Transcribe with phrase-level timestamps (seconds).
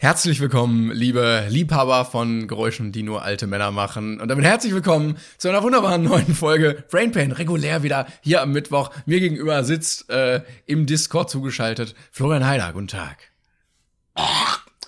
[0.00, 4.20] Herzlich willkommen, liebe Liebhaber von Geräuschen, die nur alte Männer machen.
[4.20, 8.52] Und damit herzlich willkommen zu einer wunderbaren neuen Folge Brain Pain, regulär wieder hier am
[8.52, 8.90] Mittwoch.
[9.06, 12.72] Mir gegenüber sitzt äh, im Discord zugeschaltet Florian Heider.
[12.72, 13.16] Guten Tag.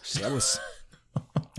[0.01, 0.61] Servus.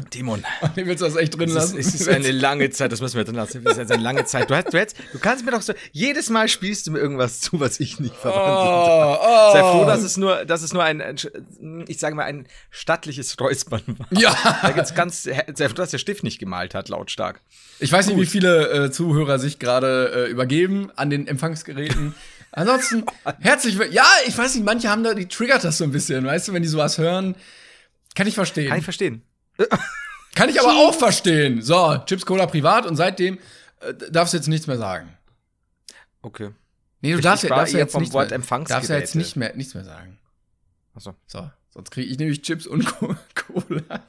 [0.09, 0.43] Timon.
[0.75, 1.77] Den willst du das echt drin Es lassen?
[1.77, 3.65] ist, es ist eine lange Zeit, das müssen wir drin lassen.
[3.65, 4.49] Es ist eine lange Zeit.
[4.49, 7.39] Du, hast, du, hättest, du kannst mir doch so, jedes Mal spielst du mir irgendwas
[7.39, 8.43] zu, was ich nicht verwandle.
[8.43, 9.53] oh, oh.
[9.53, 13.39] Sei froh, dass es nur, dass es nur ein, ein ich sage mal, ein stattliches
[13.39, 14.07] Räuspern war.
[14.19, 14.35] Ja.
[14.61, 17.41] Da gibt's ganz, sei froh, dass der Stift nicht gemalt hat, lautstark.
[17.79, 22.15] Ich weiß nicht, wie viele äh, Zuhörer sich gerade äh, übergeben an den Empfangsgeräten.
[22.51, 23.05] Ansonsten,
[23.39, 23.95] herzlich willkommen.
[23.95, 26.53] Ja, ich weiß nicht, manche haben da, die triggert das so ein bisschen, weißt du,
[26.53, 27.35] wenn die sowas hören.
[28.13, 28.67] Kann ich verstehen.
[28.67, 29.23] Kann ich verstehen.
[30.35, 31.61] Kann ich aber auch verstehen.
[31.61, 33.37] So, Chips Cola privat und seitdem
[33.81, 35.09] äh, darfst du jetzt nichts mehr sagen.
[36.21, 36.51] Okay.
[37.01, 39.35] Nee, du Ich- darfst, ich darfst jetzt vom nichts Wort mehr, darfst ja jetzt nicht
[39.35, 40.17] mehr, nichts mehr sagen.
[40.95, 41.15] Achso.
[41.27, 43.81] So, sonst kriege ich nämlich Chips und Co Cola.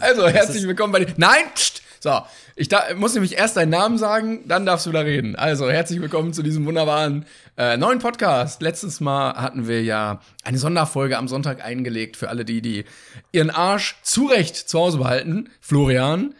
[0.00, 1.14] also, herzlich willkommen bei dir.
[1.16, 1.44] Nein!
[1.54, 2.20] Pst, so,
[2.54, 5.36] ich da, muss nämlich erst deinen Namen sagen, dann darfst du wieder reden.
[5.36, 7.24] Also, herzlich willkommen zu diesem wunderbaren
[7.56, 8.60] äh, neuen Podcast.
[8.60, 12.84] Letztes Mal hatten wir ja eine Sonderfolge am Sonntag eingelegt für alle die, die
[13.32, 15.48] ihren Arsch zurecht zu Hause behalten.
[15.62, 16.34] Florian,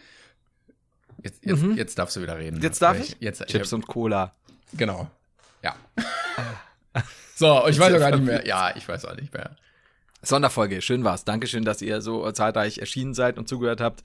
[1.23, 2.57] jetzt, jetzt, jetzt darfst du wieder reden.
[2.57, 2.63] Mhm.
[2.63, 3.17] Jetzt darf ich?
[3.19, 4.33] Jetzt, Chips und Cola.
[4.73, 5.09] Genau.
[5.63, 5.75] Ja.
[7.35, 8.45] so, ich weiß auch gar nicht mehr.
[8.45, 9.55] Ja, ich weiß auch nicht mehr.
[10.21, 11.25] Sonderfolge, schön war's.
[11.25, 14.03] Dankeschön, dass ihr so zahlreich erschienen seid und zugehört habt.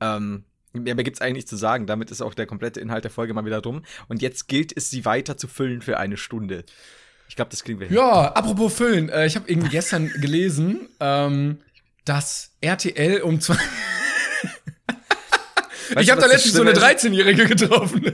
[0.00, 1.86] Ähm, mehr mehr gibt's eigentlich nicht zu sagen.
[1.86, 3.82] Damit ist auch der komplette Inhalt der Folge mal wieder rum.
[4.08, 6.64] Und jetzt gilt es, sie weiter zu füllen für eine Stunde.
[7.28, 7.96] Ich glaube, das kriegen wir hin.
[7.96, 11.58] Ja, apropos Füllen, äh, ich habe irgendwie gestern gelesen, ähm,
[12.04, 13.56] dass RTL um zwei.
[15.98, 17.04] Ich habe da letztens so eine Schlimme ist?
[17.04, 18.12] 13-Jährige getroffen.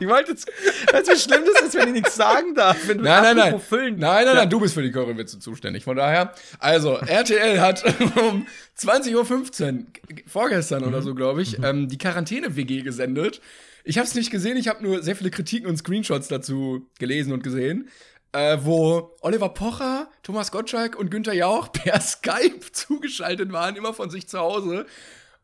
[0.00, 0.48] Ich wollte jetzt.
[0.92, 2.76] Weißt du, wie schlimm das ist, wenn ich nichts sagen darf?
[2.86, 3.60] Wenn du Nein, nein, nein.
[3.60, 3.98] Füllen.
[3.98, 5.84] Nein, nein, nein, du bist für die Currywitze zuständig.
[5.84, 7.84] Von daher, also, RTL hat
[8.16, 8.46] um
[8.78, 9.84] 20.15 Uhr,
[10.26, 13.40] vorgestern oder so, glaube ich, ähm, die Quarantäne-WG gesendet.
[13.84, 17.32] Ich habe es nicht gesehen, ich habe nur sehr viele Kritiken und Screenshots dazu gelesen
[17.32, 17.88] und gesehen.
[18.32, 24.08] Äh, wo Oliver Pocher, Thomas Gottschalk und Günther Jauch per Skype zugeschaltet waren, immer von
[24.08, 24.86] sich zu Hause.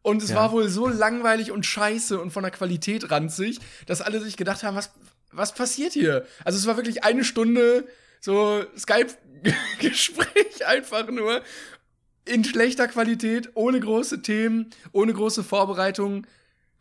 [0.07, 0.37] Und es Ja.
[0.37, 4.63] war wohl so langweilig und scheiße und von der Qualität ranzig, dass alle sich gedacht
[4.63, 4.93] haben, was,
[5.33, 6.25] was passiert hier?
[6.45, 7.89] Also es war wirklich eine Stunde
[8.21, 11.43] so Skype-Gespräch einfach nur
[12.25, 16.25] in schlechter Qualität, ohne große Themen, ohne große Vorbereitung.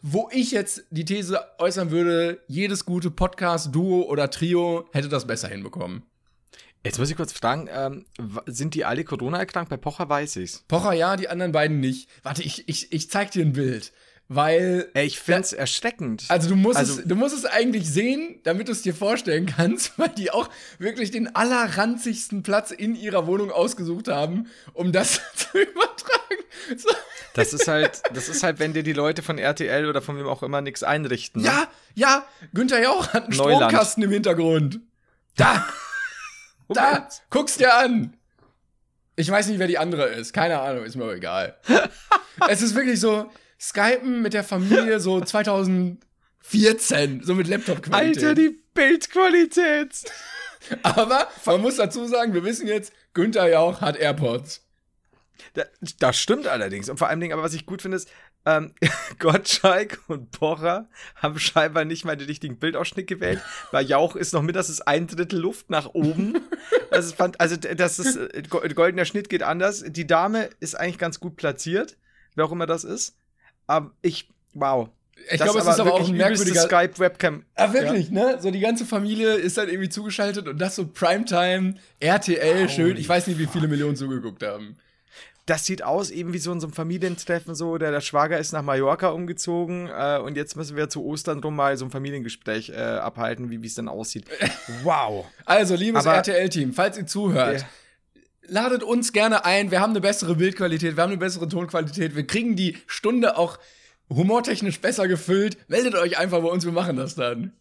[0.03, 5.25] Wo ich jetzt die These äußern würde, jedes gute Podcast, Duo oder Trio hätte das
[5.25, 6.03] besser hinbekommen.
[6.85, 8.06] Jetzt muss ich kurz fragen, ähm,
[8.46, 9.69] sind die alle Corona erkrankt?
[9.69, 10.63] Bei Pocher weiß ich's.
[10.68, 12.07] Pocher ja, die anderen beiden nicht.
[12.23, 13.91] Warte, ich, ich, ich zeig dir ein Bild.
[14.28, 16.25] Weil Ey, ich find's erschreckend.
[16.29, 19.46] Also du musst, Also- es, du musst es eigentlich sehen, damit du es dir vorstellen
[19.46, 25.22] kannst, weil die auch wirklich den allerranzigsten Platz in ihrer Wohnung ausgesucht haben, um das
[25.35, 26.44] zu übertragen.
[26.75, 26.90] So.
[27.35, 30.25] Das ist halt, das ist halt, wenn dir die Leute von RTL oder von wem
[30.28, 31.41] auch immer nichts einrichten.
[31.44, 31.47] Ne?
[31.50, 33.62] Ja, ja, Günther Jauch hat einen Neuland.
[33.72, 34.79] Stromkasten im Hintergrund.
[35.35, 35.67] Da,
[36.70, 38.18] da, guck's dir an.
[39.16, 40.34] Ich weiß nicht, wer die andere ist.
[40.34, 41.58] Keine Ahnung, ist mir egal.
[42.50, 48.24] es ist wirklich so, Skypen mit der Familie so 2014, so mit Laptop-Qualität.
[48.24, 50.03] Alter, die Bildqualität.
[50.84, 54.66] Aber man muss dazu sagen, wir wissen jetzt, Günther Jauch hat AirPods.
[55.53, 55.64] Da,
[56.00, 56.90] das stimmt allerdings.
[56.90, 58.09] Und vor allen Dingen, aber was ich gut finde, ist,
[58.46, 58.74] ähm,
[59.20, 63.42] Gottschalk und Pocher haben scheinbar nicht mal den richtigen Bildausschnitt gewählt.
[63.72, 66.40] Bei Jauch ist noch mindestens ein Drittel Luft nach oben.
[66.92, 69.84] Das ist, also, das ist, äh, go- goldener Schnitt geht anders.
[69.88, 71.98] Die Dame ist eigentlich ganz gut platziert,
[72.36, 73.16] wer auch immer das ist.
[73.68, 74.90] Aber ich, wow.
[75.32, 76.62] Ich glaube, es ist aber auch ein merkwürdiger.
[76.62, 77.46] Skype-Webcam.
[77.56, 78.38] Ah, wirklich, ne?
[78.42, 82.90] So die ganze Familie ist dann irgendwie zugeschaltet und das so Primetime, RTL, schön.
[82.92, 84.78] Holy Ich weiß nicht, wie viele Millionen zugeguckt haben.
[85.48, 88.52] Das sieht aus eben wie so in so einem Familientreffen, so der, der Schwager ist
[88.52, 92.70] nach Mallorca umgezogen äh, und jetzt müssen wir zu Ostern drum mal so ein Familiengespräch
[92.70, 94.26] äh, abhalten, wie es dann aussieht.
[94.84, 95.26] Wow.
[95.46, 97.68] Also, liebes RTL-Team, falls ihr zuhört, Ja.
[98.48, 99.70] ladet uns gerne ein.
[99.70, 102.16] Wir haben eine bessere Bildqualität, wir haben eine bessere Tonqualität.
[102.16, 103.59] Wir kriegen die Stunde auch
[104.09, 105.58] humortechnisch besser gefüllt.
[105.68, 107.52] Meldet euch einfach bei uns, wir machen das dann.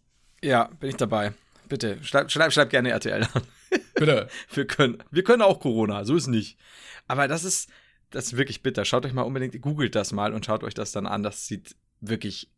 [0.42, 1.32] Ja, bin ich dabei.
[1.68, 3.42] Bitte, schreib, schreib, schreib gerne RTL an.
[3.94, 4.28] Bitte.
[4.52, 6.58] Wir können, wir können auch Corona, so ist nicht.
[7.06, 7.68] Aber das ist,
[8.10, 8.84] das ist wirklich bitter.
[8.84, 11.22] Schaut euch mal unbedingt, googelt das mal und schaut euch das dann an.
[11.22, 12.50] Das sieht wirklich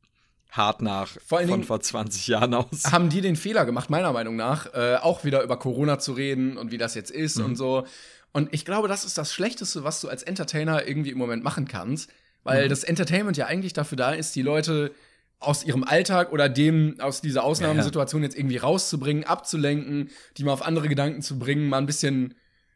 [0.51, 2.85] hart nach Vor von vor 20 Jahren aus.
[2.93, 6.57] haben die den Fehler gemacht, meiner Meinung nach, äh, auch wieder über Corona zu reden
[6.57, 7.87] und wie das jetzt ist und so.
[8.33, 11.67] Und ich glaube, das ist das Schlechteste, was du als Entertainer irgendwie im Moment machen
[11.67, 12.11] kannst,
[12.45, 14.93] weil das Entertainment ja eigentlich dafür da ist, die Leute
[15.39, 20.63] aus ihrem Alltag oder dem aus dieser Ausnahmesituation jetzt irgendwie rauszubringen, abzulenken, die mal auf
[20.63, 22.35] andere Gedanken zu bringen, mal ein bisschen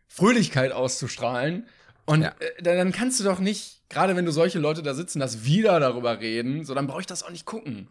[0.08, 1.66] Fröhlichkeit auszustrahlen.
[2.06, 2.34] Und Ja.
[2.40, 5.44] äh, dann dann kannst du doch nicht, gerade wenn du solche Leute da sitzen, das
[5.44, 7.88] wieder darüber reden, so dann brauche ich das auch nicht gucken.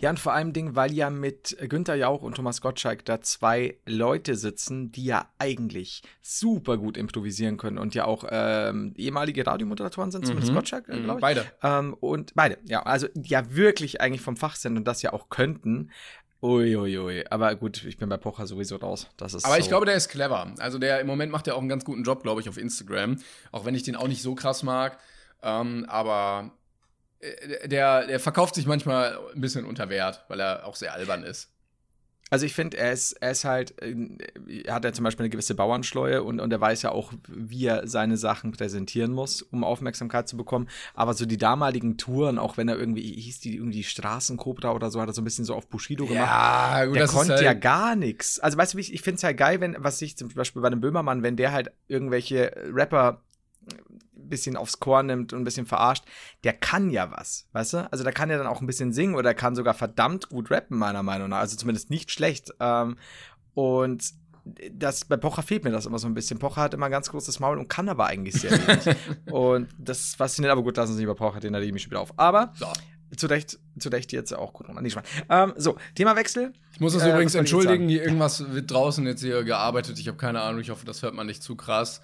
[0.00, 3.76] Ja, und vor allem Ding, weil ja mit Günther Jauch und Thomas Gottschalk da zwei
[3.86, 10.10] Leute sitzen, die ja eigentlich super gut improvisieren können und ja auch ähm, ehemalige Radiomoderatoren
[10.10, 10.56] sind, zumindest Mhm.
[10.56, 11.22] Gottschalk, äh, Mhm, glaube ich.
[11.22, 11.44] Beide.
[11.62, 15.28] Ähm, und beide, ja, also ja wirklich eigentlich vom Fach sind und das ja auch
[15.28, 15.90] könnten.
[16.42, 17.24] Uiuiui.
[17.30, 19.08] Aber gut, ich bin bei Pocher sowieso raus.
[19.16, 19.70] Das ist Aber ich so.
[19.70, 20.52] glaube, der ist clever.
[20.58, 23.16] Also der im Moment macht er auch einen ganz guten Job, glaube ich, auf Instagram.
[23.52, 24.98] Auch wenn ich den auch nicht so krass mag.
[25.42, 26.52] Ähm, aber
[27.64, 31.50] der, der verkauft sich manchmal ein bisschen unter Wert, weil er auch sehr albern ist.
[32.28, 33.94] Also ich finde, er ist, er ist halt, äh,
[34.64, 37.66] er hat ja zum Beispiel eine gewisse Bauernschleue und, und er weiß ja auch, wie
[37.66, 40.68] er seine Sachen präsentieren muss, um Aufmerksamkeit zu bekommen.
[40.94, 45.00] Aber so die damaligen Touren, auch wenn er irgendwie, hieß die irgendwie Straßenkobra oder so,
[45.00, 46.28] hat er so ein bisschen so auf Bushido gemacht.
[46.28, 48.40] Ja, gut, Der konnte halt, ja gar nichts.
[48.40, 50.70] Also weißt du, ich, ich finde es halt geil, wenn, was ich zum Beispiel bei
[50.70, 53.22] dem Böhmermann, wenn der halt irgendwelche Rapper
[54.28, 56.04] bisschen aufs Korn nimmt und ein bisschen verarscht,
[56.44, 57.92] der kann ja was, weißt du?
[57.92, 60.78] Also der kann ja dann auch ein bisschen singen oder kann sogar verdammt gut rappen,
[60.78, 61.38] meiner Meinung nach.
[61.38, 62.52] Also zumindest nicht schlecht.
[62.60, 62.96] Ähm,
[63.54, 64.12] und
[64.72, 66.38] das, bei Pocher fehlt mir das immer so ein bisschen.
[66.38, 68.96] Pocher hat immer ein ganz großes Maul und kann aber eigentlich sehr wenig.
[69.32, 72.00] und das fasziniert aber gut, lassen Sie über Pocher, den rede ich mich schon wieder
[72.00, 72.12] auf.
[72.16, 72.66] Aber So.
[73.16, 74.68] zu Recht, zu Recht jetzt auch gut.
[74.80, 75.08] Nicht spannend.
[75.28, 76.52] Ähm, so, Themawechsel.
[76.72, 79.98] Ich muss das Äh, übrigens entschuldigen, hier irgendwas wird draußen jetzt hier gearbeitet.
[79.98, 82.00] Ich habe keine Ahnung, ich hoffe, das hört man nicht zu krass.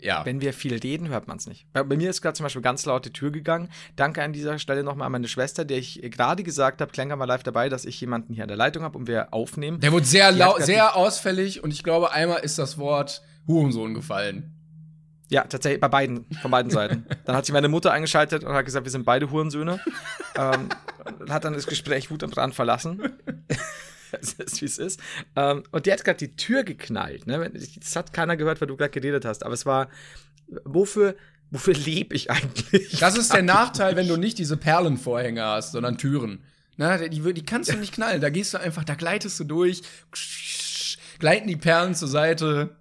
[0.00, 0.24] Ja.
[0.24, 1.66] Wenn wir viel reden, hört man es nicht.
[1.72, 3.68] Bei, bei mir ist gerade zum Beispiel ganz laut die Tür gegangen.
[3.96, 7.26] Danke an dieser Stelle nochmal an meine Schwester, der ich gerade gesagt habe, Klenker war
[7.26, 9.80] live dabei, dass ich jemanden hier an der Leitung habe und wir aufnehmen.
[9.80, 14.50] Der wurde sehr sehr ausfällig und ich glaube, einmal ist das Wort Hurensohn gefallen.
[15.30, 17.06] Ja, tatsächlich bei beiden, von beiden Seiten.
[17.24, 19.80] Dann hat sich meine Mutter eingeschaltet und hat gesagt, wir sind beide Hurensöhne.
[20.36, 20.68] ähm,
[21.18, 23.00] und hat dann das Gespräch Wut am Brand verlassen.
[24.20, 25.00] Es ist, wie es ist.
[25.36, 27.26] Ähm, und die hat gerade die Tür geknallt.
[27.26, 27.50] Ne?
[27.76, 29.44] Das hat keiner gehört, weil du gerade geredet hast.
[29.44, 29.88] Aber es war,
[30.64, 31.16] wofür,
[31.50, 32.98] wofür lebe ich eigentlich?
[32.98, 36.44] Das ist der Nachteil, wenn du nicht diese Perlenvorhänge hast, sondern Türen.
[36.76, 38.20] Na, die, die kannst du nicht knallen.
[38.20, 39.82] Da gehst du einfach, da gleitest du durch,
[41.18, 42.76] gleiten die Perlen zur Seite.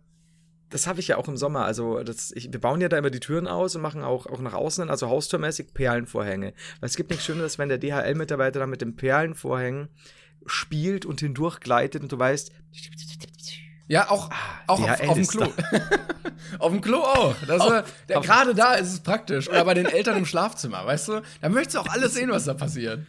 [0.69, 1.65] Das habe ich ja auch im Sommer.
[1.65, 4.39] Also, das, ich, wir bauen ja da immer die Türen aus und machen auch, auch
[4.39, 6.53] nach außen, also haustürmäßig Perlenvorhänge.
[6.79, 9.89] Weil es gibt nichts Schöneres, wenn der DHL-Mitarbeiter da mit den Perlenvorhängen
[10.45, 12.51] spielt und hindurch gleitet und du weißt,
[13.87, 14.29] Ja, auch,
[14.67, 15.53] auch auf, auf dem Klo.
[16.59, 17.35] auf dem Klo auch.
[18.07, 19.49] Gerade da ist es praktisch.
[19.49, 21.21] Oder bei den Eltern im Schlafzimmer, weißt du?
[21.41, 23.05] Da möchtest du auch alles sehen, was da passiert.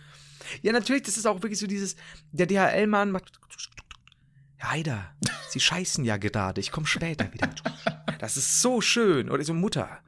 [0.62, 1.96] Ja, natürlich, das ist auch wirklich so dieses,
[2.32, 3.32] der DHL-Mann macht.
[4.62, 5.10] Heider,
[5.50, 7.50] Sie scheißen ja gerade, ich komme später wieder.
[8.18, 9.30] Das ist so schön.
[9.30, 10.00] Oder so, Mutter.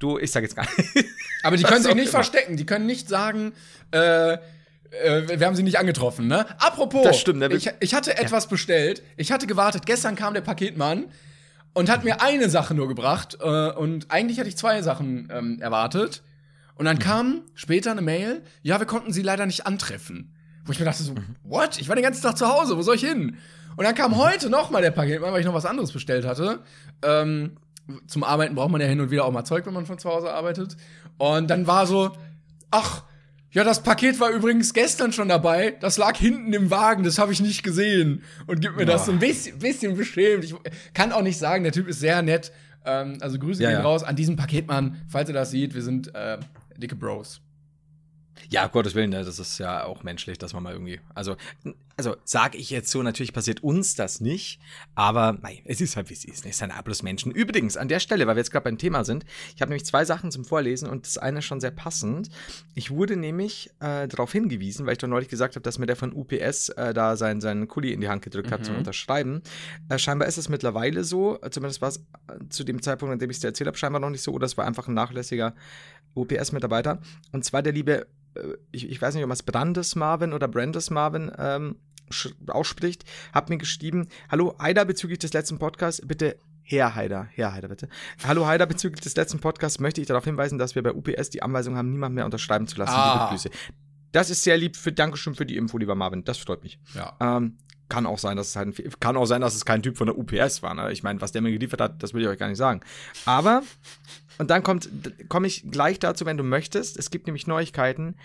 [0.00, 1.06] Du, ich sag jetzt gar nicht.
[1.42, 2.10] Aber die können sich nicht immer.
[2.10, 2.56] verstecken.
[2.56, 3.52] Die können nicht sagen,
[3.92, 4.38] äh,
[4.90, 6.46] äh, wir haben sie nicht angetroffen, ne?
[6.58, 7.48] Apropos, Das stimmt, ne?
[7.52, 9.02] ich, ich hatte etwas bestellt.
[9.16, 9.86] Ich hatte gewartet.
[9.86, 11.06] Gestern kam der Paketmann
[11.74, 13.38] und hat mir eine Sache nur gebracht.
[13.40, 16.22] Äh, und eigentlich hatte ich zwei Sachen ähm, erwartet.
[16.74, 20.34] Und dann kam später eine Mail, ja, wir konnten sie leider nicht antreffen.
[20.64, 21.78] Wo ich mir dachte so, what?
[21.78, 23.36] Ich war den ganzen Tag zu Hause, wo soll ich hin?
[23.76, 26.60] Und dann kam heute noch mal der Paketmann, weil ich noch was anderes bestellt hatte.
[27.02, 27.56] Ähm,
[28.06, 30.08] zum Arbeiten braucht man ja hin und wieder auch mal Zeug, wenn man von zu
[30.08, 30.76] Hause arbeitet.
[31.18, 32.12] Und dann war so,
[32.70, 33.02] ach,
[33.52, 35.76] ja, das Paket war übrigens gestern schon dabei.
[35.80, 38.22] Das lag hinten im Wagen, das habe ich nicht gesehen.
[38.46, 40.44] Und gibt mir das so ein bisschen, bisschen beschämt.
[40.44, 40.54] Ich
[40.94, 42.52] kann auch nicht sagen, der Typ ist sehr nett.
[42.84, 43.84] Ähm, also Grüße Ja, gehen ja.
[43.84, 45.74] raus an diesen Paketmann, falls ihr das seht.
[45.74, 46.38] Wir sind äh,
[46.78, 47.40] dicke Bros.
[48.48, 51.00] Ja, Gottes Willen, ne, das ist ja auch menschlich, dass man mal irgendwie.
[51.14, 51.36] Also,
[51.96, 54.58] also sage ich jetzt so, natürlich passiert uns das nicht,
[54.94, 56.46] aber nein, es ist halt wie es ist.
[56.46, 57.30] Es sind alles Menschen.
[57.30, 60.04] Übrigens, an der Stelle, weil wir jetzt gerade beim Thema sind, ich habe nämlich zwei
[60.04, 62.30] Sachen zum Vorlesen und das eine ist schon sehr passend.
[62.74, 65.96] Ich wurde nämlich äh, darauf hingewiesen, weil ich doch neulich gesagt habe, dass mir der
[65.96, 68.64] von UPS äh, da seinen, seinen Kuli in die Hand gedrückt hat Mhm.
[68.64, 69.42] zum Unterschreiben.
[69.90, 72.02] Äh, scheinbar ist es mittlerweile so, zumindest war es äh,
[72.48, 74.46] zu dem Zeitpunkt, an dem ich es dir erzählt habe, scheinbar noch nicht so, oder
[74.46, 75.54] es war einfach ein nachlässiger
[76.14, 77.00] UPS-Mitarbeiter.
[77.32, 80.48] Und zwar der liebe äh, ich, ich weiß nicht, ob man es Brandes Marvin oder
[80.48, 81.76] Brandes Marvin ähm,
[82.48, 87.68] ausspricht, hat mir geschrieben, hallo Heider bezüglich des letzten Podcasts, bitte Herr Heider, Herr Heider
[87.68, 87.88] bitte.
[88.24, 91.42] Hallo Heider, bezüglich des letzten Podcasts möchte ich darauf hinweisen, dass wir bei UPS die
[91.42, 92.94] Anweisung haben, niemand mehr unterschreiben zu lassen.
[92.94, 93.14] Ah.
[93.14, 93.50] Liebe Grüße.
[94.12, 96.78] Das ist sehr lieb, für, Dankeschön für die Info, lieber Marvin, das freut mich.
[96.94, 97.16] Ja.
[97.20, 99.96] Ähm, kann auch sein, dass es halt ein, kann auch sein, dass es kein Typ
[99.96, 100.74] von der UPS war.
[100.74, 100.92] Ne?
[100.92, 102.80] Ich meine, was der mir geliefert hat, das will ich euch gar nicht sagen.
[103.24, 103.62] Aber
[104.40, 104.88] und dann kommt
[105.28, 106.98] komme ich gleich dazu, wenn du möchtest.
[106.98, 108.16] Es gibt nämlich Neuigkeiten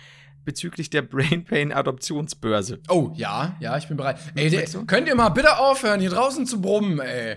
[0.44, 2.80] bezüglich der Brain Pain Adoptionsbörse.
[2.88, 4.18] Oh, ja, ja, ich bin bereit.
[4.34, 7.36] Ey, der, könnt ihr mal bitte aufhören, hier draußen zu brummen, ey.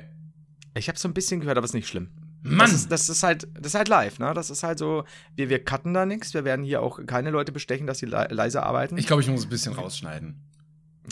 [0.75, 2.09] Ich habe so ein bisschen gehört, aber ist nicht schlimm.
[2.41, 2.59] Mann.
[2.59, 4.33] Das ist, das ist halt, das ist halt live, ne?
[4.33, 5.03] Das ist halt so,
[5.35, 6.33] wir, wir cutten da nichts.
[6.33, 8.97] Wir werden hier auch keine Leute bestechen, dass sie le leise arbeiten.
[8.97, 10.48] Ich glaube, ich muss ein bisschen rausschneiden.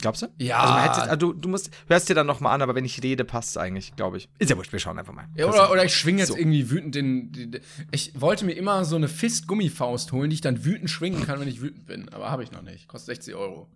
[0.00, 0.26] Glaubst du?
[0.38, 0.58] Ja.
[0.58, 2.84] Also, man hätte also du, du musst, hörst dir dann noch mal an, aber wenn
[2.84, 4.28] ich rede, passt es eigentlich, glaube ich.
[4.38, 5.26] Ist ja wurscht, wir schauen einfach mal.
[5.36, 6.36] Ja, oder, oder ich schwinge jetzt So.
[6.36, 7.62] irgendwie wütend den, den, den.
[7.90, 11.48] Ich wollte mir immer so eine Fist-Gummifaust holen, die ich dann wütend schwingen kann, wenn
[11.48, 12.08] ich wütend bin.
[12.10, 12.88] Aber habe ich noch nicht.
[12.88, 13.68] Kostet 60 Euro.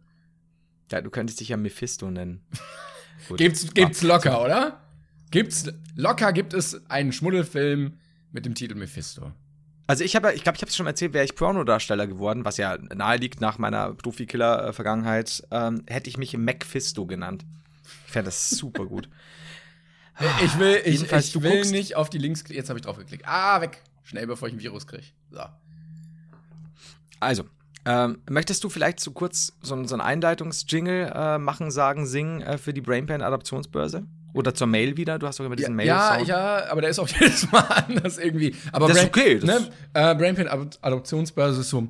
[0.91, 2.45] Ja, du könntest dich ja Mephisto nennen.
[3.37, 4.81] Gibt's, gibt's locker, oder?
[5.31, 7.99] Gibt's locker gibt es einen Schmuddelfilm
[8.33, 9.33] mit dem Titel Mephisto.
[9.93, 12.57] Also ich habe, ich glaube, ich habe es schon erzählt, wäre ich Pornodarsteller geworden, was
[12.57, 17.45] ja nahe liegt nach meiner Profikiller-Vergangenheit, ähm, hätte ich mich Macfisto genannt.
[18.07, 19.11] Ich fände das super gut.
[20.45, 22.45] Ich will, ich, ich du will guckst- nicht auf die Links.
[22.49, 23.25] Jetzt habe ich drauf geklickt.
[23.27, 23.83] Ah, weg.
[24.03, 25.05] Schnell, bevor ich ein Virus kriege.
[25.31, 25.41] So.
[27.21, 27.45] Also,
[27.85, 32.57] ähm, möchtest du vielleicht so kurz so, so einen Einleitungsjingle äh, machen, sagen, singen äh,
[32.59, 34.07] für die Brainpan-Adaptionsbörse?
[34.35, 35.19] Oder zur Mail wieder?
[35.19, 35.87] Du hast doch immer diesen Mail.
[35.89, 38.55] ja, ja, aber der ist auch jedes Mal anders irgendwie.
[38.73, 41.89] Aber Das ist okay, das- ne, äh, Brainpain Ad Adoptionsbörse ist so.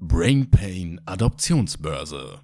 [0.00, 2.40] Brainpain Adoptionsbörse.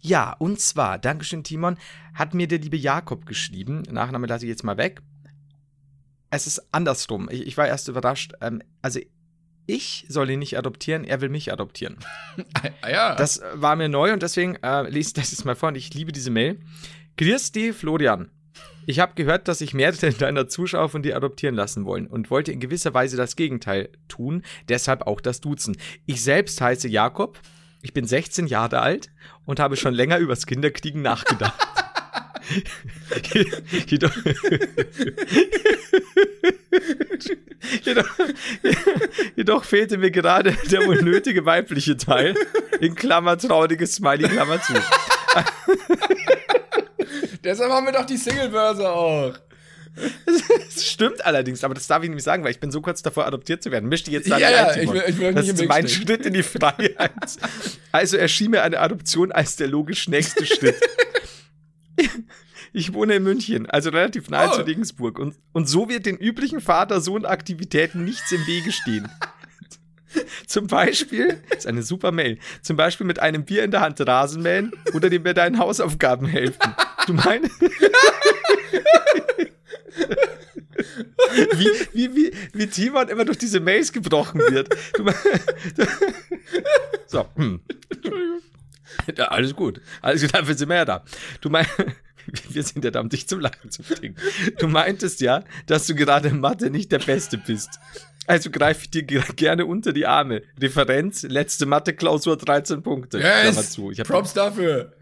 [0.00, 1.76] Ja, und zwar, Dankeschön, Timon,
[2.14, 3.82] hat mir der liebe Jakob geschrieben.
[3.90, 5.00] Nachname lasse ich jetzt mal weg.
[6.30, 7.28] Es ist andersrum.
[7.30, 8.32] Ich, ich war erst überrascht.
[8.40, 9.00] Ähm, also,
[9.66, 11.96] ich soll ihn nicht adoptieren, er will mich adoptieren.
[12.82, 13.14] Ah, ja.
[13.14, 15.94] Das war mir neu und deswegen äh, lese ich das jetzt mal vor und ich
[15.94, 16.60] liebe diese Mail.
[17.18, 18.30] Dich, Florian.
[18.86, 22.52] Ich habe gehört, dass sich mehrere deiner Zuschauer von dir adoptieren lassen wollen und wollte
[22.52, 25.76] in gewisser Weise das Gegenteil tun, deshalb auch das Duzen.
[26.06, 27.40] Ich selbst heiße Jakob,
[27.82, 29.10] ich bin 16 Jahre alt
[29.44, 31.63] und habe schon länger übers Kinderkriegen nachgedacht.
[33.86, 34.12] Jedoch,
[37.82, 38.08] jedoch,
[39.36, 42.34] jedoch fehlte mir gerade der wohl nötige weibliche Teil,
[42.80, 44.74] in Klammer trauriges Smiley, Klammer zu.
[47.42, 49.34] Deshalb haben wir doch die Singlebörse auch.
[49.96, 53.26] Das stimmt allerdings, aber das darf ich nicht sagen, weil ich bin so kurz davor,
[53.26, 53.88] adoptiert zu werden.
[53.88, 56.06] Misch die jetzt da Ja, ja, ich will- ich will Das ist mein stehen.
[56.06, 57.12] Schritt in die Freiheit.
[57.92, 60.74] Also erschien mir eine Adoption als der logisch nächste Schritt.
[62.72, 64.54] Ich wohne in München, also relativ nahe Oh.
[64.56, 65.18] zu Regensburg.
[65.18, 69.08] Und, und so wird den üblichen Vater-Sohn-Aktivitäten nichts im Wege stehen.
[70.46, 74.00] Zum Beispiel, das ist eine super Mail, zum Beispiel mit einem Bier in der Hand
[74.00, 76.74] Rasenmähen oder dem bei deinen Hausaufgaben helfen.
[77.06, 77.50] Du meinst?
[81.56, 84.68] wie, wie, wie, wie Timon immer durch diese Mails gebrochen wird.
[84.96, 85.04] Du,
[87.06, 87.60] so, hm.
[89.16, 89.80] Ja, alles gut.
[90.02, 91.04] Alles gut, dafür sind wir ja da.
[91.40, 91.70] Du meinst,
[92.50, 94.16] wir sind ja da, um dich zum Lachen zu bringen.
[94.58, 97.78] Du meintest ja, dass du gerade in Mathe nicht der Beste bist.
[98.26, 100.42] Also greife ich dir ge- gerne unter die Arme.
[100.60, 103.18] Referenz, letzte Mathe-Klausur, 13 Punkte.
[103.18, 103.56] Yes.
[104.14, 104.94] Props dafür.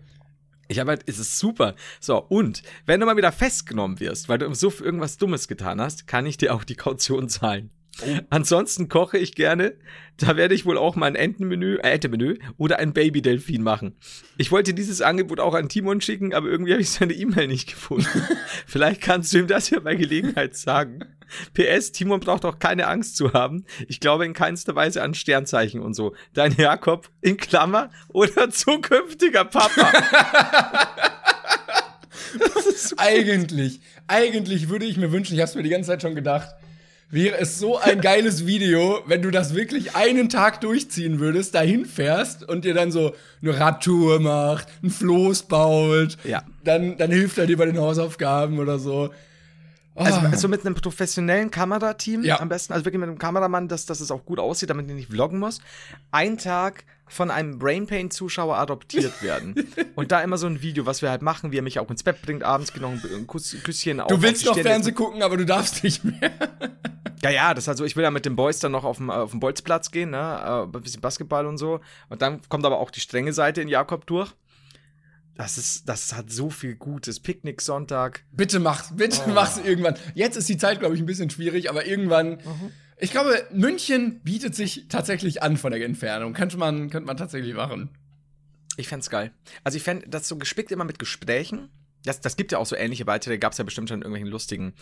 [0.67, 1.77] ich habe halt, es ist super.
[2.01, 6.09] So, und wenn du mal wieder festgenommen wirst, weil du so irgendwas Dummes getan hast,
[6.09, 7.71] kann ich dir auch die Kaution zahlen.
[8.31, 9.75] Ansonsten koche ich gerne.
[10.17, 13.97] Da werde ich wohl auch mal ein Entenmenü, äh, Entenmenü oder ein Baby-Delfin machen.
[14.37, 17.69] Ich wollte dieses Angebot auch an Timon schicken, aber irgendwie habe ich seine E-Mail nicht
[17.69, 18.23] gefunden.
[18.67, 21.01] Vielleicht kannst du ihm das ja bei Gelegenheit sagen.
[21.55, 23.65] PS, Timon braucht auch keine Angst zu haben.
[23.89, 26.15] Ich glaube in keinster Weise an Sternzeichen und so.
[26.35, 29.93] Dein Jakob in Klammer oder zukünftiger Papa.
[32.39, 35.89] das ist so Eigentlich, eigentlich würde ich mir wünschen, ich habe es mir die ganze
[35.89, 36.55] Zeit schon gedacht,
[37.13, 41.85] wäre es so ein geiles Video, wenn du das wirklich einen Tag durchziehen würdest, dahin
[41.87, 46.43] fährst und dir dann so eine Radtour macht, ein Floß baut, Ja.
[46.65, 49.11] dann, dann hilft er dir bei den Hausaufgaben oder so.
[49.95, 50.29] Also, Ah.
[50.31, 52.41] also mit einem professionellen Kamerateam Ja.
[52.41, 54.95] am besten, also wirklich mit einem Kameramann, dass, dass es auch gut aussieht, damit ich
[54.95, 55.61] nicht vloggen muss.
[56.11, 59.55] Ein Tag von einem Brainpain-Zuschauer adoptiert werden.
[59.97, 62.03] Und da immer so ein Video, was wir halt machen, wie er mich auch ins
[62.03, 64.09] Bett bringt, abends genau ein Kuss, Küsschen auf.
[64.09, 66.31] du auf willst die noch Fernsehen gucken, aber du darfst nicht mehr.
[67.23, 69.09] Ja, ja, das ist also, ich will ja mit den Boys dann noch auf dem,
[69.09, 70.17] äh, auf dem Bolzplatz gehen, ne?
[70.19, 71.81] Äh, ein bisschen Basketball und so.
[72.09, 74.33] Und dann kommt aber auch die strenge Seite in Jakob durch.
[75.35, 77.21] Das ist, das hat so viel Gutes.
[77.21, 78.25] Picknick Sonntag.
[78.33, 79.31] Bitte mach's, bitte Oh.
[79.31, 79.95] mach's irgendwann.
[80.15, 82.39] Jetzt ist die Zeit, glaube ich, ein bisschen schwierig, aber irgendwann.
[83.03, 86.35] Ich glaube, München bietet sich tatsächlich an von der Entfernung.
[86.35, 87.89] Könnte man, könnte man tatsächlich machen.
[88.77, 89.33] Ich fänd's geil.
[89.65, 91.69] Also ich fänd das so gespickt immer mit Gesprächen.
[92.05, 94.75] Das, das gibt ja auch so ähnliche Beiträge, gab's ja bestimmt schon in irgendwelchen lustigen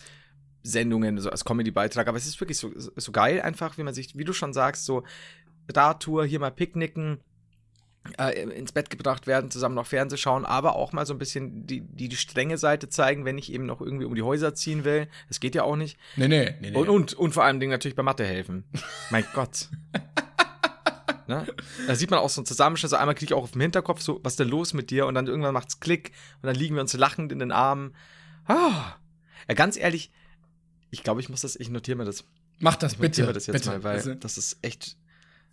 [0.62, 4.14] Sendungen, so als Comedy-Beitrag, aber es ist wirklich so, so geil einfach, wie man sich,
[4.14, 5.02] wie du schon sagst, so
[5.74, 7.20] Radtour, hier mal picknicken,
[8.18, 11.66] äh, ins Bett gebracht werden, zusammen noch Fernseh schauen, aber auch mal so ein bisschen
[11.66, 14.84] die, die, die strenge Seite zeigen, wenn ich eben noch irgendwie um die Häuser ziehen
[14.84, 15.08] will.
[15.28, 15.98] Das geht ja auch nicht.
[16.16, 16.76] Nee, nee, nee, nee.
[16.76, 18.64] Und, und, und vor allem Dingen natürlich bei Mathe helfen.
[19.10, 19.68] mein Gott.
[21.26, 21.46] Ne?
[21.86, 24.00] Da sieht man auch so einen Zusammenschnitt, so einmal kriege ich auch auf dem Hinterkopf
[24.00, 25.06] so, was ist denn los mit dir?
[25.06, 26.10] Und dann irgendwann macht's Klick
[26.42, 27.94] und dann liegen wir uns lachend in den Armen.
[28.46, 28.96] Ah.
[29.48, 30.10] Ja, ganz ehrlich,
[30.90, 32.24] ich glaube, ich muss das, ich notiere mir das.
[32.58, 33.20] Mach das Ich bitte.
[33.20, 34.16] notiere mir das jetzt bitte, mal, weil bitte.
[34.16, 34.96] das ist echt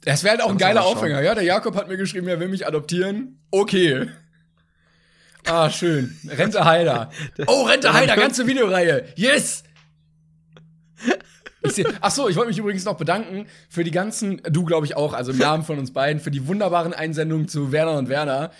[0.03, 0.85] Das wäre halt auch ein geiler.
[0.85, 1.21] Aufhänger.
[1.21, 3.39] Ja, der Jakob hat mir geschrieben, er will mich adoptieren.
[3.51, 4.07] Okay.
[5.45, 6.17] Ah, schön.
[6.27, 7.09] Rente Heider.
[7.47, 9.05] Oh, Rente Heider, ganze Videoreihe.
[9.15, 9.63] Yes!
[11.63, 14.85] Ich seh, ach so, ich wollte mich übrigens noch bedanken für die ganzen, du glaube
[14.85, 18.09] ich auch, also im Namen von uns beiden, für die wunderbaren Einsendungen zu Werner und
[18.09, 18.51] Werner.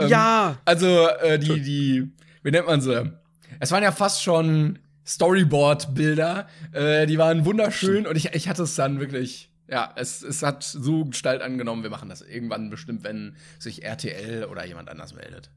[0.00, 0.56] Ähm, Ja.
[0.64, 3.12] Also äh, die, die, wie nennt man sie?
[3.60, 6.46] Es waren ja fast schon Storyboard-Bilder.
[6.72, 9.50] Äh, die waren wunderschön und ich, ich hatte es dann wirklich.
[9.68, 11.82] Ja, es, es hat so Gestalt angenommen.
[11.82, 15.50] Wir machen das irgendwann bestimmt, wenn sich RTL oder jemand anders meldet.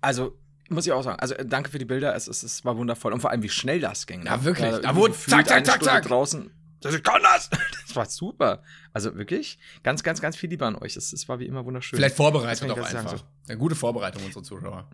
[0.00, 0.38] Also,
[0.68, 3.12] muss ich auch sagen, also äh, danke für die Bilder, es, es, es war wundervoll.
[3.12, 4.20] Und vor allem, wie schnell das ging.
[4.20, 4.26] ne?
[4.26, 4.68] Ja, wirklich.
[4.68, 6.04] Da irgendwie wurde zack, zack, zack, zack.
[6.06, 6.50] draußen.
[6.80, 7.48] Das, ich kann das!
[7.86, 8.62] Das war super.
[8.92, 10.96] Also wirklich, ganz, ganz, ganz viel Liebe an euch.
[10.96, 11.96] Es, es war wie immer wunderschön.
[11.96, 13.18] Vielleicht vorbereitet auch ganz einfach.
[13.18, 14.90] sagen, Eine gute Vorbereitung unserer Zuschauer.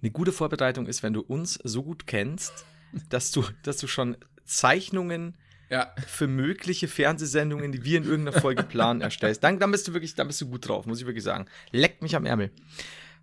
[0.00, 2.64] Eine gute Vorbereitung ist, wenn du uns so gut kennst,
[3.08, 5.36] dass du, dass du schon Zeichnungen
[5.70, 5.92] Ja.
[6.06, 9.44] für mögliche Fernsehsendungen, die wir in irgendeiner Folge planen, erstellst.
[9.44, 11.46] Dann, dann bist du wirklich, dann bist du gut drauf, muss ich wirklich sagen.
[11.72, 12.50] Leckt mich am Ärmel.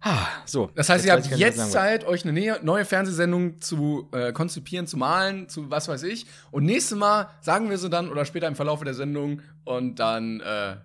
[0.02, 0.70] Ah, so.
[0.76, 1.72] Das heißt, ihr habt jetzt.
[1.72, 6.28] Zeit, euch eine neue Fernsehsendung zu äh, konzipieren, zu malen, zu was weiß ich.
[6.52, 10.42] Und nächstes Mal sagen wir sie dann oder später im Verlauf der Sendung und dann,
[10.42, 10.76] äh,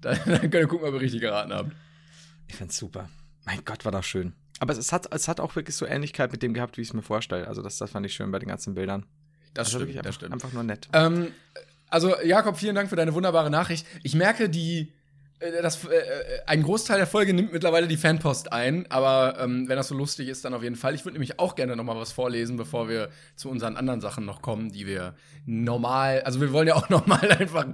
[0.00, 1.72] dann, dann könnt ihr gucken, ob ihr richtig geraten habt.
[2.46, 3.08] Ich find's super.
[3.44, 4.34] Mein Gott, war das schön.
[4.60, 6.88] Aber es, es, hat, es hat auch wirklich so Ähnlichkeit mit dem gehabt, wie ich
[6.88, 7.48] es mir vorstelle.
[7.48, 9.06] Also, das, das fand ich schön bei den ganzen Bildern.
[9.58, 10.32] Das Also stimmt, das einfach, stimmt.
[10.34, 10.88] Einfach nur nett.
[10.92, 11.32] Ähm,
[11.90, 13.84] also, Jakob, vielen Dank für deine wunderbare Nachricht.
[14.04, 14.92] Ich merke, die,
[15.40, 16.04] äh, das, äh, äh,
[16.46, 20.28] ein Großteil der Folge nimmt mittlerweile die Fanpost ein, aber ähm, wenn das so lustig
[20.28, 20.94] ist, dann auf jeden Fall.
[20.94, 24.24] Ich würde nämlich auch gerne noch mal was vorlesen, bevor wir zu unseren anderen Sachen
[24.24, 27.66] noch kommen, die wir normal, also wir wollen ja auch normal einfach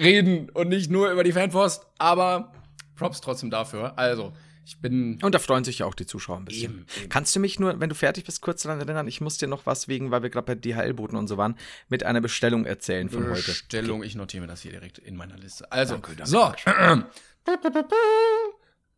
[0.00, 2.52] reden und nicht nur über die Fanpost, aber
[2.96, 3.96] Props trotzdem dafür.
[3.96, 4.32] Also,
[4.66, 6.72] ich bin Und da freuen sich ja auch die Zuschauer ein bisschen.
[6.72, 7.08] Eben, eben.
[7.08, 9.06] Kannst du mich nur, wenn du fertig bist, kurz daran erinnern?
[9.08, 11.56] Ich muss dir noch was wegen, weil wir gerade bei DHL-Boten und so waren,
[11.88, 13.42] mit einer Bestellung erzählen von heute.
[13.42, 14.02] Bestellung.
[14.02, 15.70] Ich notiere mir das hier direkt in meiner Liste.
[15.70, 16.52] Also, Danke, danke, so.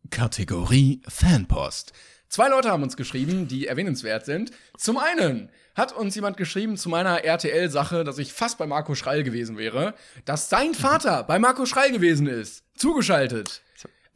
[0.09, 1.93] Kategorie Fanpost.
[2.29, 4.51] Zwei Leute haben uns geschrieben, die erwähnenswert sind.
[4.77, 9.23] Zum einen hat uns jemand geschrieben zu meiner RTL-Sache, dass ich fast bei Marco Schreil
[9.23, 9.93] gewesen wäre,
[10.25, 12.63] dass sein Vater bei Marco Schreil gewesen ist.
[12.75, 13.61] Zugeschaltet.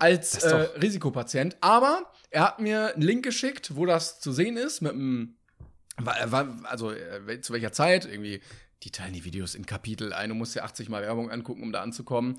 [0.01, 1.57] Als äh, Risikopatient.
[1.61, 5.35] Aber er hat mir einen Link geschickt, wo das zu sehen ist, mit einem
[6.65, 8.05] Also, äh, zu welcher Zeit?
[8.05, 8.41] Irgendwie,
[8.83, 10.29] die teilen die Videos in Kapitel ein.
[10.29, 12.37] Du musst dir 80 Mal Werbung angucken, um da anzukommen.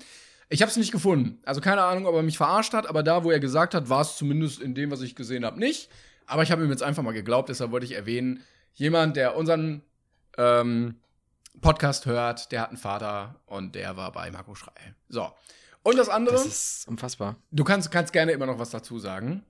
[0.49, 1.39] Ich habe es nicht gefunden.
[1.45, 4.01] Also, keine Ahnung, ob er mich verarscht hat, aber da, wo er gesagt hat, war
[4.01, 5.89] es zumindest in dem, was ich gesehen habe, nicht.
[6.25, 8.41] Aber ich habe ihm jetzt einfach mal geglaubt, deshalb wollte ich erwähnen,
[8.73, 9.83] jemand, der unseren
[10.37, 10.95] ähm,
[11.61, 14.95] Podcast hört, der hat einen Vater und der war bei Marco Schrei.
[15.09, 15.31] So.
[15.83, 17.35] Und das andere, Das ist unfassbar.
[17.51, 19.43] du kannst, kannst gerne immer noch was dazu sagen.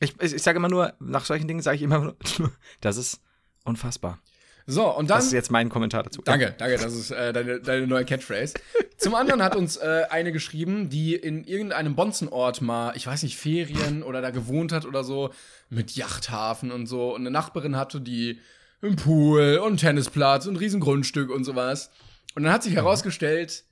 [0.00, 2.16] Ich, ich, ich sage immer nur, nach solchen Dingen sage ich immer nur,
[2.80, 3.20] das ist
[3.64, 4.18] unfassbar.
[4.66, 5.18] So, und dann.
[5.18, 6.22] Das ist jetzt mein Kommentar dazu.
[6.22, 8.54] Danke, danke, das ist äh, deine, deine neue Catchphrase.
[8.96, 13.36] Zum anderen hat uns äh, eine geschrieben, die in irgendeinem Bonzenort mal, ich weiß nicht,
[13.36, 15.30] Ferien oder da gewohnt hat oder so,
[15.68, 17.14] mit Yachthafen und so.
[17.14, 18.40] Und eine Nachbarin hatte, die
[18.80, 21.90] einen Pool und einen Tennisplatz und ein riesen Grundstück und sowas.
[22.34, 23.64] Und dann hat sich herausgestellt,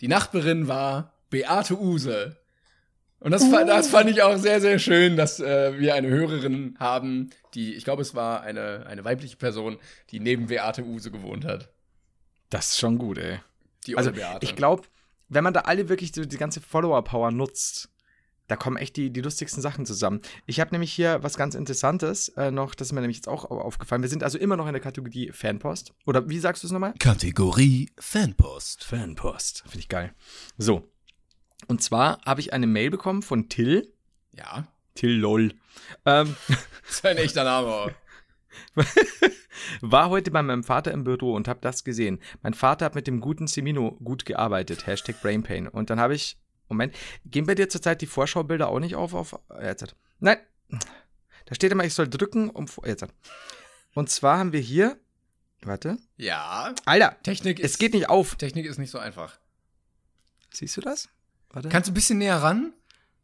[0.00, 2.36] die Nachbarin war Beate Use.
[3.20, 6.74] Und das, fa- das fand ich auch sehr, sehr schön, dass äh, wir eine Hörerin
[6.80, 9.78] haben, die, ich glaube, es war eine, eine weibliche Person,
[10.10, 11.68] die neben Beate Use gewohnt hat.
[12.48, 13.40] Das ist schon gut, ey.
[13.86, 14.44] Die Also, Beate.
[14.44, 14.84] ich glaube,
[15.28, 17.90] wenn man da alle wirklich so die ganze Follower-Power nutzt,
[18.50, 20.20] da kommen echt die, die lustigsten Sachen zusammen.
[20.46, 23.44] Ich habe nämlich hier was ganz Interessantes äh, noch, das ist mir nämlich jetzt auch
[23.50, 24.02] au- aufgefallen.
[24.02, 25.92] Wir sind also immer noch in der Kategorie Fanpost.
[26.06, 26.94] Oder wie sagst du es nochmal?
[26.98, 28.84] Kategorie Fanpost.
[28.84, 29.60] Fanpost.
[29.62, 30.12] Finde ich geil.
[30.58, 30.90] So.
[31.68, 33.92] Und zwar habe ich eine Mail bekommen von Till.
[34.32, 35.52] ja, Till LOL.
[36.04, 37.94] Ähm, das ist ein echter Name.
[39.80, 42.18] war heute bei meinem Vater im Büro und habe das gesehen.
[42.42, 44.86] Mein Vater hat mit dem guten Semino gut gearbeitet.
[44.86, 45.68] Hashtag Brainpain.
[45.68, 46.38] Und dann habe ich,
[46.70, 46.94] Moment,
[47.26, 49.12] gehen bei dir zurzeit die Vorschaubilder auch nicht auf?
[49.14, 49.94] auf äh, jetzt.
[50.20, 50.38] Nein.
[51.46, 52.66] Da steht immer, ich soll drücken, um.
[52.84, 53.04] Jetzt.
[53.94, 54.98] Und zwar haben wir hier,
[55.62, 55.98] warte.
[56.16, 57.72] Ja, Alter, Technik ist.
[57.72, 58.36] es geht nicht auf.
[58.36, 59.38] Technik ist nicht so einfach.
[60.52, 61.08] Siehst du das?
[61.50, 61.68] Warte.
[61.68, 62.72] Kannst du ein bisschen näher ran?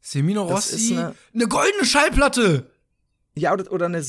[0.00, 0.74] Semino Rossi.
[0.76, 2.70] ist eine- eine goldene Schallplatte.
[3.34, 4.04] Ja, oder, oder eine.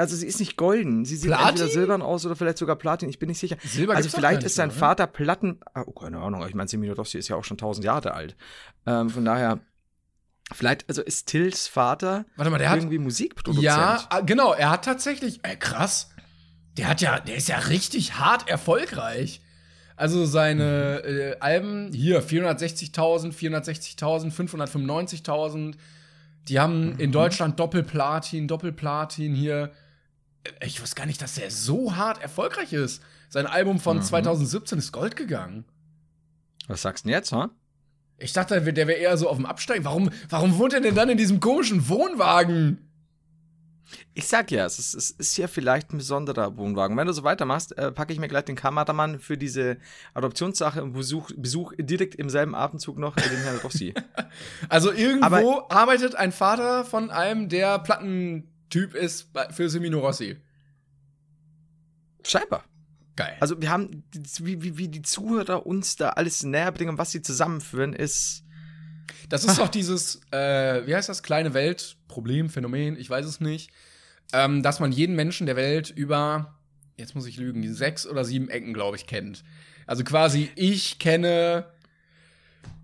[0.00, 1.04] Also sie ist nicht golden.
[1.04, 1.48] Sie sieht Platin?
[1.48, 3.08] entweder silbern aus oder vielleicht sogar Platin.
[3.08, 3.56] Ich bin nicht sicher.
[3.62, 4.70] Silber also vielleicht ist sein?
[4.70, 5.60] Vater Platten.
[5.74, 6.46] Ah, oh, keine Ahnung.
[6.48, 8.36] Ich meine, Semino Rossi ist ja auch schon 1000 Jahre alt.
[8.86, 9.60] Ähm, von daher.
[10.52, 12.78] Vielleicht, also ist Tills Vater Warte mal, der hat.
[12.78, 13.62] irgendwie Musikproduzent.
[13.62, 15.40] Ja, ah, genau, er hat tatsächlich.
[15.44, 16.10] Ey, krass.
[16.76, 19.42] Der hat ja, der ist ja richtig hart erfolgreich.
[19.96, 25.74] Also seine äh, Alben, hier 460.000, 460.000, 595.000.
[26.48, 29.72] Die haben in Deutschland Doppelplatin, Doppelplatin hier.
[30.64, 33.02] Ich wusste gar nicht, dass der so hart erfolgreich ist.
[33.28, 34.02] Sein Album von Mhm.
[34.02, 35.64] 2017 ist Gold gegangen.
[36.66, 37.50] Was sagst du denn jetzt, ha?
[38.18, 39.84] Ich dachte, der wäre eher so auf dem Absteigen.
[39.84, 42.86] Warum, warum wohnt er denn dann in diesem komischen Wohnwagen?
[44.14, 46.96] Ich sag ja, es ist, es ist ja vielleicht ein besonderer Wohnwagen.
[46.96, 49.78] Wenn du so weitermachst, äh, packe ich mir gleich den Kameramann für diese
[50.14, 53.94] Adoptionssache und Besuch, Besuch direkt im selben Atemzug noch äh, den Herrn Rossi.
[54.68, 57.78] Also irgendwo Aber- arbeitet ein Vater von einem, der
[58.70, 60.36] Plattentyp ist für Semino Rossi.
[62.24, 62.64] Scheinbar.
[63.16, 63.36] Geil.
[63.40, 64.04] Also wir haben,
[64.40, 68.44] wie, wie, wie die Zuhörer uns da alles näher bringen was sie zusammenführen, ist.
[69.28, 73.40] Das ist doch dieses, äh, wie heißt das, kleine Welt, Problem, Phänomen, ich weiß es
[73.40, 73.70] nicht,
[74.32, 76.58] ähm, dass man jeden Menschen der Welt über,
[76.96, 79.44] jetzt muss ich lügen, die sechs oder sieben Ecken, glaube ich, kennt.
[79.86, 81.66] Also quasi, ich kenne,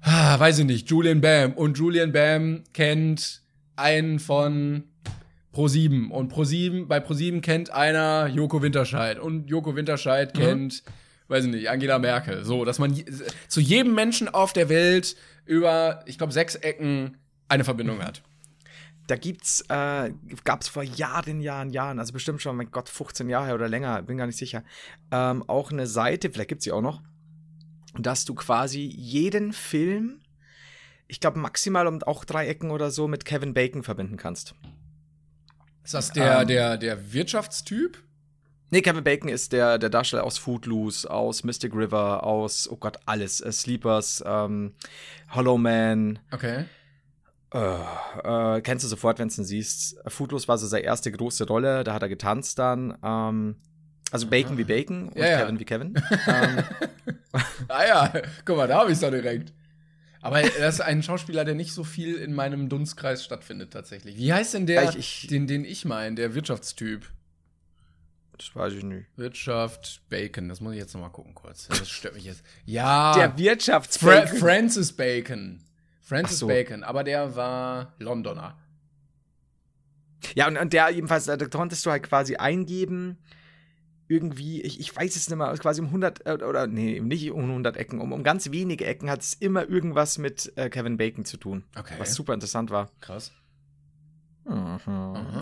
[0.02, 3.42] ah, weiß ich nicht, Julian Bam und Julian Bam kennt
[3.76, 4.84] einen von
[5.56, 10.82] Pro7 und Pro7, bei Pro7 kennt einer Joko Winterscheid und Joko Winterscheid kennt,
[11.28, 12.44] weiß ich nicht, Angela Merkel.
[12.44, 12.94] So, dass man
[13.48, 15.16] zu jedem Menschen auf der Welt
[15.46, 17.16] über, ich glaube, sechs Ecken
[17.48, 18.22] eine Verbindung hat.
[19.06, 20.12] Da gibt's, äh,
[20.44, 24.18] gab's vor Jahren, Jahren, Jahren, also bestimmt schon, mein Gott, 15 Jahre oder länger, bin
[24.18, 24.62] gar nicht sicher,
[25.10, 27.00] ähm, auch eine Seite, vielleicht gibt's sie auch noch,
[27.98, 30.20] dass du quasi jeden Film,
[31.08, 34.54] ich glaube maximal um auch drei Ecken oder so, mit Kevin Bacon verbinden kannst.
[35.86, 36.48] Ist das der, Ähm.
[36.48, 38.02] der, der Wirtschaftstyp?
[38.70, 42.98] Nee, Kevin Bacon ist der, der Darsteller aus Footloose, aus Mystic River, aus, oh Gott,
[43.06, 43.40] alles.
[43.40, 44.72] Äh, Sleepers, ähm,
[45.30, 46.18] Hollow Man.
[46.32, 46.64] Okay.
[47.54, 49.96] Äh, äh, kennst du sofort, wenn du ihn siehst.
[50.08, 52.98] Footloose war so seine erste große Rolle, da hat er getanzt dann.
[53.04, 53.54] Ähm,
[54.10, 55.40] also Bacon wie Bacon und Ja, ja.
[55.42, 55.94] Kevin wie Kevin.
[56.26, 56.64] ähm,
[57.68, 58.12] Ah ja,
[58.44, 59.52] guck mal, da habe ich doch direkt.
[60.26, 64.16] Aber das ist ein Schauspieler, der nicht so viel in meinem Dunstkreis stattfindet tatsächlich.
[64.16, 67.10] Wie heißt denn der, Ja, ich- ich- den, den ich meine, der Wirtschaftstyp?
[68.38, 69.06] das weiß ich nicht.
[69.16, 71.68] Wirtschaft, Bacon, das muss ich jetzt noch mal gucken kurz.
[71.68, 72.42] Das stört mich jetzt.
[72.66, 74.38] Ja, Der Fra Wirtschaftsbacon.
[74.38, 75.60] Francis Bacon.
[76.02, 76.46] Francis so.
[76.46, 78.58] Bacon, aber der war Londoner.
[80.34, 83.16] Ja, und, und der jedenfalls, da konntest du halt quasi eingeben,
[84.08, 87.42] irgendwie, ich, ich weiß es nicht mehr, quasi um 100, äh, oder nee, nicht um
[87.42, 91.24] 100 Ecken, um, um ganz wenige Ecken hat es immer irgendwas mit äh, Kevin Bacon
[91.24, 91.64] zu tun.
[91.76, 91.94] Okay.
[91.98, 92.90] Was super interessant war.
[93.00, 93.32] Krass.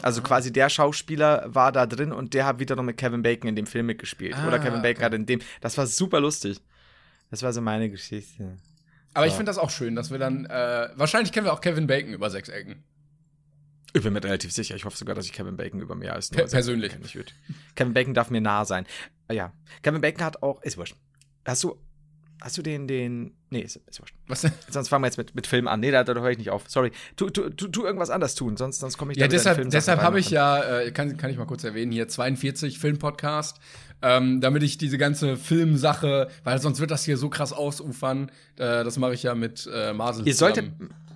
[0.03, 3.57] Also quasi der Schauspieler war da drin und der hat wiederum mit Kevin Bacon in
[3.57, 4.35] dem Film mitgespielt.
[4.35, 5.05] Ah, Oder Kevin Bacon okay.
[5.05, 5.41] hat in dem.
[5.61, 6.59] Das war super lustig.
[7.31, 8.57] Das war so meine Geschichte.
[9.13, 9.37] Aber ich Ja.
[9.37, 12.31] finde das auch schön, dass wir dann, äh, wahrscheinlich kennen wir auch Kevin Bacon über
[12.31, 12.83] sechs Ecken.
[13.97, 14.75] Ich bin mir relativ sicher.
[14.75, 16.93] Ich hoffe sogar, dass ich Kevin Bacon über mehr als Per- nur persönlich.
[16.93, 17.33] kennen würde.
[17.77, 18.87] Kevin Bacon darf mir nah sein.
[19.29, 19.53] Ah, ja.
[19.83, 20.61] Kevin Bacon hat auch.
[20.63, 20.97] Ist wurscht.
[21.47, 21.77] Hast du.
[22.41, 23.37] Hast du den, den.
[23.51, 24.15] Nee, ist, ist wurscht.
[24.27, 24.53] Was denn?
[24.69, 25.79] Sonst fangen wir jetzt mit, mit Film an.
[25.79, 26.65] Nee, da, da höre ich nicht auf.
[26.69, 26.91] Sorry.
[27.15, 29.71] Tu, tu, tu, tu irgendwas anders tun, sonst, sonst komme ich Ja, da in deshalb,
[29.71, 33.61] deshalb habe ich ja, äh, kann, kann ich mal kurz erwähnen, hier 42 Filmpodcast,
[34.03, 38.83] ähm, damit ich diese ganze Filmsache, weil sonst wird das hier so krass ausufern, äh,
[38.85, 40.73] das mache ich ja mit äh, Marcel Ihr solltet,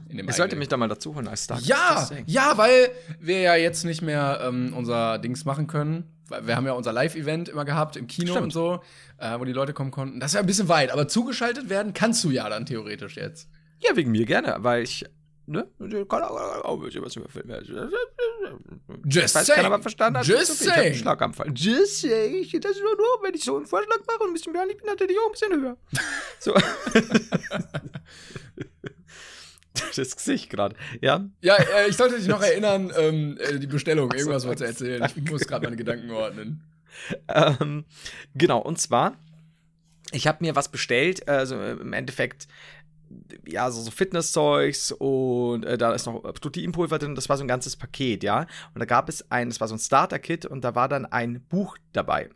[0.09, 0.59] in dem solltet eigenen.
[0.61, 1.59] mich da mal dazu holen als Star.
[1.61, 2.91] Ja, ja, weil
[3.21, 6.05] wir ja jetzt nicht mehr ähm, unser Dings machen können.
[6.43, 8.45] Wir haben ja unser Live-Event immer gehabt im Kino Stimmt.
[8.45, 8.81] und so,
[9.17, 10.21] äh, wo die Leute kommen konnten.
[10.21, 13.49] Das ist ja ein bisschen weit, aber zugeschaltet werden kannst du ja dann theoretisch jetzt.
[13.81, 15.05] Ja, wegen mir gerne, weil ich.
[15.47, 15.67] Ne?
[15.79, 17.63] Kann auch ein was über Filme.
[19.07, 19.57] Just saying.
[19.57, 20.69] keiner was verstanden hat, Just okay.
[20.69, 20.95] ich saying.
[20.95, 21.51] Schlaganfall.
[21.55, 22.47] Just saying.
[22.61, 24.77] Das ist nur, nur, wenn ich so einen Vorschlag mache und ein bisschen mehr, ich
[24.77, 25.77] bin natürlich auch ein bisschen höher.
[26.41, 26.55] So.
[29.97, 30.77] das Gesicht gerade.
[31.01, 31.29] Ja.
[31.41, 35.07] Ja, äh, ich sollte dich noch erinnern, ähm, äh, die Bestellung, irgendwas wollte erzählen.
[35.17, 36.63] Ich muss gerade meine Gedanken ordnen.
[37.29, 37.85] Ähm,
[38.35, 39.17] genau, und zwar,
[40.13, 42.49] ich habe mir was bestellt, also äh, im Endeffekt,
[43.47, 47.49] ja, so, so Fitnesszeugs und äh, da ist noch Proteinpulver drin, das war so ein
[47.49, 48.47] ganzes Paket, ja.
[48.75, 51.41] Und da gab es ein, das war so ein Starter-Kit und da war dann ein
[51.49, 52.31] Buch dabei.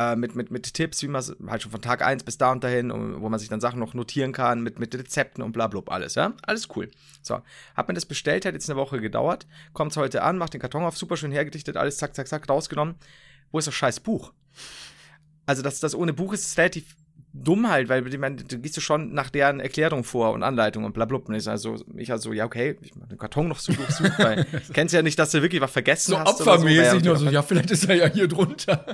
[0.00, 2.52] Äh, mit, mit, mit Tipps, wie man es halt schon von Tag 1 bis da
[2.52, 5.52] und dahin, um, wo man sich dann Sachen noch notieren kann, mit, mit Rezepten und
[5.52, 6.32] bla bla alles, ja.
[6.42, 6.90] Alles cool.
[7.22, 7.40] So,
[7.76, 10.84] hab mir das bestellt, hat jetzt eine Woche gedauert, kommt's heute an, macht den Karton
[10.84, 12.96] auf, super schön hergedichtet, alles zack, zack, zack, rausgenommen
[13.50, 14.32] wo ist das scheiß Buch?
[15.46, 16.96] Also, dass das ohne Buch ist, ist relativ
[17.32, 20.92] dumm halt, weil meine, du gehst du schon nach deren Erklärung vor und Anleitung und
[20.92, 21.28] blablabla.
[21.28, 24.46] Und ich also, ich also, ja, okay, ich mach den Karton noch so durchsucht, weil
[24.72, 26.40] kennst ja nicht, dass du wirklich was vergessen So hast.
[26.40, 28.84] oder opfermäßig so, nur so, ja, vielleicht ist er ja hier drunter.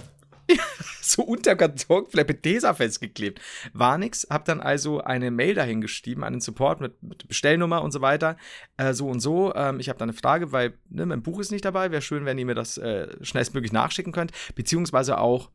[1.01, 3.41] so unter Karton vielleicht festgeklebt.
[3.73, 7.93] War nix, hab dann also eine Mail dahin geschrieben, einen Support mit, mit Bestellnummer und
[7.93, 8.37] so weiter.
[8.77, 9.55] Äh, so und so.
[9.55, 11.91] Ähm, ich habe da eine Frage, weil ne, mein Buch ist nicht dabei.
[11.91, 14.33] Wäre schön, wenn ihr mir das äh, schnellstmöglich nachschicken könnt.
[14.55, 15.51] Beziehungsweise auch,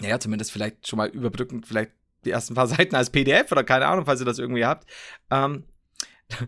[0.00, 1.92] naja, zumindest vielleicht schon mal überbrückend, vielleicht
[2.24, 4.88] die ersten paar Seiten als PDF oder keine Ahnung, falls ihr das irgendwie habt.
[5.30, 5.64] Ähm,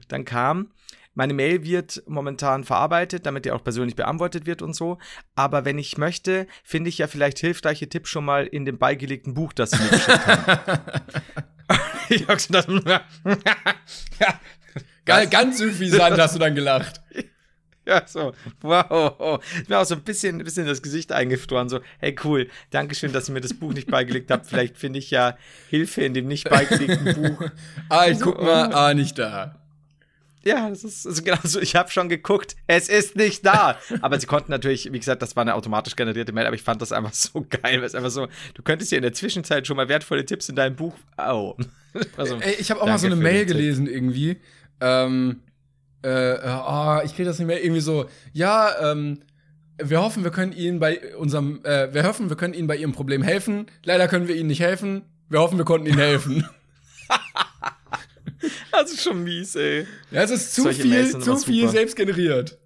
[0.09, 0.71] dann kam,
[1.15, 4.99] meine Mail wird momentan verarbeitet, damit die auch persönlich beantwortet wird und so.
[5.35, 9.35] Aber wenn ich möchte, finde ich ja vielleicht hilfreiche Tipps schon mal in dem beigelegten
[9.35, 10.81] Buch, das sie mir geschickt haben.
[12.09, 12.69] ich hab gedacht,
[14.21, 14.41] ja,
[15.05, 17.01] Ga- Ganz suffisant hast du dann gelacht.
[17.87, 19.43] ja, so, wow.
[19.61, 23.13] Ich mir auch so ein bisschen, ein bisschen das Gesicht eingefroren, so, hey, cool, Dankeschön,
[23.13, 24.47] dass ihr mir das Buch nicht beigelegt habt.
[24.47, 25.37] Vielleicht finde ich ja
[25.69, 27.51] Hilfe in dem nicht beigelegten Buch.
[27.89, 29.61] Ah, ich guck mal, ah, nicht da.
[30.45, 31.61] Ja, das ist also genau so.
[31.61, 33.79] Ich habe schon geguckt, es ist nicht da.
[34.03, 36.83] Aber sie konnten natürlich, wie gesagt, das war eine automatisch generierte Mail, aber ich fand
[36.83, 39.77] das einfach so geil, weil es einfach so, du könntest ja in der Zwischenzeit schon
[39.77, 40.95] mal wertvolle Tipps in deinem Buch.
[41.17, 41.57] Au.
[42.17, 43.57] Also, Ey, ich habe auch mal so eine Mail den Tipp.
[43.57, 44.39] gelesen irgendwie.
[44.81, 45.43] Ähm,
[46.03, 48.07] äh, ah, ich kriege das nicht mehr irgendwie so.
[48.33, 49.21] Ja, ähm,
[49.81, 52.93] wir hoffen, wir können Ihnen bei unserem, äh, wir hoffen, wir können Ihnen bei Ihrem
[52.93, 53.67] Problem helfen.
[53.85, 55.03] Leider können wir Ihnen nicht helfen.
[55.29, 56.45] Wir hoffen, wir konnten Ihnen helfen.
[58.73, 59.87] Das ist schon mies, ey.
[60.11, 62.59] ja, es ist zu Solche viel, zu viel selbst generiert.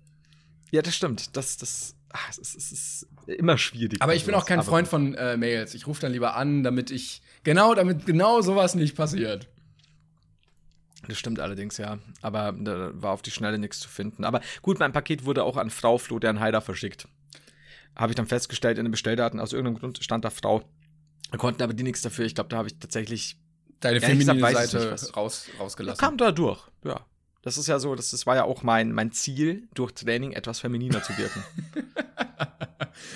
[0.70, 1.36] Ja, das stimmt.
[1.36, 4.00] Das, das, ah, es ist, es ist immer schwierig.
[4.02, 5.74] Aber ich bin auch kein Aber- Freund von äh, Mails.
[5.74, 9.48] Ich rufe dann lieber an, damit ich genau, damit genau sowas nicht passiert.
[11.06, 11.98] Das stimmt allerdings, ja.
[12.22, 14.24] Aber da war auf die Schnelle nichts zu finden.
[14.24, 17.08] Aber gut, mein Paket wurde auch an Frau Florian Heider verschickt.
[17.96, 20.62] Habe ich dann festgestellt in den Bestelldaten, aus irgendeinem Grund stand da Frau.
[21.30, 22.24] Da konnten aber die nichts dafür.
[22.26, 23.36] Ich glaube, da habe ich tatsächlich.
[23.80, 26.00] Deine gesagt feminine ich Seite nicht, raus, rausgelassen.
[26.00, 27.04] Kam da durch, ja.
[27.42, 30.60] Das ist ja so, das, das war ja auch mein, mein Ziel, durch Training etwas
[30.60, 31.42] femininer zu wirken.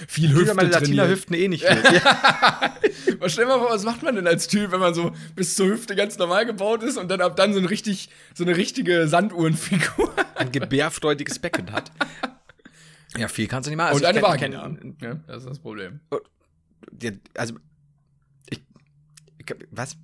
[0.09, 0.68] Viel Hüfte Hüfte meine.
[0.70, 1.85] Latina-Hüften eh nicht mit.
[1.92, 2.77] Ja.
[3.18, 5.66] Was stell mal vor, was macht man denn als Typ, wenn man so bis zur
[5.66, 9.09] Hüfte ganz normal gebaut ist und dann ab dann so, ein richtig, so eine richtige
[9.09, 11.90] Sanduhrenfigur Ein gebärfreudiges Becken hat.
[13.16, 13.90] Ja, viel kannst du nicht machen.
[13.90, 14.77] Also und eine Vagina.
[15.01, 16.01] Ja, das ist das Problem.
[17.01, 17.55] Ja, also
[18.48, 18.61] ich,
[19.38, 19.96] ich was?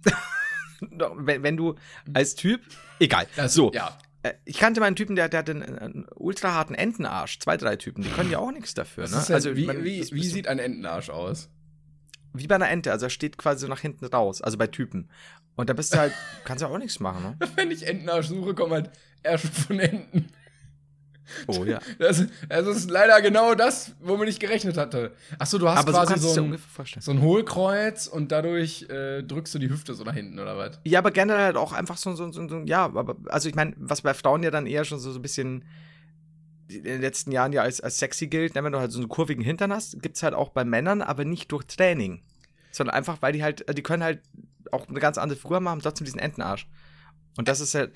[0.81, 1.75] Wenn, wenn du
[2.15, 2.61] als Typ,
[3.01, 3.27] egal.
[3.37, 3.97] Das, so, Ja.
[4.23, 7.39] äh, ich kannte mal einen Typen, der, der hat einen, einen ultra harten Entenarsch.
[7.41, 9.09] Zwei, drei Typen, die können ja auch nichts dafür.
[9.09, 9.25] Ne?
[9.29, 11.51] ja, wie, man- wie, wie sieht ein Entenarsch aus?
[12.35, 15.09] wie bei einer Ente, also er steht quasi so nach hinten raus, also bei Typen.
[15.57, 16.13] Und da bist du halt,
[16.45, 17.49] kannst du auch nichts machen, ne?
[17.57, 18.91] Wenn ich Entenarsch suche, kommen halt
[19.25, 20.29] Ärsche von Enten.
[21.47, 21.81] Oh ja.
[21.99, 25.13] Das, das ist leider genau das, womit ich gerechnet hatte.
[25.39, 28.87] Achso, du hast Aber so quasi so, es dir ein, so ein Hohlkreuz und dadurch
[28.91, 30.81] äh, drückst du die Hüfte so nach hinten, oder was?
[30.85, 33.75] Ja, aber generell halt auch einfach so, so, so, so ja, aber, also ich meine,
[33.77, 35.65] was bei Frauen ja dann eher schon so, so ein bisschen
[36.69, 39.09] in den letzten Jahren ja als, als sexy gilt, ne, wenn du halt so einen
[39.09, 42.23] kurvigen Hintern hast, gibt's halt auch bei Männern, aber nicht durch Training.
[42.71, 44.21] Sondern einfach, weil die halt, die können halt
[44.71, 46.69] auch eine ganz andere Figur machen, haben trotzdem diesen Entenarsch.
[47.39, 47.93] Und das ist halt,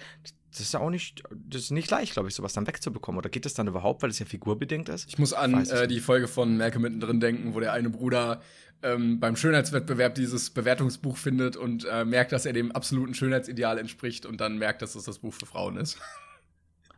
[0.53, 3.19] das ist ja auch nicht, das ist nicht leicht, glaube ich, sowas dann wegzubekommen.
[3.19, 5.09] Oder geht das dann überhaupt, weil es ja figurbedingt ist?
[5.09, 8.43] Ich muss an äh, die Folge von Malcolm mittendrin denken, wo der eine Bruder
[8.83, 14.27] ähm, beim Schönheitswettbewerb dieses Bewertungsbuch findet und äh, merkt, dass er dem absoluten Schönheitsideal entspricht
[14.27, 15.99] und dann merkt, dass es das Buch für Frauen ist.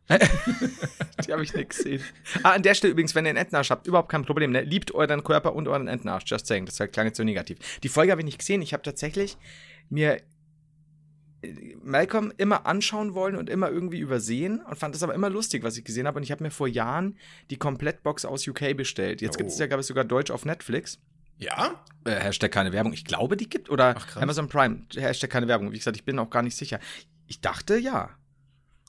[1.27, 2.03] Die habe ich nicht gesehen.
[2.43, 4.51] Ah, an der Stelle übrigens, wenn ihr einen Entenarsch habt, überhaupt kein Problem.
[4.51, 4.63] Ne?
[4.63, 6.25] Liebt euren Körper und euren Entenarsch.
[6.27, 6.67] Just saying.
[6.67, 7.59] Das klang jetzt so negativ.
[7.83, 8.61] Die Folge habe ich nicht gesehen.
[8.61, 9.39] Ich habe tatsächlich
[9.89, 10.21] mir
[11.83, 15.77] Malcolm immer anschauen wollen und immer irgendwie übersehen und fand das aber immer lustig, was
[15.77, 16.17] ich gesehen habe.
[16.19, 17.17] Und ich habe mir vor Jahren
[17.51, 19.21] die Komplettbox aus UK bestellt.
[19.21, 19.61] Jetzt gibt es Oh.
[19.61, 20.99] ja, glaube ich, sogar Deutsch auf Netflix.
[21.39, 21.85] Ja?
[22.05, 22.93] Äh, Hashtag keine Werbung.
[22.93, 23.69] Ich glaube, die gibt.
[23.71, 24.17] Oder Ach.
[24.17, 24.83] Amazon Prime.
[24.95, 25.73] Hashtag keine Werbung.
[25.73, 26.79] Wie gesagt, ich bin auch gar nicht sicher.
[27.27, 28.11] Ich dachte, ja.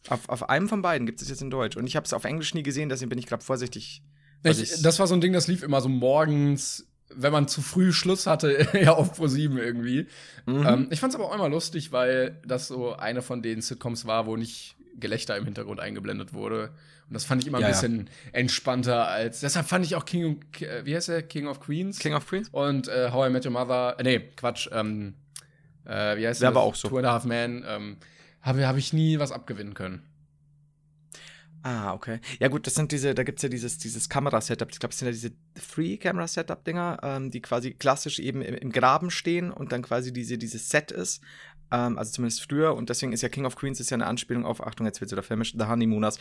[0.07, 1.75] Auf, auf einem von beiden gibt es jetzt in Deutsch.
[1.77, 4.03] Und ich habe es auf Englisch nie gesehen, deswegen bin ich gerade vorsichtig.
[4.43, 7.91] ich- das war so ein Ding, das lief immer so morgens, wenn man zu früh
[7.91, 10.07] Schluss hatte, ja auf Pro 7 irgendwie.
[10.45, 10.65] Mhm.
[10.67, 14.25] Ähm, ich fand's aber auch immer lustig, weil das so eine von den Sitcoms war,
[14.25, 16.71] wo nicht Gelächter im Hintergrund eingeblendet wurde.
[17.07, 17.73] Und das fand ich immer ein Ja, ja.
[17.73, 19.41] bisschen entspannter als.
[19.41, 21.21] Deshalb fand ich auch King, äh, wie heißt der?
[21.21, 21.99] King of Queens.
[21.99, 22.49] King of Queens?
[22.51, 23.95] Und äh, How I Met Your Mother.
[23.99, 24.69] Äh, nee, Quatsch.
[24.71, 25.13] Ähm,
[25.85, 26.55] äh, wie heißt Der das?
[26.55, 26.87] war auch so.
[26.87, 27.63] Two and a Half Men.
[27.67, 27.97] Ähm,
[28.41, 30.01] habe hab ich nie was abgewinnen können.
[31.67, 32.19] Ah, okay.
[32.39, 34.69] Ja, gut, das sind diese, da gibt es ja dieses, dieses Kamera-Setup.
[34.71, 39.09] Ich glaube, es sind ja diese Free-Camera-Setup-Dinger, ähm, die quasi klassisch eben im, im Graben
[39.09, 41.23] stehen und dann quasi diese, dieses Set ist.
[41.71, 42.75] Ähm, also zumindest früher.
[42.75, 45.11] Und deswegen ist ja King of Queens ist ja eine Anspielung auf, Achtung, jetzt wird's
[45.11, 46.19] wieder filmisch, The Honeymooners.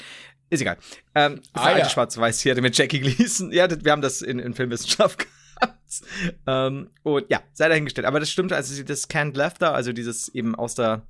[0.48, 0.78] Ist egal.
[1.14, 1.88] Ähm, Ah, alte ja.
[1.90, 3.52] Schwarz-Weiß-Serie mit Jackie Gleason.
[3.52, 5.18] Ja, das, wir haben das in, in Filmwissenschaft
[5.60, 6.02] gehabt.
[6.46, 8.06] ähm, und ja, sei dahingestellt.
[8.06, 11.02] Aber das stimmt, also das Canned Laughter, also dieses eben aus der,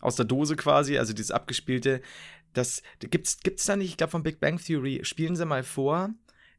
[0.00, 2.02] aus der Dose quasi, also dieses abgespielte,
[2.52, 6.10] das gibt's, gibt's da nicht, ich glaube von Big Bang Theory, spielen sie mal vor,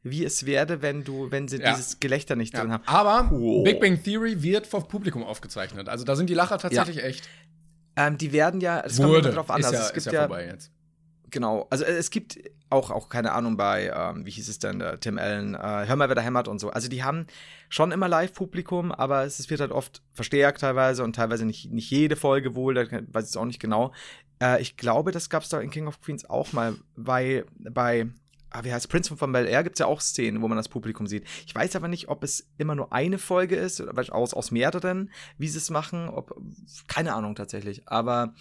[0.02, 1.70] wie es werde, wenn du, wenn sie Ja.
[1.74, 2.72] dieses Gelächter nicht drin Ja.
[2.74, 2.82] haben.
[2.86, 3.62] Aber Wow.
[3.64, 5.88] Big Bang Theory wird vor Publikum aufgezeichnet.
[5.88, 7.28] Also da sind die Lacher tatsächlich echt.
[7.94, 9.30] Ähm, die werden ja, es kommt Wurde.
[9.30, 10.72] drauf an, ist also ja, es gibt ist ja, ja vorbei jetzt.
[11.30, 12.38] genau, also äh, es gibt
[12.70, 15.94] auch, auch keine Ahnung bei, ähm, wie hieß es denn, der Tim Allen, äh, Hör
[15.96, 16.70] mal, wer da hämmert und so.
[16.70, 17.26] Also die haben
[17.68, 21.90] schon immer Live-Publikum, aber es, es wird halt oft verstärkt teilweise und teilweise nicht, nicht
[21.90, 23.92] jede Folge wohl, da weiß ich es auch nicht genau.
[24.42, 28.08] Äh, ich glaube, das gab es da in King of Queens auch mal, weil bei
[28.50, 30.68] ah, wie heißt Prince von Bel Air gibt es ja auch Szenen, wo man das
[30.68, 31.24] Publikum sieht.
[31.46, 35.10] Ich weiß aber nicht, ob es immer nur eine Folge ist oder aus, aus mehreren,
[35.38, 36.08] wie sie es machen.
[36.08, 36.36] Ob,
[36.88, 37.88] keine Ahnung tatsächlich.
[37.88, 38.34] Aber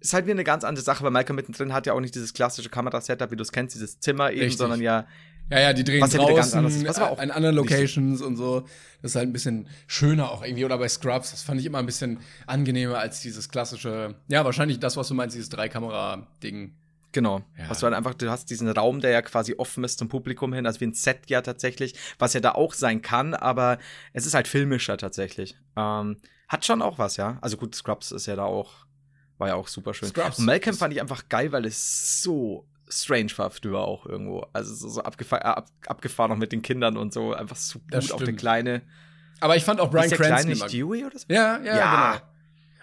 [0.00, 2.32] ist halt wieder eine ganz andere Sache, weil Malcolm mittendrin hat ja auch nicht dieses
[2.32, 4.58] klassische Kamerasetup, wie du es kennst, dieses Zimmer eben, Richtig.
[4.58, 5.06] sondern ja.
[5.52, 6.86] Ja, ja, die drehen Was draußen.
[6.86, 8.62] Was auch an anderen nicht so- Locations und so.
[9.02, 10.64] Das ist halt ein bisschen schöner auch irgendwie.
[10.64, 14.78] Oder bei Scrubs, das fand ich immer ein bisschen angenehmer als dieses klassische, ja, wahrscheinlich
[14.80, 16.74] das, was du meinst, dieses Drei-Kamera-Ding.
[17.12, 17.42] Genau.
[17.58, 17.68] Ja.
[17.68, 20.52] Was du halt einfach, du hast diesen Raum, der ja quasi offen ist zum Publikum
[20.54, 23.78] hin, also wie ein Set ja tatsächlich, was ja da auch sein kann, aber
[24.14, 25.56] es ist halt filmischer tatsächlich.
[25.76, 26.16] Ähm,
[26.48, 27.36] hat schon auch was, ja.
[27.42, 28.86] Also gut, Scrubs ist ja da auch,
[29.36, 30.08] war ja auch super schön.
[30.08, 34.46] Scrubs Und Malcolm fand ich einfach geil, weil es so strange war früher auch irgendwo.
[34.52, 37.78] Also so, so abgefahren, äh, ab, abgefahren noch mit den Kindern und so, einfach so
[37.80, 38.82] gut Das auf der kleine.
[39.40, 41.24] Aber ich fand auch Brian ist der Cranston kleine nicht Dewey oder so?
[41.28, 42.12] Ja, ja, Ja.
[42.12, 42.26] genau.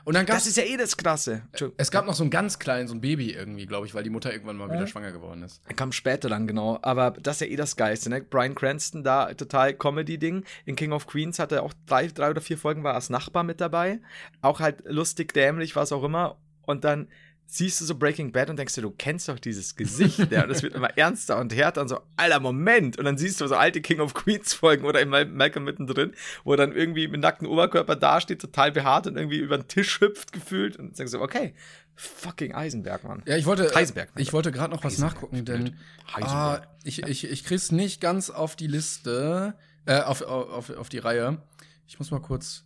[0.05, 1.43] Und dann Das ist ja eh das Krasse.
[1.51, 1.75] Entschuldigung.
[1.77, 4.09] es gab noch so einen ganz kleinen, so ein Baby irgendwie, glaube ich, weil die
[4.09, 4.87] Mutter irgendwann mal wieder Ja.
[4.87, 5.61] schwanger geworden ist.
[5.67, 6.79] Er kam später dann, genau.
[6.81, 8.21] Aber das ist ja eh das Geilste, ne?
[8.23, 10.45] Brian Cranston da, total Comedy-Ding.
[10.65, 13.43] In King of Queens hatte er auch drei, drei oder vier Folgen, war als Nachbar
[13.43, 13.99] mit dabei.
[14.41, 16.37] Auch halt lustig, dämlich, was auch immer.
[16.63, 17.07] Und dann
[17.51, 20.31] siehst du so Breaking Bad und denkst dir, du kennst doch dieses Gesicht.
[20.31, 22.97] ja, und das wird immer ernster und härter und so, alter Moment.
[22.99, 26.13] Und dann siehst du so alte King of Queens Folgen oder in Mal- Malcolm mittendrin,
[26.43, 29.99] wo er dann irgendwie mit nacktem Oberkörper dasteht, total behaart und irgendwie über den Tisch
[29.99, 30.77] hüpft gefühlt.
[30.77, 31.55] Und denkst du, okay,
[31.95, 33.23] fucking Eisenberg, Mann.
[33.25, 34.21] Ja, ich wollte, Heisenberg, ne?
[34.21, 36.67] ich wollte gerade noch was Heisenberg, nachgucken, denn ah, Heisenberg.
[36.83, 39.55] ich, ich, ich krieg's nicht ganz auf die Liste,
[39.87, 41.41] äh, auf, auf, auf die Reihe.
[41.87, 42.63] Ich muss mal kurz.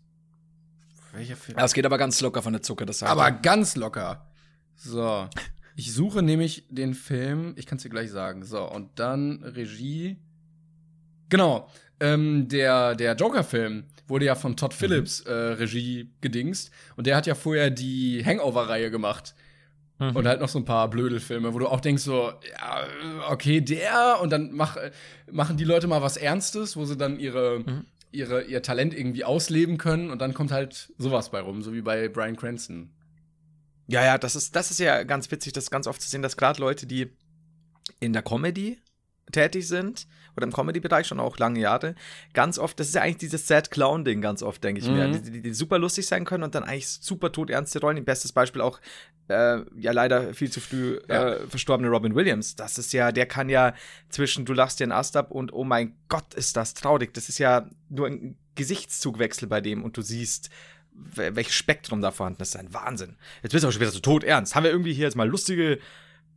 [1.13, 1.57] Welcher Film?
[1.57, 3.31] Ja, es geht aber ganz locker von der Zucker, das sagt Aber er.
[3.31, 4.27] ganz locker.
[4.75, 5.27] So.
[5.75, 8.43] Ich suche nämlich den Film, ich kann es dir gleich sagen.
[8.45, 10.17] So, und dann Regie.
[11.29, 11.67] Genau.
[11.99, 16.71] Ähm, der der Joker-Film wurde ja von Todd Phillips äh, Regie gedingst.
[16.95, 19.33] Und der hat ja vorher die Hangover-Reihe gemacht.
[19.99, 20.15] Mhm.
[20.15, 22.83] Und halt noch so ein paar Blödelfilme, wo du auch denkst so, ja,
[23.29, 24.75] okay, der und dann mach,
[25.31, 27.85] machen die Leute mal was Ernstes, wo sie dann ihre, Mhm.
[28.11, 31.81] ihre, ihr Talent irgendwie ausleben können und dann kommt halt sowas bei rum, so wie
[31.81, 32.89] bei Brian Cranston.
[33.93, 36.35] Ja, ja, das ist, das ist ja ganz witzig, das ganz oft zu sehen, dass
[36.35, 37.11] gerade Leute, die
[37.99, 38.79] in der Comedy
[39.31, 41.93] tätig sind oder im Comedy-Bereich schon auch lange Jahre,
[42.33, 45.11] ganz oft, das ist ja eigentlich dieses Sad-Clown-Ding ganz oft, denke ich mir, Mhm.
[45.23, 48.03] die, die, die super lustig sein können und dann eigentlich super todernste Rollen.
[48.03, 48.79] Bestes Beispiel auch,
[49.27, 51.33] äh, ja leider viel zu früh Ja.
[51.35, 52.55] äh, verstorbene Robin Williams.
[52.55, 53.75] Das ist ja, der kann ja
[54.09, 57.13] zwischen du lachst dir einen Ast ab und oh mein Gott, ist das traurig.
[57.13, 60.49] Das ist ja nur ein Gesichtszugwechsel bei dem und du siehst,
[60.95, 62.55] welches Spektrum da vorhanden ist.
[62.55, 63.15] Das ist ein Wahnsinn.
[63.41, 64.55] Jetzt bist du aber schon wieder so tot ernst.
[64.55, 65.79] Haben wir irgendwie hier jetzt mal lustige,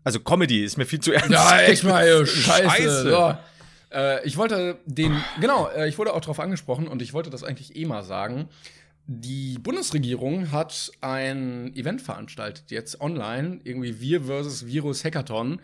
[0.05, 1.31] also Comedy ist mir viel zu ernst.
[1.31, 2.71] Ja, echt mal, ey, scheiße.
[2.71, 3.11] Scheiße.
[3.11, 3.37] So.
[3.93, 7.45] Äh, ich wollte den, genau, äh, ich wurde auch darauf angesprochen und ich wollte das
[7.45, 8.49] eigentlich eh mal sagen.
[9.09, 15.61] Die Bundesregierung hat ein Event veranstaltet, jetzt online, irgendwie Wir versus Virus Hackathon.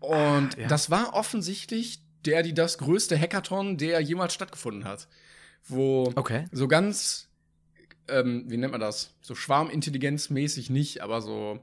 [0.00, 0.66] Und ja.
[0.68, 5.08] das war offensichtlich der, die das größte Hackathon, der jemals stattgefunden hat.
[5.68, 6.46] Wo Okay.
[6.52, 7.28] so ganz,
[8.08, 9.14] ähm, wie nennt man das?
[9.20, 11.60] So schwarmintelligenzmäßig nicht, aber so,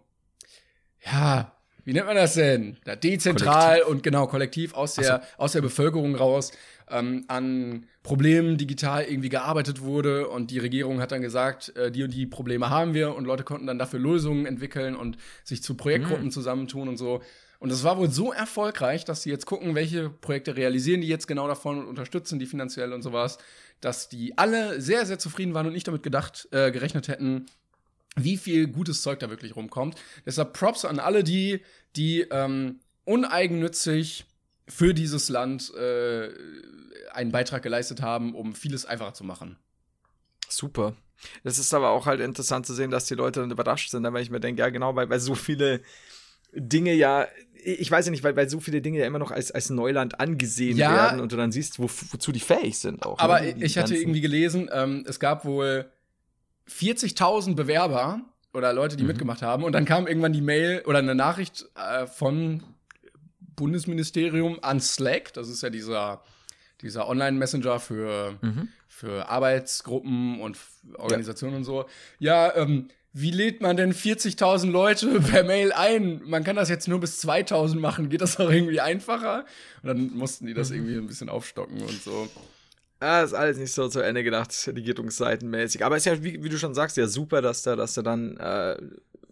[1.05, 1.53] ja,
[1.85, 2.77] wie nennt man das denn?
[2.85, 6.51] Da dezentral und genau kollektiv aus der, aus der Bevölkerung raus
[6.89, 12.03] ähm, an Problemen digital irgendwie gearbeitet wurde und die Regierung hat dann gesagt, äh, die
[12.03, 15.75] und die Probleme haben wir und Leute konnten dann dafür Lösungen entwickeln und sich zu
[15.75, 17.21] Projektgruppen zusammentun und so.
[17.59, 21.27] Und das war wohl so erfolgreich, dass sie jetzt gucken, welche Projekte realisieren die jetzt
[21.27, 23.37] genau davon und unterstützen die finanziell und sowas,
[23.83, 27.47] dass die alle sehr, sehr zufrieden waren und nicht damit gedacht, äh, gerechnet hätten,
[28.15, 29.95] wie viel gutes Zeug da wirklich rumkommt.
[30.25, 31.61] Deshalb Props an alle die,
[31.95, 34.25] die ähm, uneigennützig
[34.67, 36.29] für dieses Land äh,
[37.11, 39.57] einen Beitrag geleistet haben, um vieles einfacher zu machen.
[40.47, 40.95] Super.
[41.43, 44.23] Das ist aber auch halt interessant zu sehen, dass die Leute dann überrascht sind, weil
[44.23, 45.81] ich mir denke, ja genau, weil, weil so viele
[46.55, 47.27] Dinge ja,
[47.65, 50.19] ich weiß ja nicht, weil, weil so viele Dinge ja immer noch als, als Neuland
[50.19, 50.91] angesehen Ja.
[50.93, 53.17] werden und du dann siehst, wo, wozu die fähig sind auch.
[53.19, 53.55] Aber ne?
[53.63, 55.85] Ich hatte irgendwie gelesen, ähm, es gab wohl
[56.69, 58.21] 40.000 Bewerber
[58.53, 59.07] oder Leute, die Mhm.
[59.09, 59.63] mitgemacht haben.
[59.63, 62.63] Und dann kam irgendwann die Mail oder eine Nachricht äh, von
[63.55, 65.33] Bundesministerium an Slack.
[65.33, 66.21] Das ist ja dieser,
[66.81, 68.67] dieser Online-Messenger für, Mhm.
[68.87, 70.57] für Arbeitsgruppen und
[70.97, 71.85] Organisationen und so.
[72.19, 76.21] Ja, ähm, wie lädt man denn 40.000 Leute per Mail ein?
[76.25, 78.09] Man kann das jetzt nur bis 2.000 machen.
[78.09, 79.45] Geht das auch irgendwie einfacher?
[79.83, 80.75] Und dann mussten die das Mhm.
[80.77, 82.27] irgendwie ein bisschen aufstocken und so.
[82.99, 85.83] Ah, ist alles nicht so zu Ende gedacht, regierungsseitenmäßig.
[85.85, 88.37] Aber ist ja, wie, wie du schon sagst, ja super, dass da, dass da dann
[88.37, 88.77] äh,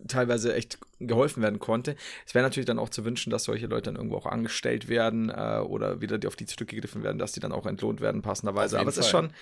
[0.08, 1.96] teilweise echt geholfen werden konnte.
[2.28, 5.30] Es wäre natürlich dann auch zu wünschen, dass solche Leute dann irgendwo auch angestellt werden
[5.30, 8.78] äh, oder wieder die- auf die zurückgegriffen werden, dass die dann auch entlohnt werden, passenderweise.
[8.80, 9.24] Aber es ist Fall.
[9.26, 9.34] schon,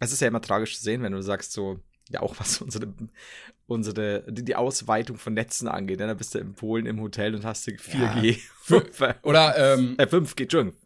[0.00, 1.78] es ist ja immer tragisch zu sehen, wenn du sagst, so,
[2.10, 2.92] ja auch was unsere,
[3.66, 6.00] unsere die, Ausweitung von Netzen angeht.
[6.00, 8.38] Dann bist du in Polen im Hotel und hast du 4G.
[9.22, 10.78] Oder ähm, äh, 5G, Entschuldigung.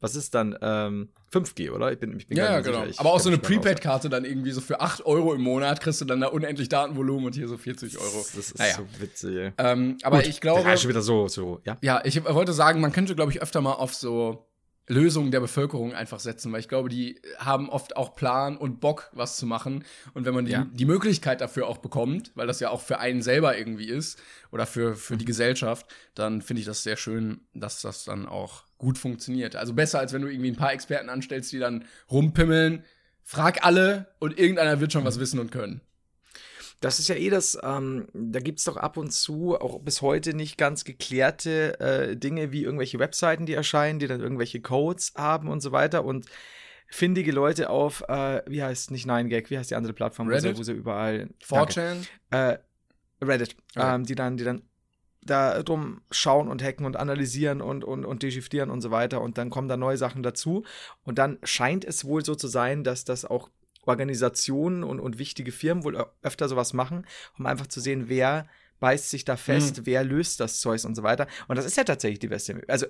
[0.00, 0.58] Was ist dann?
[0.60, 1.92] Ähm, 5G, oder?
[1.92, 2.80] Ich bin, ich bin ja, ja, genau.
[2.80, 2.90] sicher.
[2.90, 3.38] Ich Aber auch so eine.
[3.38, 7.26] Prepaid-Karte dann irgendwie so für 8 Euro im Monat kriegst du dann da unendlich Datenvolumen
[7.26, 8.18] und hier so 40 Euro.
[8.18, 8.74] Das ist Naja.
[8.74, 9.52] so witzig.
[9.58, 11.78] Ähm, aber Gut, ich glaube, ist schon wieder so, so, ja.
[11.82, 14.44] ja, ich wollte sagen, man könnte, glaube ich, öfter mal auf so
[14.88, 19.10] Lösungen der Bevölkerung einfach setzen, weil ich glaube, die haben oft auch Plan und Bock,
[19.12, 19.84] was zu machen.
[20.12, 20.66] Und wenn man die, Ja.
[20.72, 24.20] die Möglichkeit dafür auch bekommt, weil das ja auch für einen selber irgendwie ist
[24.50, 25.18] oder für, für Mhm.
[25.18, 29.54] die Gesellschaft, dann finde ich das sehr schön, dass das dann auch gut funktioniert.
[29.54, 32.84] Also besser, als wenn du irgendwie ein paar Experten anstellst, die dann rumpimmeln.
[33.22, 34.92] Frag alle und irgendeiner wird Mhm.
[34.92, 35.80] schon was wissen und können.
[36.82, 40.02] Das ist ja eh das, ähm, da gibt es doch ab und zu auch bis
[40.02, 45.14] heute nicht ganz geklärte äh, Dinge wie irgendwelche Webseiten, die erscheinen, die dann irgendwelche Codes
[45.16, 46.26] haben und so weiter und
[46.88, 50.46] findige Leute auf, äh, wie heißt nicht 9gag, wie heißt die andere Plattform, wo sie,
[50.48, 50.58] Reddit?
[50.58, 51.30] wo sie überall.
[51.48, 51.72] Danke.
[51.72, 52.06] 4chan?
[52.30, 52.58] Äh,
[53.22, 53.94] Reddit, Okay.
[53.94, 54.62] ähm, die dann, die dann
[55.24, 59.20] da drum schauen und hacken und analysieren und, und, und dechiffrieren und so weiter.
[59.20, 60.64] Und dann kommen da neue Sachen dazu.
[61.04, 63.48] Und dann scheint es wohl so zu sein, dass das auch
[63.82, 67.06] Organisationen und, und wichtige Firmen wohl öfter sowas machen,
[67.38, 68.46] um einfach zu sehen, wer
[68.82, 71.28] beißt sich da fest, wer löst das Zeug und so weiter.
[71.46, 72.86] Und das ist ja tatsächlich die beste, also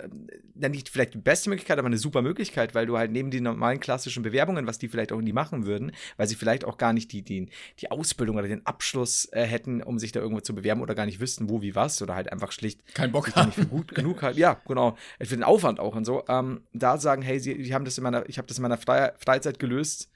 [0.55, 3.78] nicht vielleicht die beste Möglichkeit, aber eine super Möglichkeit, weil du halt neben den normalen
[3.78, 7.12] klassischen Bewerbungen, was die vielleicht auch nie machen würden, weil sie vielleicht auch gar nicht
[7.12, 10.80] die, die, die Ausbildung oder den Abschluss äh, hätten, um sich da irgendwo zu bewerben
[10.80, 13.57] oder gar nicht wüssten, wo, wie, was oder halt einfach schlicht Kein Bock da nicht
[13.57, 14.38] für gut genug halt.
[14.38, 14.97] Ja, genau.
[15.20, 16.24] Für den Aufwand auch und so.
[16.26, 18.78] Ähm, da sagen, hey, sie, die haben das in meiner, ich habe das in meiner
[18.78, 20.09] Fre Freizeit gelöst,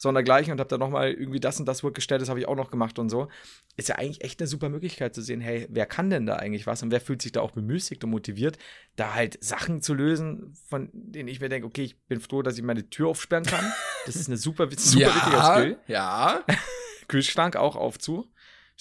[0.00, 2.56] sondergleichen und habe da nochmal irgendwie das und das Work gestellt, das habe ich auch
[2.56, 3.28] noch gemacht und so.
[3.76, 6.66] Ist ja eigentlich echt eine super Möglichkeit zu sehen, hey, wer kann denn da eigentlich
[6.66, 8.56] was und wer fühlt sich da auch bemüßigt und motiviert,
[8.96, 12.56] da halt Sachen zu lösen, von denen ich mir denke, okay, ich bin froh, dass
[12.56, 13.64] ich meine Tür aufsperren kann.
[14.06, 15.78] Das ist eine super, super wichtiger Skill.
[15.86, 16.44] ja.
[17.08, 18.30] Kühlschrank auch auf zu.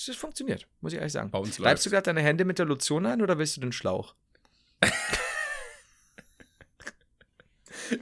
[0.06, 1.32] Das funktioniert, muss ich ehrlich sagen.
[1.32, 3.72] Bei uns Bleibst du gerade deine Hände mit der Lotion ein oder willst du den
[3.74, 4.16] Schlauch?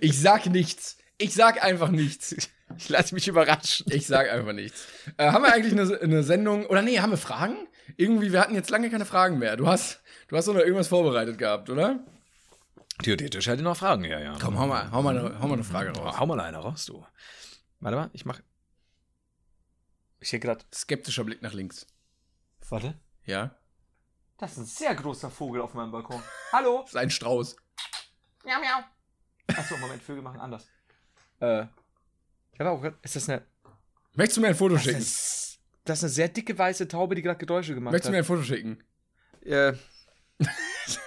[0.02, 0.98] Ich sag nichts.
[1.18, 2.50] Ich sag einfach nichts.
[2.80, 3.86] Ich lasse mich überraschen.
[3.90, 4.88] Ich sag einfach nichts.
[5.18, 7.68] Äh, haben wir eigentlich eine, eine Sendung, oder nee, haben wir Fragen?
[7.96, 9.58] Irgendwie, wir hatten jetzt lange keine Fragen mehr.
[9.58, 12.00] Du hast, du hast doch noch irgendwas vorbereitet gehabt, oder?
[13.02, 14.38] Theoretisch hätte ich noch Fragen, ja, ja.
[14.42, 16.20] Komm, hau mal, hau mal, eine, hau mal eine Frage raus.
[16.20, 17.06] Hau mal eine raus, du.
[17.80, 18.40] Warte mal, ich mach.
[20.20, 20.66] Ich sehe gerade.
[20.74, 21.86] Skeptischer Blick nach links.
[22.70, 23.00] Warte.
[23.26, 23.56] Ja?
[24.38, 26.22] Das ist ein sehr großer Vogel auf meinem Balkon.
[26.52, 26.82] Hallo?
[26.82, 27.56] Das ist ein Strauß.
[28.46, 28.84] Miau, miau.
[29.56, 30.68] Achso, Moment, Vögel machen anders.
[31.40, 31.66] Äh.
[32.58, 33.44] Ich habe auch grad, Ist das eine.
[34.16, 34.98] Möchtest du mir ein Foto Das schicken?
[34.98, 38.18] ist, das ist eine sehr dicke weiße Taube, die gerade Geräusche gemacht Möchtest du mir
[38.18, 38.24] hat.
[38.24, 38.84] ein Foto schicken?
[39.46, 39.74] Äh.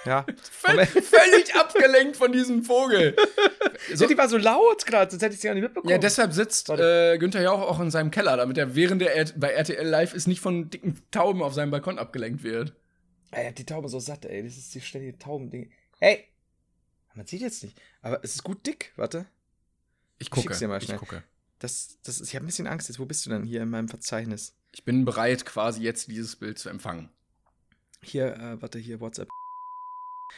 [0.05, 0.25] ja.
[0.53, 3.17] Völ völlig abgelenkt von diesem Vogel.
[3.95, 5.91] So, die war so laut gerade, sonst hätte ich sie gar nicht mitbekommen.
[5.91, 9.53] Ja, deshalb sitzt äh, Günther Jauch auch in seinem Keller, damit er während er bei
[9.53, 12.75] RTL Live ist nicht von dicken Tauben auf seinem Balkon abgelenkt wird.
[13.31, 14.43] Ey, die Taube so satt, ey.
[14.45, 15.73] Das ist die ständige Taubending.
[15.99, 16.27] Hey!
[17.15, 17.81] Man sieht jetzt nicht.
[18.03, 19.25] Aber es ist gut dick, warte.
[20.19, 20.99] Ich gucke, dir mal ich schnell.
[20.99, 21.25] gucke.
[21.61, 22.99] Das, das ist, ich habe ein bisschen Angst jetzt.
[22.99, 24.55] Wo bist du denn hier in meinem Verzeichnis?
[24.73, 27.11] Ich bin bereit, quasi jetzt dieses Bild zu empfangen.
[28.03, 29.29] Hier, äh, warte, hier, WhatsApp.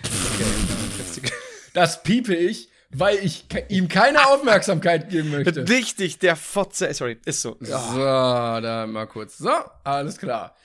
[0.00, 1.30] Okay,
[1.74, 5.66] Das piepe ich, weil ich ke ihm keine Aufmerksamkeit geben möchte.
[5.68, 6.92] Richtig, der Fotze.
[6.92, 7.56] Sorry, ist so.
[7.60, 9.38] So, da mal kurz.
[9.38, 9.52] So,
[9.84, 10.56] alles klar.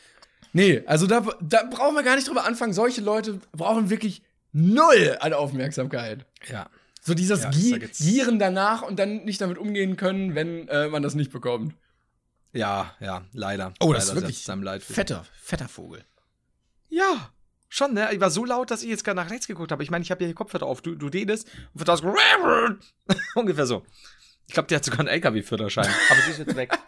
[0.54, 2.74] Nee, also da, da brauchen wir gar nicht drüber anfangen.
[2.74, 6.26] Solche Leute brauchen wirklich null an Aufmerksamkeit.
[6.50, 6.70] Ja.
[7.08, 11.02] So dieses Ja, geht's- Gieren danach und dann nicht damit umgehen können, wenn äh, man
[11.02, 11.74] das nicht bekommt.
[12.52, 13.74] Ja, ja, leider.
[13.80, 14.84] Oh, das leider ist wirklich.
[14.84, 16.04] Fetter, fetter Vogel.
[16.90, 17.32] Ja,
[17.70, 18.10] schon, ne?
[18.14, 19.84] Ich war so laut, dass ich jetzt gerade nach rechts geguckt habe.
[19.84, 20.82] Ich meine, ich habe ja hier Kopfhörer auf.
[20.82, 22.02] Du, du redest und wird das
[23.36, 23.86] ungefähr so.
[24.48, 25.88] Ich glaube, die hat sogar einen LKW-Führerschein.
[26.10, 26.78] Aber sie ist jetzt weg.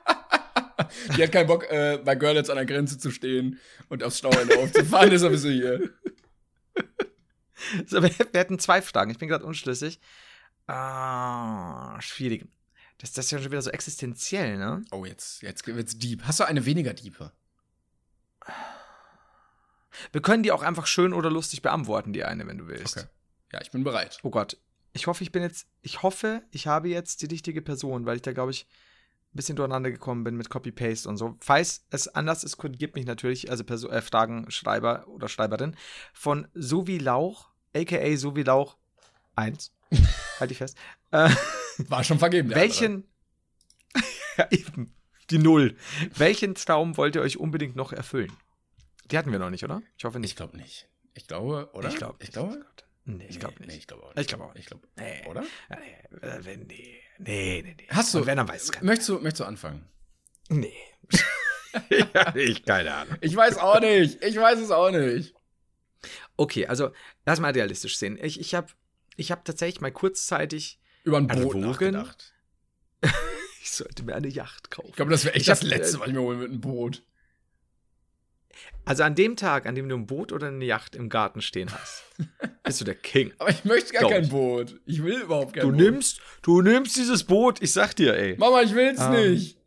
[1.15, 3.59] Die hat keinen Bock, äh, bei Görlitz an der Grenze zu stehen
[3.89, 5.89] und aufs Stauende aufzufahren, deshalb ist sie hier.
[7.87, 9.11] So, wir, wir hätten zwei Fragen.
[9.11, 9.99] Ich bin gerade unschlüssig.
[10.67, 12.47] Ah, schwierig.
[12.99, 14.83] Das, das ist ja schon wieder so existenziell, ne?
[14.91, 16.23] Oh, jetzt, jetzt wird's deep.
[16.23, 17.31] Hast du eine weniger diepe?
[20.11, 22.97] Wir können die auch einfach schön oder lustig beantworten, die eine, wenn du willst.
[22.97, 23.07] Okay.
[23.51, 24.19] Ja, ich bin bereit.
[24.23, 24.57] Oh Gott.
[24.93, 28.21] Ich hoffe, ich bin jetzt, ich hoffe, ich habe jetzt die richtige Person, weil ich
[28.21, 28.67] da, glaube ich,
[29.31, 31.37] ein bisschen durcheinander gekommen bin mit Copy-Paste und so.
[31.39, 35.75] Falls es anders ist, korrigiert mich natürlich, also Perso äh, Fragenschreiber oder Schreiberin
[36.13, 38.77] von So wie Lauch, aka So wie Lauch
[39.35, 39.71] 1.
[40.39, 40.77] halt ich fest.
[41.11, 41.29] Äh,
[41.87, 42.49] War schon vergeben.
[42.51, 43.07] welchen,
[44.37, 44.93] ja, eben,
[45.29, 45.75] die Null.
[46.15, 48.31] Welchen Traum wollt ihr euch unbedingt noch erfüllen?
[49.11, 49.81] Die hatten wir noch nicht, oder?
[49.97, 50.31] Ich hoffe nicht.
[50.31, 50.87] Ich glaube nicht.
[51.15, 51.89] Ich glaube, oder?
[51.89, 52.63] Ich glaube Ich glaube.
[53.05, 53.67] Nee, ich glaube nicht.
[53.69, 54.87] Nee, ich glaube auch Ich glaube auch Ich glaube.
[54.97, 55.25] Nee.
[55.27, 55.41] Oder?
[55.69, 57.87] Nee, äh, wenn- nee, nee, nee, nee.
[57.89, 58.19] Hast du.
[58.19, 58.85] Und wenn, dann weiß es keiner.
[58.85, 59.87] möchtest, du, möchtest du anfangen?
[60.49, 60.73] Nee.
[62.13, 63.15] ja, ich, keine Ahnung.
[63.21, 64.23] Ich weiß auch nicht.
[64.23, 65.33] Ich weiß es auch nicht.
[66.39, 66.91] Okay, also
[67.25, 68.17] lass mal realistisch sehen.
[68.21, 68.67] Ich, ich habe
[69.17, 71.59] ich hab tatsächlich mal kurzzeitig, Über ein Boot Erwogen?
[71.61, 72.33] nachgedacht.
[73.61, 74.89] ich sollte mir eine Yacht kaufen.
[74.89, 76.49] Ich glaube, das wäre echt Ich hab, das Letzte, äh, was ich mir holen mit
[76.49, 77.03] einem Boot.
[78.85, 81.71] Also an dem Tag, an dem du ein Boot oder eine Yacht im Garten stehen
[81.71, 82.03] hast,
[82.63, 83.33] bist du der King.
[83.37, 84.29] Aber ich möchte gar Glaub kein.
[84.29, 84.79] Boot.
[84.85, 85.77] Ich will überhaupt kein Du Boot.
[85.81, 88.35] nimmst, du nimmst dieses Boot, ich sag dir, ey.
[88.37, 89.57] Mama, ich will's Ähm, nicht.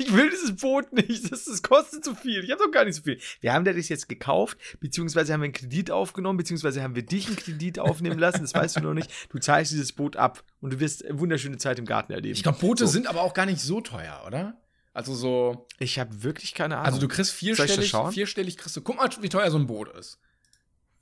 [0.00, 2.42] Ich will dieses Boot nicht, das, das kostet zu viel.
[2.42, 3.20] Ich habe doch gar nicht so viel.
[3.40, 7.02] Wir haben dir das jetzt gekauft, beziehungsweise haben wir einen Kredit aufgenommen, beziehungsweise haben wir
[7.04, 9.10] dich einen Kredit aufnehmen lassen, das weißt du noch nicht.
[9.30, 12.34] Du zahlst dieses Boot ab und du wirst eine wunderschöne Zeit im Garten erleben.
[12.34, 12.92] Ich glaube, Boote So.
[12.92, 14.60] sind aber auch gar nicht so teuer, oder?
[14.92, 15.66] Also so.
[15.78, 16.86] Ich habe wirklich keine Ahnung.
[16.86, 18.80] Also du kriegst vierstellig, vierstellig kriegst du.
[18.80, 20.18] Guck mal, wie teuer so ein Boot ist.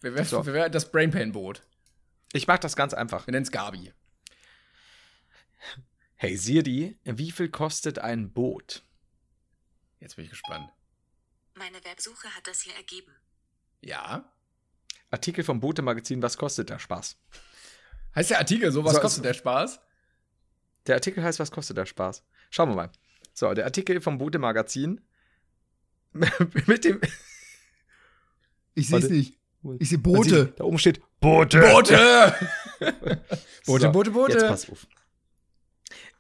[0.01, 0.44] Wer wäre So.
[0.46, 1.62] wär das Brainpain-Boot?
[2.34, 3.26] ich mach das ganz einfach.
[3.26, 3.92] Wir nennen's Gabi.
[6.16, 8.82] Hey Siri, wie viel kostet ein Boot?
[10.01, 10.68] Jetzt bin ich gespannt.
[11.55, 13.12] Meine Websuche hat das hier ergeben.
[13.80, 14.32] Ja.
[15.11, 17.16] Artikel vom Boote-Magazin, was kostet der Spaß?
[18.14, 19.80] Heißt der Artikel so, was So, kostet der Spaß?
[20.86, 22.22] Der Artikel heißt, was kostet der Spaß?
[22.51, 22.90] Schauen wir mal.
[23.34, 25.01] So, der Artikel vom Boote-Magazin
[26.12, 27.01] mit dem
[28.74, 29.12] Ich Warte.
[29.12, 29.38] nicht.
[29.80, 30.53] Ich sehe Boote.
[30.57, 31.61] Da oben steht Boote.
[31.61, 32.34] Boote!
[33.66, 34.32] Boote, So, Boote, Boote.
[34.34, 34.86] Jetzt pass auf.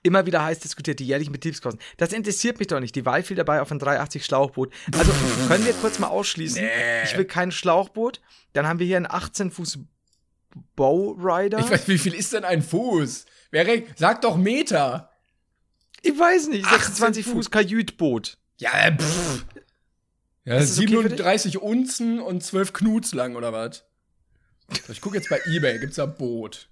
[0.02, 1.80] Immer wieder heiß diskutiert, die jährlichen Betriebskosten.
[1.96, 2.94] Das interessiert mich doch nicht.
[2.94, 4.72] Die Wahl fiel dabei auf ein 380 Schlauchboot.
[4.96, 5.12] Also
[5.48, 6.62] können wir kurz mal ausschließen.
[6.62, 7.02] Nee.
[7.04, 8.20] Ich will kein Schlauchboot.
[8.52, 9.80] Dann haben wir hier einen 18 Fuß
[10.76, 11.58] Bowrider.
[11.58, 13.26] Ich weiß, wie viel ist denn ein Fuß?
[13.50, 13.98] Wer regt?
[13.98, 15.10] Sag doch Meter.
[16.02, 16.64] Ich weiß nicht.
[16.64, 17.32] 18 26 Fuß.
[17.34, 18.38] Fuß Kajütboot.
[18.58, 19.44] Ja, pff.
[20.44, 21.18] Ja, Ist das okay für dich?
[21.18, 23.84] 37 Unzen und 12 Knuts lang, oder was?
[24.86, 26.68] So, Ich gucke jetzt bei Ebay, gibt's da Boot.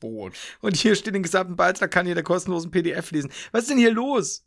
[0.00, 0.34] Boot.
[0.60, 3.32] Und hier steht den gesamten Beitrag, kann jeder kostenlosen PDF lesen.
[3.52, 4.44] Was ist denn hier los?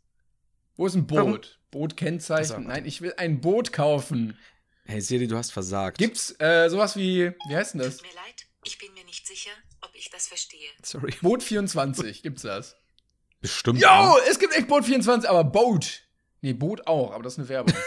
[0.76, 1.18] Wo ist ein Boot?
[1.18, 1.40] Warum?
[1.70, 2.66] Boot Kennzeichen.
[2.66, 4.36] Nein, ich will ein Boot kaufen.
[4.84, 5.98] Hey Siri, du hast versagt.
[5.98, 7.98] Gibt's äh, sowas wie, wie heißt denn das?
[7.98, 9.50] Tut mir leid, ich bin mir nicht sicher,
[9.82, 10.68] ob ich das verstehe.
[10.82, 11.14] Sorry.
[11.20, 12.76] Boot 24, gibt's das?
[13.40, 13.80] Bestimmt.
[13.80, 16.02] Jo, es gibt echt Boot 24, aber Boat.
[16.40, 17.74] Nee, Boot auch, aber das ist eine Werbung.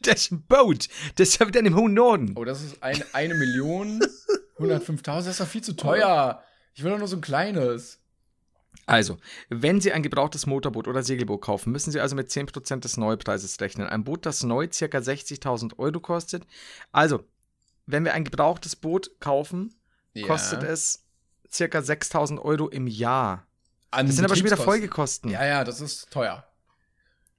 [0.00, 0.86] Das ist ein Boot.
[1.16, 2.32] Das ist ja wieder im hohen Norden.
[2.36, 4.00] Oh, das ist ein, eine Million
[4.56, 6.40] 105.000, das ist doch viel zu teuer.
[6.78, 7.98] Ich will doch nur so ein kleines.
[8.86, 9.18] Also,
[9.48, 13.60] wenn Sie ein gebrauchtes Motorboot oder Segelboot kaufen, müssen Sie also mit 10% des Neupreises
[13.60, 13.88] rechnen.
[13.88, 14.84] Ein Boot, das neu ca.
[14.84, 16.46] 60.000 Euro kostet.
[16.92, 17.24] Also,
[17.86, 19.74] wenn wir ein gebrauchtes Boot kaufen,
[20.24, 21.04] kostet es
[21.50, 21.64] ca.
[21.80, 23.44] 6.000 Euro im Jahr.
[23.90, 24.56] An Das sind aber schon wieder.
[24.56, 25.32] Folgekosten.
[25.32, 26.46] Ja, ja, das ist teuer.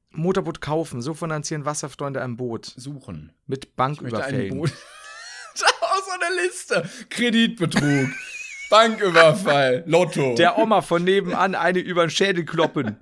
[0.10, 2.74] Motorboot kaufen, so finanzieren Wasserfreunde ein Boot.
[2.76, 3.32] Suchen.
[3.48, 4.58] Mit Ich möchte ein Banküberfällen.
[4.58, 4.74] Boot.
[5.82, 6.90] Aus einer Liste.
[7.10, 8.10] Kreditbetrug.
[8.70, 9.84] Banküberfall.
[9.88, 10.36] Lotto.
[10.36, 12.98] Der Oma von nebenan eine über den Schädel kloppen.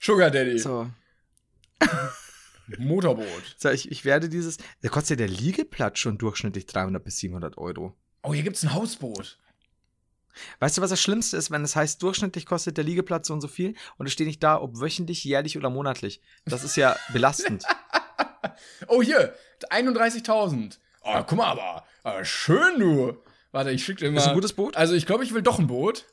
[0.00, 0.58] Sugar Daddy.
[0.58, 0.90] So.
[2.78, 3.56] Motorboot.
[3.56, 4.58] so ich, ich werde dieses.
[4.82, 7.96] Da kostet ja der Liegeplatz schon durchschnittlich 300 bis 700 Euro.
[8.22, 9.38] Oh, hier gibt's ein Hausboot.
[10.60, 13.40] Weißt du, was das Schlimmste ist, wenn es heißt, durchschnittlich kostet der Liegeplatz so und
[13.40, 16.20] so viel und es steht nicht da, ob wöchentlich, jährlich oder monatlich.
[16.44, 17.64] Das ist ja belastend.
[18.86, 19.34] Oh, hier.
[19.70, 20.78] 31.000.
[21.02, 23.16] Oh, guck mal, aber, aber schön, du.
[23.52, 24.18] Warte, ich schick dir mal.
[24.18, 24.76] Ist ein gutes Boot?
[24.76, 26.04] Also, ich glaube, ich will doch ein Boot.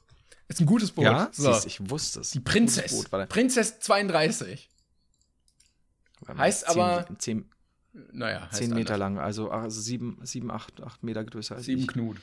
[0.47, 1.05] Ist ein gutes Boot.
[1.05, 1.51] Ja, so.
[1.51, 2.29] siehst, ich wusste es.
[2.31, 3.05] Die Prinzess.
[3.29, 4.69] Prinzess 32.
[6.21, 7.49] Warte mal, heißt zehn- aber- Zehn,
[8.11, 8.99] Naja, heißt zehn Meter anders.
[8.99, 11.88] lang, also, also sieben, sieben acht, acht Meter größer als Sieben ich.
[11.88, 12.17] Knut.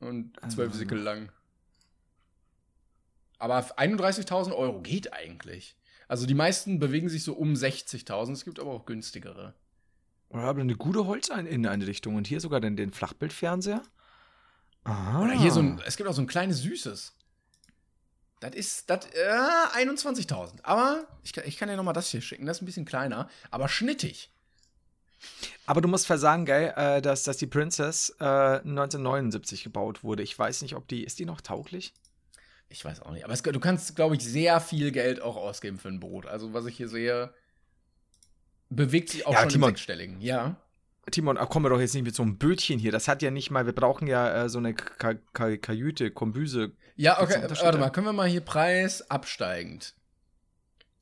[0.00, 0.76] Und zwölf Ah.
[0.76, 1.30] Sickel lang.
[3.38, 5.76] Aber 31.000 Euro geht eigentlich.
[6.08, 8.32] Also die meisten bewegen sich so um 60.000.
[8.34, 9.54] Es gibt aber auch günstigere.
[10.32, 13.82] Oder aber eine gute Holzinneneinrichtung und hier sogar den, den Flachbildfernseher.
[14.84, 15.22] Ah.
[15.22, 17.14] Oder hier so ein, es gibt auch so ein kleines Süßes.
[18.40, 20.54] Das ist, das, äh, 21.000.
[20.64, 22.46] Aber ich, kann- ich kann dir nochmal das hier schicken.
[22.46, 24.30] Das ist ein bisschen kleiner, aber schnittig.
[25.66, 30.24] Aber du musst versagen, gell, äh, dass, dass die Princess äh, 1979 gebaut wurde.
[30.24, 31.94] Ich weiß nicht, ob die, ist die noch tauglich?
[32.68, 33.24] Ich weiß auch nicht.
[33.24, 36.26] Aber es, du kannst, glaube ich, sehr viel Geld auch ausgeben für ein Boot.
[36.26, 37.32] Also, was ich hier sehe,
[38.76, 39.68] bewegt sich auch Ja, schon Timon.
[39.70, 40.20] im sechsstelligen.
[40.20, 40.56] Ja.
[41.10, 42.92] Timon, kommen wir doch jetzt nicht mit so einem Bötchen hier.
[42.92, 46.72] Das hat ja nicht mal, wir brauchen ja äh, so eine Ka Ka Kajüte, Kombüse.
[46.96, 47.42] Ja, okay.
[47.60, 49.94] Warte mal, können wir mal hier Preis absteigend.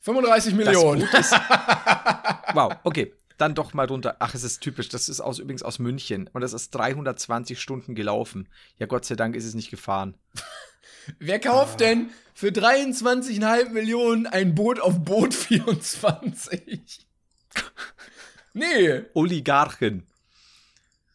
[0.00, 1.02] 35 Millionen.
[1.02, 1.34] Ist-
[2.54, 3.12] Wow, okay.
[3.38, 4.16] Dann doch mal runter.
[4.18, 4.88] Ach, es ist typisch.
[4.90, 6.28] Das ist aus, übrigens aus München.
[6.32, 8.48] Und das ist 320 Stunden gelaufen.
[8.78, 10.16] Ja, Gott sei Dank ist es nicht gefahren.
[11.18, 17.06] Wer kauft denn für 23,5 Millionen ein Boot auf Boot 24?
[18.52, 19.02] nee.
[19.14, 20.06] Oligarchen.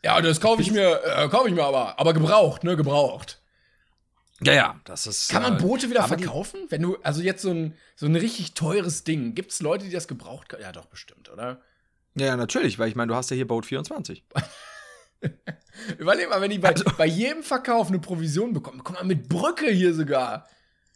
[0.04, 2.00] Ja, das kaufe ich mir, äh, kaufe ich mir aber.
[2.00, 2.76] Aber gebraucht, ne?
[2.76, 3.42] Gebraucht.
[4.42, 5.30] Ja, ja, das ist.
[5.30, 6.60] Kann man äh, Boote wieder verkaufen?
[6.70, 9.92] Wenn du, also jetzt so ein, so ein richtig teures Ding, gibt es Leute, die
[9.92, 10.62] das gebraucht können?
[10.62, 11.62] Ja, doch, bestimmt, oder?
[12.16, 14.24] Ja, ja, natürlich, weil ich meine, du hast ja hier Boat 24.
[15.98, 18.82] Überleg mal, wenn die bei, Also bei jedem Verkauf eine Provision bekommen.
[18.84, 20.48] Guck mal, mit Brücke hier sogar.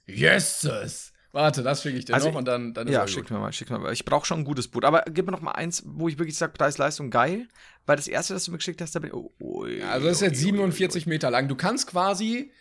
[0.07, 1.13] Yeses.
[1.31, 3.31] Warte, das schicke ich dir Also, noch und dann, dann ist Ja, schick gut.
[3.31, 3.93] mir mal, schick mir mal.
[3.93, 4.83] Ich brauche schon ein gutes Boot.
[4.83, 7.47] Aber gib mir noch mal eins, wo ich wirklich sage, Preis-Leistung geil.
[7.85, 9.13] Weil das erste, das du mir geschickt hast, da bin ich.
[9.13, 11.47] Oh, oh, Also das ist jetzt 47 Meter lang.
[11.47, 12.51] Du kannst quasi,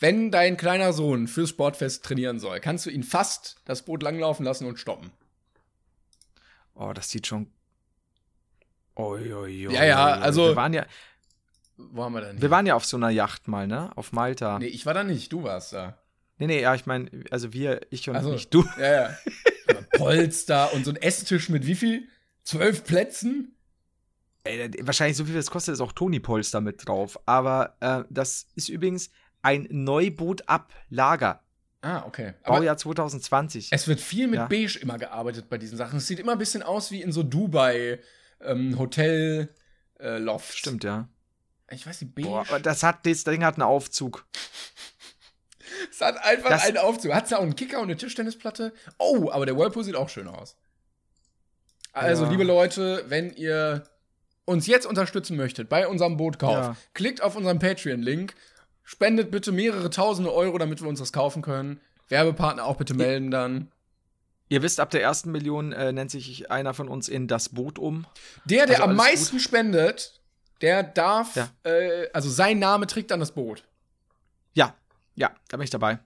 [0.00, 4.44] wenn dein kleiner Sohn fürs Sportfest trainieren soll, kannst du ihn fast das Boot langlaufen
[4.44, 5.10] lassen und stoppen.
[6.74, 7.46] Oh, das sieht schon.
[8.96, 10.84] Oi, oi, oi, Ja, ja, also- Wir waren ja,
[11.78, 12.42] Wo haben wir denn?
[12.42, 13.90] wir waren ja auf so einer Yacht mal, ne?
[13.96, 14.58] Auf Malta.
[14.58, 15.96] Nee, ich war da nicht, du warst da.
[16.46, 18.64] Nee, ja, ich meine, also wir, ich und Also- nicht du.
[18.78, 19.18] Ja, ja.
[19.68, 22.08] Aber Polster und so ein Esstisch mit wie viel?
[22.42, 23.54] Zwölf Plätzen?
[24.44, 27.18] Ey, wahrscheinlich so viel das kostet, ist auch Tony Polster mit drauf.
[27.26, 29.10] Aber äh, das ist übrigens
[29.42, 31.42] ein Neuboot ab Lager.
[31.82, 32.34] Ah, okay.
[32.42, 33.68] Aber Baujahr 2020.
[33.70, 34.46] es wird viel mit Ja.
[34.46, 35.98] Beige immer gearbeitet bei diesen Sachen.
[35.98, 38.00] Es sieht immer ein bisschen aus wie in so Dubai
[38.40, 39.54] ähm, Hotel
[39.98, 40.56] äh, Loft.
[40.58, 41.08] Stimmt, ja.
[41.70, 42.28] Ich weiß nicht, Beige.
[42.28, 44.26] Boah, aber das hat, das Ding hat einen Aufzug.
[45.90, 47.14] Es hat einfach Das- einen Aufzug.
[47.14, 48.72] Hat es ja auch einen Kicker und eine Tischtennisplatte?
[48.98, 50.56] Oh, aber der Whirlpool sieht auch schön aus.
[51.92, 52.30] Also, Ja.
[52.30, 53.84] liebe Leute, wenn ihr
[54.44, 56.76] uns jetzt unterstützen möchtet bei unserem Bootkauf, Ja.
[56.94, 58.34] klickt auf unseren Patreon-Link,
[58.84, 61.80] spendet bitte mehrere tausende Euro, damit wir uns das kaufen können.
[62.08, 63.70] Werbepartner auch bitte melden dann.
[64.48, 67.78] Ihr wisst, ab der ersten Million äh, nennt sich einer von uns in das Boot
[67.78, 68.04] um.
[68.44, 70.20] Der, der Also am meisten spendet,
[70.60, 71.48] der darf, Ja.
[71.62, 73.62] äh, also sein Name trägt dann das Boot.
[74.52, 74.74] Ja,
[75.14, 75.98] ja, da bin ich dabei.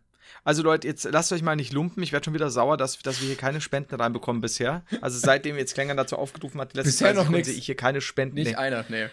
[0.42, 2.02] Also Leute, jetzt lasst euch mal nicht lumpen.
[2.02, 4.84] Ich werde schon wieder sauer, dass, dass wir hier keine Spenden reinbekommen bisher.
[5.00, 8.00] Also seitdem jetzt Klängern dazu aufgerufen hat, die letzten Bisher noch sehe ich hier keine
[8.00, 8.36] Spenden.
[8.36, 8.54] Nicht Nee.
[8.56, 9.08] einer, nee.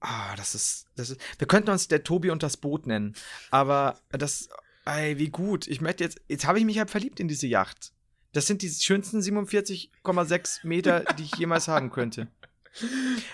[0.00, 1.20] Ah, das ist, das ist.
[1.38, 3.14] Wir könnten uns der Tobi und das Boot nennen.
[3.50, 4.48] Aber das,
[4.86, 5.66] ey, wie gut.
[5.66, 7.92] Ich möchte jetzt, jetzt habe ich mich halt verliebt in diese Yacht.
[8.32, 12.28] Das sind die schönsten 47,6 Meter, die ich jemals haben könnte.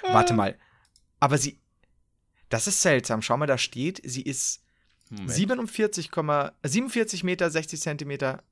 [0.02, 0.58] Warte mal.
[1.20, 1.60] Aber sie,
[2.48, 3.22] das ist seltsam.
[3.22, 4.62] Schau mal, da steht, sie ist
[5.10, 6.10] 47,
[6.62, 8.42] 47 Meter 60 Zentimeter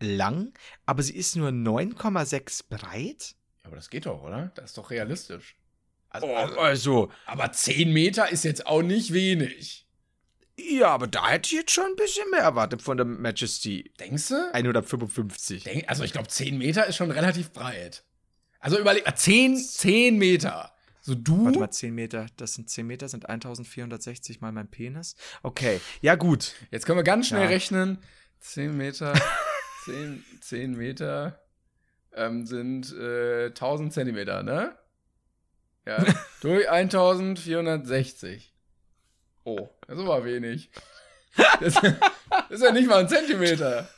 [0.00, 0.52] lang,
[0.86, 3.34] aber sie ist nur 9,6 breit.
[3.62, 4.50] Ja, aber das geht doch, oder?
[4.56, 5.56] Das ist doch realistisch.
[6.08, 9.86] Also, Oh, also, also, aber 10 Meter ist jetzt auch nicht wenig.
[10.58, 13.92] ja, aber da hätte ich jetzt schon ein bisschen mehr erwartet von der Majesty.
[14.00, 14.52] Denkst du?
[14.52, 15.64] 155.
[15.64, 18.04] Denk, also ich glaube, 10 Meter ist schon relativ breit.
[18.58, 20.71] Also überleg, ah, 10, 10 Meter.
[21.04, 21.44] So du?
[21.44, 25.16] Warte mal, 10 Meter, das sind 10 Meter, sind 1460 mal mein Penis.
[25.42, 26.54] Okay, ja gut.
[26.70, 27.48] Jetzt können wir ganz schnell Ja.
[27.48, 27.98] rechnen.
[28.40, 29.12] 10 Meter,
[29.84, 31.40] 10, 10 Meter
[32.14, 34.76] ähm, sind äh, 1000 Zentimeter, ne?
[35.86, 36.04] Ja,
[36.40, 38.54] durch 1460.
[39.44, 40.70] Oh, das aber wenig.
[41.60, 43.88] Das, das ist ja nicht mal ein Zentimeter.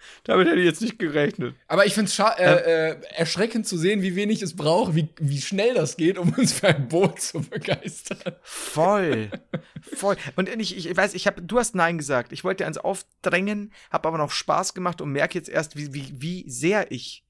[0.24, 1.54] Damit hätte ich jetzt nicht gerechnet.
[1.68, 5.40] Aber ich finde es äh, äh, erschreckend zu sehen, wie wenig es braucht, wie, wie
[5.40, 8.34] schnell das geht, um uns für ein Boot zu begeistern.
[8.42, 9.30] Voll.
[9.94, 10.16] Voll.
[10.36, 12.32] Und ich, ich weiß, ich habe, du hast Nein gesagt.
[12.32, 15.92] Ich wollte dir eins aufdrängen, habe aber noch Spaß gemacht und merke jetzt erst, wie,
[15.94, 17.24] wie, wie sehr ich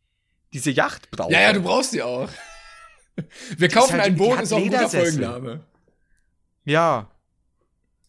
[0.53, 1.33] diese Yacht brauche.
[1.33, 2.29] Ja, ja, du brauchst die auch.
[3.57, 4.89] Wir kaufen halt- ein Boot, ist auch ein guter.
[4.89, 5.65] Folgenname.
[6.65, 7.11] Ja.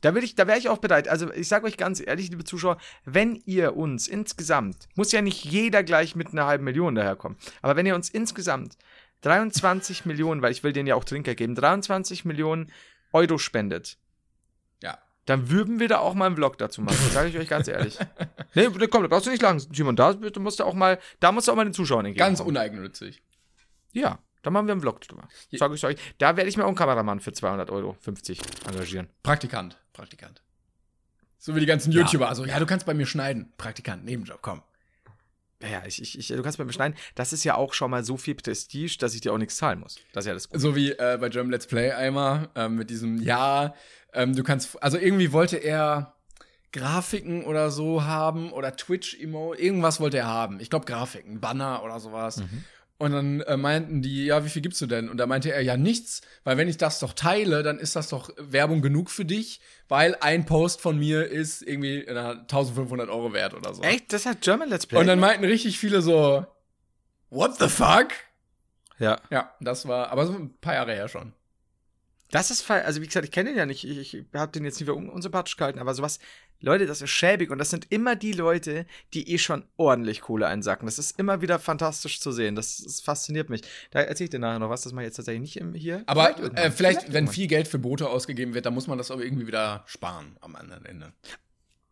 [0.01, 1.07] Da will ich, da wäre ich auch bereit.
[1.07, 5.45] Also ich sage euch ganz ehrlich, liebe Zuschauer, wenn ihr uns insgesamt, muss ja nicht
[5.45, 8.77] jeder gleich mit einer halben Million daherkommen, aber wenn ihr uns insgesamt
[9.21, 12.71] 23 Millionen, weil ich will denen ja auch Trinker geben, 23 Millionen
[13.13, 13.97] Euro spendet,
[14.81, 14.97] Ja.
[15.25, 16.97] dann würden wir da auch mal einen Vlog dazu machen.
[17.11, 17.99] Sage ich euch ganz ehrlich.
[18.55, 19.95] nee, komm, da brauchst du nicht lang, Simon.
[19.95, 22.25] Da musst du auch mal, da musst du auch mal den Zuschauern entgegen.
[22.25, 23.21] Ganz uneigennützig.
[23.91, 25.27] Ja, da machen wir einen Vlog drüber.
[25.51, 25.97] Sag ich euch.
[26.17, 29.07] Da werde ich mir auch einen Kameramann für 200 Euro 50 engagieren.
[29.23, 29.77] Praktikant.
[29.93, 30.41] Praktikant.
[31.37, 32.29] So wie die ganzen YouTuber.
[32.29, 33.51] Also, ja, du kannst bei mir schneiden.
[33.57, 34.61] Praktikant, Nebenjob, komm.
[35.61, 36.97] Ja, ja, ich, ich, ich, du kannst mir beschneiden.
[37.15, 39.79] Das ist ja auch schon mal so viel Prestige, dass ich dir auch nichts zahlen
[39.79, 39.97] muss.
[40.13, 40.59] Das ist ja das Gute.
[40.59, 43.75] So wie äh, bei German Let's Play einmal ähm, mit diesem Ja,
[44.13, 46.15] ähm, du kannst, also irgendwie wollte er
[46.71, 50.59] Grafiken oder so haben oder Twitch-Emo, irgendwas wollte er haben.
[50.59, 52.41] Ich glaube Grafiken, Banner oder sowas.
[53.01, 55.09] Und dann äh, meinten die, ja, wie viel gibst du denn?
[55.09, 58.09] Und da meinte er, ja, nichts, weil wenn ich das doch teile, dann ist das
[58.09, 63.33] doch Werbung genug für dich, weil ein Post von mir ist irgendwie äh, 1500 Euro
[63.33, 63.81] wert oder so.
[63.81, 64.13] Echt?
[64.13, 64.99] Das hat German Let's Play?
[64.99, 66.45] Und dann meinten richtig viele so,
[67.31, 68.09] what the fuck?
[68.99, 69.19] ja.
[69.31, 71.33] Ja, das war, aber so ein paar Jahre her schon.
[72.29, 72.69] Das ist.
[72.69, 73.83] Also, wie gesagt, ich kenne den ja nicht.
[73.83, 76.19] Ich, ich habe den jetzt nicht für un unsympathisch gehalten, aber sowas,
[76.61, 80.47] Leute, das ist schäbig und das sind immer die Leute, die eh schon ordentlich Kohle
[80.47, 80.85] einsacken.
[80.85, 82.55] Das ist immer wieder fantastisch zu sehen.
[82.55, 83.61] Das, das fasziniert mich.
[83.89, 86.03] Da erzähle ich dir nachher noch was, das mache ich jetzt tatsächlich nicht im, hier.
[86.05, 86.65] Aber irgendwann.
[86.65, 87.33] äh, vielleicht, wenn irgendwann.
[87.33, 90.55] viel Geld für Boote ausgegeben wird, dann muss man das aber irgendwie wieder sparen am
[90.55, 91.13] anderen Ende.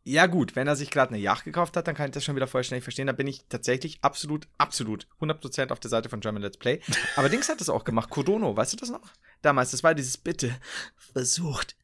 [0.03, 2.35] Ja, gut, wenn er sich gerade eine Yacht gekauft hat, dann kann ich das schon
[2.35, 3.07] wieder vollständig verstehen.
[3.07, 6.79] Da bin ich tatsächlich absolut, absolut 100% auf der Seite von German Let's Play.
[7.15, 8.09] Aber Dings hat das auch gemacht.
[8.09, 9.11] Kodono, weißt du das noch?
[9.41, 10.55] Damals, das war dieses Bitte
[10.95, 11.75] versucht.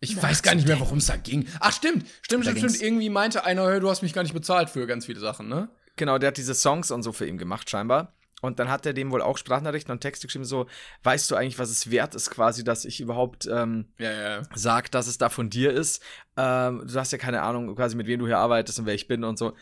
[0.00, 1.46] Ich weiß gar nicht mehr, worum es da ging.
[1.60, 2.06] Ach, stimmt.
[2.22, 2.82] Stimmt, stimmt, stimmt.
[2.82, 5.68] Irgendwie meinte einer, hey, du hast mich gar nicht bezahlt für ganz viele Sachen, ne?
[5.96, 8.14] Genau, der hat diese Songs und so für ihn gemacht, scheinbar.
[8.40, 10.66] Und dann hat er dem wohl auch Sprachnachrichten und Texte geschrieben, so,
[11.02, 14.42] weißt du eigentlich, was es wert ist, quasi, dass ich überhaupt ähm, Ja, ja.
[14.54, 16.02] sag, dass es da von dir ist.
[16.38, 19.08] Ähm, du hast ja keine Ahnung, quasi mit wem du hier arbeitest und wer ich
[19.08, 19.54] bin und so.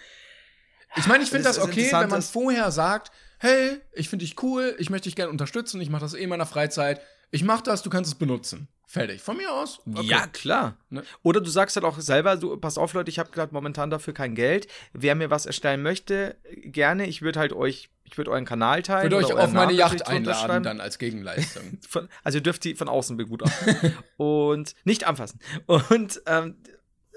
[0.97, 3.11] Ich meine, ich finde Das das, okay, wenn man vorher sagt,
[3.41, 6.29] hey, ich finde dich cool, ich möchte dich gerne unterstützen, ich mache das eh in
[6.29, 7.01] meiner Freizeit.
[7.31, 8.69] Ich mache das, du kannst es benutzen.
[8.91, 9.21] Fertig.
[9.21, 9.81] Von mir aus.
[9.87, 10.07] Okay.
[10.07, 10.79] Ja, klar.
[10.89, 11.03] Ne?
[11.23, 14.15] Oder du sagst halt auch selber, du, pass auf, Leute, ich habe gerade momentan dafür
[14.15, 14.67] kein Geld.
[14.95, 17.07] Wer mir was erstellen möchte, gerne.
[17.07, 19.03] Ich würde halt euch, ich würde euren Kanal Ich teilen.
[19.13, 21.79] würde euch auf meine Yacht einladen, dann als Gegenleistung.
[21.87, 23.93] Von, also ihr dürft die von außen begutachten.
[24.17, 25.39] und nicht anfassen.
[25.67, 26.57] Und ähm,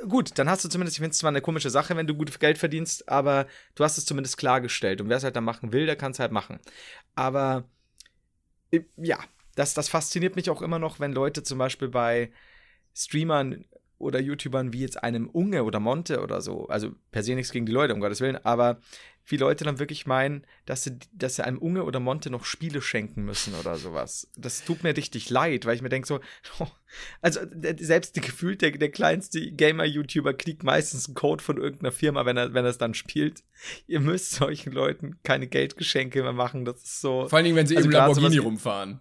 [0.09, 2.37] gut, dann hast du zumindest, ich finde es zwar eine komische Sache, wenn du gut
[2.41, 4.99] Geld verdienst, aber du hast es zumindest klargestellt.
[4.99, 6.59] Und wer es halt dann machen will, der kann es halt machen.
[7.15, 7.63] Aber
[8.71, 9.19] äh, ja,
[9.55, 12.31] das, das fasziniert mich auch immer noch, wenn Leute zum Beispiel bei
[12.93, 13.65] Streamern
[13.97, 17.67] oder YouTubern wie jetzt einem Unge oder Monte oder so, also per se nichts gegen
[17.67, 18.79] die Leute, um Gottes Willen, aber
[19.27, 22.81] wie Leute dann wirklich meinen, dass sie, dass sie einem Unge oder Monte noch Spiele
[22.81, 24.27] schenken müssen oder sowas.
[24.35, 26.19] Das tut mir richtig leid, weil ich mir denke so,
[26.59, 26.65] oh,
[27.21, 31.91] also der- selbst die gefühlt der, der kleinste Gamer-YouTuber kriegt meistens einen Code von irgendeiner
[31.91, 33.43] Firma, wenn er, wenn er es dann spielt.
[33.85, 36.65] Ihr müsst solchen Leuten keine Geldgeschenke mehr machen.
[36.65, 37.27] Das ist so.
[37.29, 38.99] Vor allen Dingen, wenn sie Also im gerade Lamborghini sowas- rumfahren.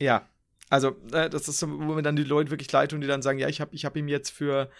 [0.00, 0.28] Ja,
[0.68, 3.22] also äh, das ist so, wo mir dann die Leute wirklich leid tun, die dann
[3.22, 4.70] sagen, ja, ich habe ich hab ihm jetzt für,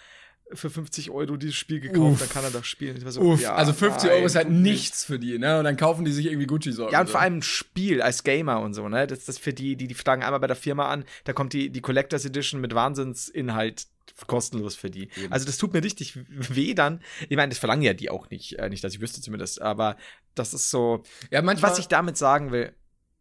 [0.53, 2.19] für 50 Euro dieses Spiel gekauft, Uff.
[2.19, 2.99] dann kann er das spielen.
[3.09, 5.57] So, Uff, ja, also 50 nein, Euro ist halt nichts für die, ne?
[5.59, 6.91] Und dann kaufen die sich irgendwie Gucci-Sorgen.
[6.91, 7.13] Ja, und so.
[7.13, 9.07] vor allem ein Spiel als Gamer und so, ne?
[9.07, 11.69] Das das für die, die, die fragen einmal bei der Firma an, da kommt die,
[11.69, 13.87] die Collectors Edition mit Wahnsinnsinhalt
[14.25, 15.09] kostenlos für die.
[15.15, 15.31] Eben.
[15.31, 17.01] Also das tut mir richtig weh dann.
[17.29, 19.95] Ich meine, das verlangen ja die auch nicht, äh, nicht, dass ich wüsste zumindest, aber
[20.35, 21.71] das ist so, Ja, manchmal.
[21.71, 22.73] was ich damit sagen will,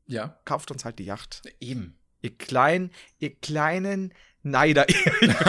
[0.06, 1.42] ja, kauft uns halt die Yacht.
[1.60, 1.96] eben.
[2.22, 4.86] Ihr kleinen, ihr kleinen Neider.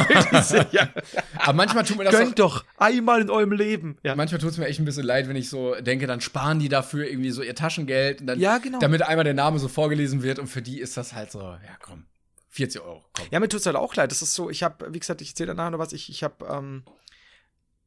[1.38, 3.98] Aber manchmal tut mir das Gönnt doch einmal in eurem Leben.
[4.04, 6.60] Ja, Manchmal tut es mir echt ein bisschen leid, wenn ich so denke, dann sparen
[6.60, 8.80] die dafür irgendwie so ihr Taschengeld, dann, Ja, genau.
[8.80, 11.78] damit einmal der Name so vorgelesen wird und für die ist das halt so, ja
[11.80, 12.06] komm,
[12.50, 13.26] 40 Euro, komm.
[13.32, 14.12] Ja, mir tut's halt auch leid.
[14.12, 15.94] Das ist so, ich habe, wie gesagt, ich erzähle danach noch was.
[15.94, 16.84] Ich, ich habe ähm,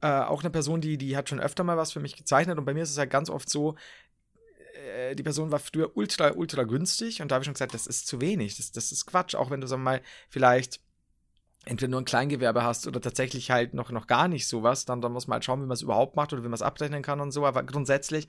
[0.00, 2.64] äh, auch eine Person, die, die hat schon öfter mal was für mich gezeichnet und
[2.64, 3.74] bei mir ist es halt ganz oft so,
[4.80, 7.86] äh, die Person war früher ultra, ultra günstig und da habe ich schon gesagt, das
[7.86, 8.56] ist zu wenig.
[8.56, 9.34] Das, das ist Quatsch.
[9.34, 10.80] Auch wenn du, sagen wir mal, vielleicht
[11.66, 15.12] entweder nur ein Kleingewerbe hast oder tatsächlich halt noch, noch gar nicht sowas, dann, dann
[15.12, 17.20] muss man halt schauen, wie man es überhaupt macht oder wie man es abrechnen kann
[17.20, 17.44] und so.
[17.44, 18.28] Aber grundsätzlich,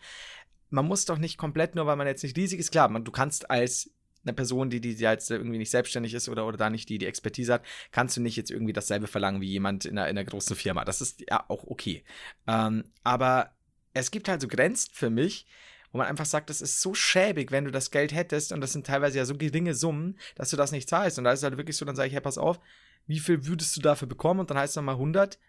[0.70, 3.12] man muss doch nicht komplett, nur weil man jetzt nicht riesig ist, klar, man, du
[3.12, 3.92] kannst als
[4.24, 6.98] eine Person, die, die, die jetzt irgendwie nicht selbstständig ist oder, oder da nicht die,
[6.98, 10.18] die Expertise hat, kannst du nicht jetzt irgendwie dasselbe verlangen wie jemand in einer, in
[10.18, 10.86] einer großen Firma.
[10.86, 12.04] Das ist ja auch okay.
[12.48, 13.52] Ähm, aber
[13.94, 15.48] es gibt halt so Grenzen für mich,
[15.92, 18.74] wo man einfach sagt, das ist so schäbig, wenn du das Geld hättest und das
[18.74, 21.18] sind teilweise ja so geringe Summen, dass du das nicht zahlst.
[21.18, 22.60] Und da ist halt wirklich so, dann sage ich, hey, pass auf,
[23.08, 24.40] wie viel würdest du dafür bekommen?
[24.40, 25.40] Und dann heißt es nochmal 100.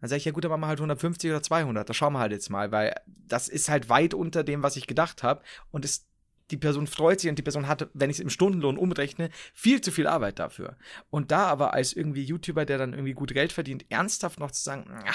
[0.00, 1.88] Dann sage ich, ja gut, dann machen wir halt 150 oder 200.
[1.88, 4.86] Da schauen wir halt jetzt mal, weil das ist halt weit unter dem, was ich
[4.86, 5.42] gedacht habe.
[5.70, 6.06] Und es,
[6.52, 9.80] die Person freut sich und die Person hat, wenn ich es im Stundenlohn umrechne, viel
[9.80, 10.76] zu viel Arbeit dafür.
[11.10, 14.62] Und da aber als irgendwie YouTuber, der dann irgendwie gut Geld verdient, ernsthaft noch zu
[14.62, 15.12] sagen, "Na,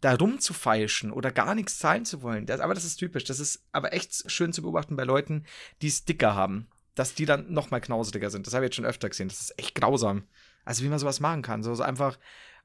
[0.00, 3.24] da rumzufeilschen oder gar nichts zahlen zu wollen, das, aber das ist typisch.
[3.24, 5.44] Das ist aber echt schön zu beobachten bei Leuten,
[5.82, 6.68] die es dicker haben.
[6.94, 8.46] Dass die dann noch mal knauseriger sind.
[8.46, 9.28] Das habe ich jetzt schon öfter gesehen.
[9.28, 10.24] Das ist echt grausam.
[10.64, 11.62] Also wie man sowas machen kann.
[11.62, 12.18] So, so einfach,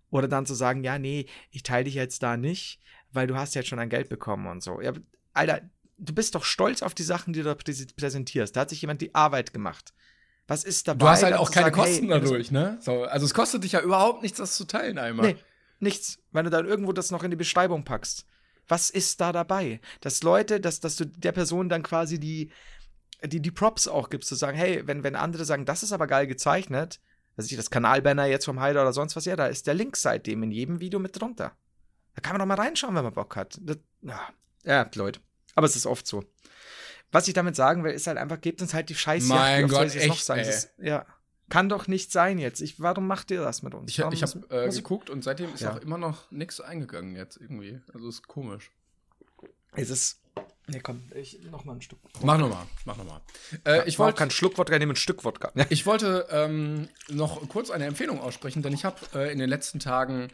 [0.09, 2.79] oder dann zu sagen, ja, nee, ich teile dich jetzt da nicht,
[3.11, 4.81] weil du hast jetzt schon ein Geld bekommen und so.
[4.81, 4.93] Ja,
[5.33, 5.61] Alter,
[5.97, 8.55] du bist doch stolz auf die Sachen, die du da präs- präsentierst.
[8.55, 9.93] Da hat sich jemand die Arbeit gemacht.
[10.47, 10.99] Was ist dabei?
[10.99, 12.77] Du hast halt auch keine sagen, Kosten hey, dadurch, ne?
[12.81, 15.27] So, also es kostet dich ja überhaupt nichts, das zu teilen einmal.
[15.33, 15.35] Nee,
[15.79, 16.19] nichts.
[16.31, 18.25] Wenn du dann irgendwo das noch in die Beschreibung packst.
[18.67, 19.79] Was ist da dabei?
[20.01, 22.51] Dass Leute, dass, dass du der Person dann quasi die,
[23.23, 26.07] die, die Props auch gibst, zu sagen, hey, wenn, wenn andere sagen, das ist aber
[26.07, 26.99] geil gezeichnet,
[27.35, 29.97] also ich das Kanalbanner jetzt vom Heider oder sonst was, ja, da ist der Link
[29.97, 31.53] seitdem in jedem Video mit drunter.
[32.15, 33.57] Da kann man doch mal reinschauen, wenn man Bock hat.
[33.61, 34.19] Das, ja,
[34.63, 35.19] ja, Leute.
[35.55, 36.23] Aber es ist oft so.
[37.11, 39.27] Was ich damit sagen will, ist halt einfach, gebt uns halt die Scheiße.
[39.27, 40.41] Mein soll Gott, ich es noch echt, sagen?
[40.41, 41.05] ist, ja.
[41.49, 42.61] Kann doch nicht sein jetzt.
[42.61, 43.91] Ich, warum macht ihr das mit uns?
[43.91, 45.73] Ich, Warum ich habe äh, geguckt und seitdem ist Ja.
[45.73, 47.79] auch immer noch nichts eingegangen jetzt irgendwie.
[47.93, 48.71] Also ist komisch.
[49.75, 50.19] Es ist.
[50.67, 51.99] Nee, komm, ich noch mal ein Stück.
[52.21, 53.21] Mach nochmal, mach nochmal.
[53.65, 55.51] Äh, ich wollte kein Schluck Wodka, nehmen ein Stück Wodka.
[55.55, 55.65] Ja.
[55.69, 59.79] Ich wollte ähm, noch kurz eine Empfehlung aussprechen, denn ich habe äh, in den letzten
[59.79, 60.29] Tagen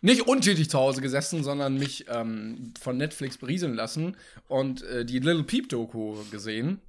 [0.00, 4.16] nicht untätig zu Hause gesessen, sondern mich ähm, von Netflix berieseln lassen
[4.46, 6.80] und äh, die Little Peep Doku gesehen.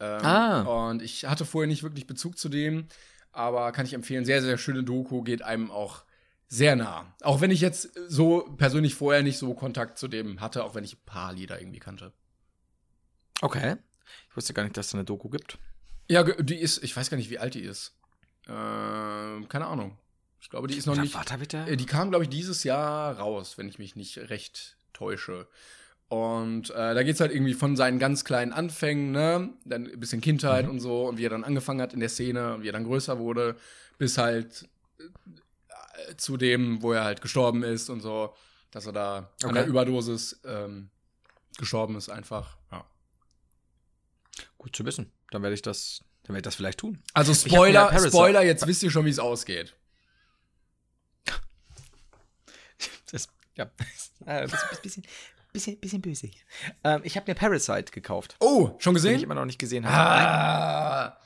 [0.00, 0.88] Ähm, Ah.
[0.88, 2.86] Und ich hatte vorher nicht wirklich Bezug zu dem,
[3.32, 6.04] aber kann ich empfehlen, sehr, sehr schöne Doku, geht einem auch
[6.48, 7.12] sehr nah.
[7.22, 10.84] Auch wenn ich jetzt so persönlich vorher nicht so Kontakt zu dem hatte, auch wenn
[10.84, 12.12] ich ein paar Lieder irgendwie kannte.
[13.42, 13.76] Okay.
[14.30, 15.58] Ich wusste gar nicht, dass es eine Doku gibt.
[16.08, 17.94] Ja, die ist, ich weiß gar nicht, wie alt die ist.
[18.48, 19.98] Ähm, keine Ahnung.
[20.40, 21.14] Ich glaube, die ist noch nicht.
[21.14, 21.58] Warte bitte.
[21.68, 25.48] Äh, Die kam, glaube ich, dieses Jahr raus, wenn ich mich nicht recht täusche.
[26.08, 29.50] Und äh, da geht's halt irgendwie von seinen ganz kleinen Anfängen, ne?
[29.66, 30.70] Dann ein bisschen Kindheit Mhm.
[30.70, 32.84] und so und wie er dann angefangen hat in der Szene und wie er dann
[32.84, 33.56] größer wurde,
[33.98, 34.66] bis halt
[34.98, 38.34] äh, zu dem, wo er halt gestorben ist und so,
[38.70, 39.54] dass er da an Okay.
[39.54, 40.88] der Überdosis ähm,
[41.58, 42.56] gestorben ist einfach.
[42.72, 42.86] Ja.
[44.56, 45.12] Gut zu wissen.
[45.30, 47.02] Dann werde ich das, dann werde ich das vielleicht tun.
[47.12, 49.74] Also Spoiler, Spoiler, jetzt wisst ihr schon, wie es ausgeht.
[53.10, 53.28] Das,
[53.58, 53.70] ja.
[54.26, 55.04] äh, bisschen, bisschen,
[55.52, 56.30] bisschen, bisschen böse.
[56.84, 59.22] Ähm, ich habe mir Parasite gekauft, Oh, schon den ich gesehen?
[59.22, 59.98] immer noch nicht gesehen habe.
[59.98, 61.18] Ah.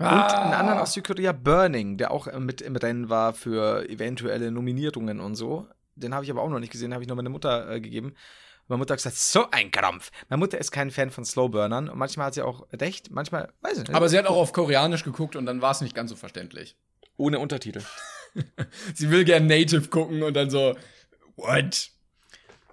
[0.00, 4.50] Und einen anderen aus Südkorea, Burning, der auch äh, mit im Rennen war für eventuelle
[4.52, 5.66] Nominierungen und so.
[5.96, 8.14] Den habe ich aber auch noch nicht gesehen, habe ich nur meine Mutter äh, gegeben.
[8.68, 10.12] Meine Mutter hat gesagt, so ein Krampf.
[10.28, 13.78] Meine Mutter ist kein Fan von Slowburnern und manchmal hat sie auch recht, manchmal, weiß
[13.78, 13.94] ich nicht.
[13.94, 16.76] Aber sie hat auch auf Koreanisch geguckt und dann war es nicht ganz so verständlich.
[17.16, 17.82] ohne Untertitel.
[18.94, 20.76] Sie will gern Native gucken und dann so,
[21.38, 21.90] what?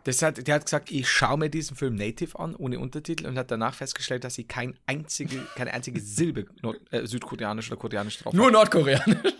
[0.03, 3.37] Das hat, der hat gesagt, ich schaue mir diesen Film native an, ohne Untertitel, und
[3.39, 8.19] hat danach festgestellt, dass sie kein einzige, keine einzige Silbe Nord äh, südkoreanisch oder koreanisch
[8.19, 9.05] drauf Nur Nordkoreanisch.
[9.23, 9.33] hat.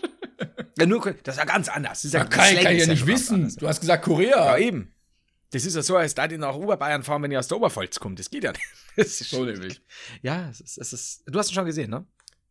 [0.78, 1.92] Ja, nur, das ist ja ganz anders.
[2.02, 3.54] Das ist ja, Das kann, kann ich ja nicht wissen.
[3.58, 4.58] Du hast gesagt Ja, Korea.
[4.58, 4.92] eben.
[5.50, 8.00] Das ist ja so, als da die nach Oberbayern fahren, wenn ihr aus der Oberpfalz
[8.00, 8.18] kommt.
[8.18, 8.64] Das geht ja nicht.
[8.96, 9.80] Das ist So nämlich.
[10.22, 12.04] Ja, es ist, es ist, du hast ihn schon gesehen, ne?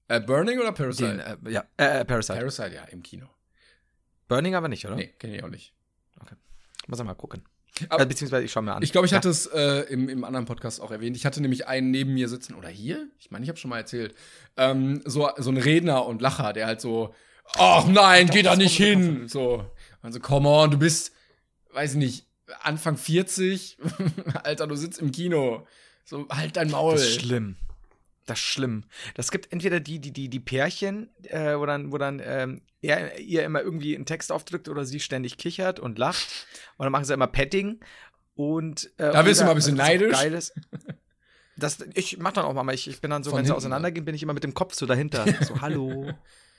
[0.07, 1.17] Äh, Burning oder Parasite?
[1.17, 2.39] Den, äh, ja, äh, äh, Parasite.
[2.39, 3.28] Parasite, ja, im Kino.
[4.28, 4.95] Burning aber nicht, oder?
[4.95, 5.74] Nee, kenne ich auch nicht.
[6.88, 7.44] Muss ich mal gucken.
[7.90, 8.84] Aber- äh, beziehungsweise ich schaue mir an.
[8.84, 9.18] Ich glaube, ich Ja.
[9.18, 11.18] hatte es äh, im, im anderen Podcast auch erwähnt.
[11.18, 13.08] Ich hatte nämlich einen neben mir sitzen, oder hier?
[13.20, 14.16] Ich meine, ich habe schon mal erzählt.
[14.56, 17.14] Ähm, so, so ein Redner und Lacher, der halt so,
[17.58, 19.28] ach nein, geh da nicht hin.
[19.28, 19.66] So,
[20.02, 21.12] also, come on, du bist,
[21.74, 22.26] weiß ich nicht,
[22.62, 23.78] Anfang 40.
[24.44, 25.68] Alter, du sitzt im Kino.
[26.06, 26.94] So, halt dein Maul.
[26.94, 27.56] Das ist schlimm.
[28.26, 28.86] Das ist schlimm.
[29.13, 33.19] Das gibt entweder die, die, die, die Pärchen, äh, wo dann, wo dann ähm, er
[33.19, 36.47] ihr immer irgendwie einen Text aufdrückt oder sie ständig kichert und lacht.
[36.78, 37.80] Und dann machen sie immer Petting.
[38.36, 40.11] Und, äh, Da wirst du mal ein bisschen neidisch.
[40.11, 40.53] Geil ist,
[41.57, 44.05] das, ich mach dann auch mal, ich, ich bin dann so, Von wenn sie auseinandergehen,
[44.05, 45.26] bin ich immer mit dem Kopf so dahinter.
[45.41, 46.11] So, hallo,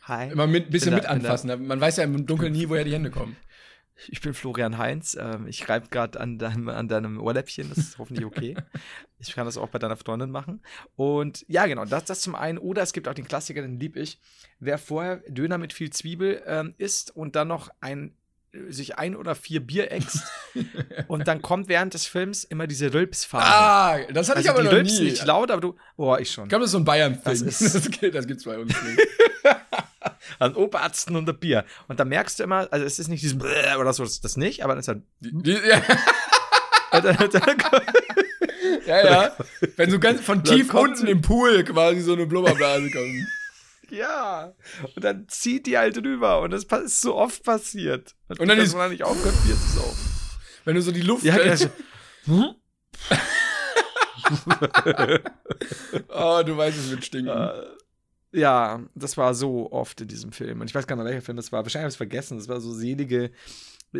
[0.02, 0.30] hi.
[0.30, 1.66] Immer mit, bisschen mit anfassen.
[1.66, 3.36] Man weiß ja im Dunkeln nie, woher die Hände kommen.
[4.08, 5.16] Ich bin Florian Heinz.
[5.18, 7.68] Ähm, ich schreibe gerade an deinem, an deinem Ohrläppchen.
[7.70, 8.54] Das ist hoffentlich okay.
[9.18, 10.62] ich kann das auch bei deiner Freundin machen.
[10.96, 12.58] Und ja, genau, das, das zum einen.
[12.58, 14.18] Oder es gibt auch den Klassiker, den lieb ich.
[14.60, 18.12] Wer vorher Döner mit viel Zwiebel ähm, isst und dann noch ein,
[18.52, 20.22] äh, sich ein oder vier Bier äxt
[21.08, 23.46] und dann kommt während des Films immer diese Rülpsphase.
[23.46, 25.10] Ah, das hatte ich also aber die noch rülpst nie.
[25.10, 25.76] nicht laut, aber du.
[25.96, 26.44] Boah, ich schon.
[26.44, 27.22] Ich glaube, das ist so ein Bayern-Thing.
[27.24, 29.00] Das ist- das, das gibt's bei uns nicht.
[30.38, 31.64] An Oberärzten und ein Bier.
[31.88, 34.64] Und da merkst du immer, also es ist nicht dieses Bläh oder so, das, nicht,
[34.64, 35.02] aber dann ist halt.
[35.20, 35.80] Ja,
[37.00, 37.16] dann,
[38.86, 39.36] ja, ja.
[39.76, 43.26] Wenn so ganz von tief unten im Pool quasi so eine Blubberblase kommt.
[43.90, 44.52] Ja.
[44.94, 46.40] Und dann zieht die halt rüber.
[46.40, 48.14] Und das ist so oft passiert.
[48.28, 50.10] Und, Und dann ist- Person nicht aufgehört, Bier zu saufen.
[50.64, 51.24] Wenn du so die Luft.
[51.24, 51.68] Ja, also,
[56.08, 57.30] oh, du weißt, es wird stinken.
[58.36, 60.60] Ja, das war so oft in diesem Film.
[60.60, 61.64] Und ich weiß gar nicht welcher Film das war.
[61.64, 62.38] Wahrscheinlich habe ich es vergessen.
[62.38, 63.30] Das war so selige,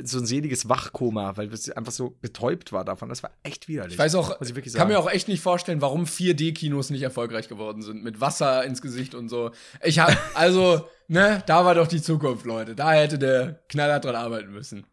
[0.03, 3.09] so ein seliges Wachkoma, weil es einfach so betäubt war davon.
[3.09, 3.95] Das war echt widerlich.
[3.95, 4.89] ich weiß auch, ich kann sagen.
[4.91, 8.05] mir auch echt nicht vorstellen, warum 4D-Kinos nicht erfolgreich geworden sind.
[8.05, 9.53] Mit Wasser ins Gesicht und so.
[9.83, 12.75] Ich hab, also, ne, da war doch die Zukunft, Leute.
[12.75, 14.87] Da hätte der Knaller dran arbeiten müssen.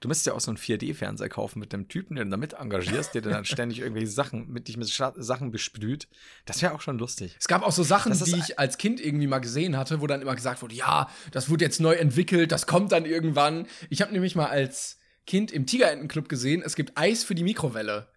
[0.00, 3.14] Du müsstest ja auch so einen 4D-Fernseher kaufen mit dem Typen, den du damit engagierst,
[3.14, 6.08] der dann ständig irgendwelche Sachen mit dich mit Scha Sachen besprüht.
[6.44, 7.36] Das wäre auch schon lustig.
[7.38, 10.22] Es gab auch so Sachen, die ich als Kind irgendwie mal gesehen hatte, wo dann
[10.22, 13.66] immer gesagt wurde, ja, das wurde jetzt neu entwickelt, das kommt dann irgendwann.
[13.90, 18.08] Ich habe nämlich mal als Kind im Tigerentenclub gesehen, es gibt Eis für die Mikrowelle.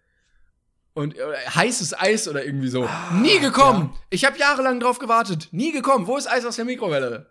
[0.92, 2.88] Und äh, heißes Eis oder irgendwie so.
[3.20, 3.96] nie gekommen.
[4.10, 5.48] Ich habe jahrelang drauf gewartet.
[5.52, 6.06] Nie gekommen.
[6.06, 7.30] Wo ist Eis aus der Mikrowelle?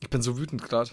[0.00, 0.90] Ich bin so wütend gerade.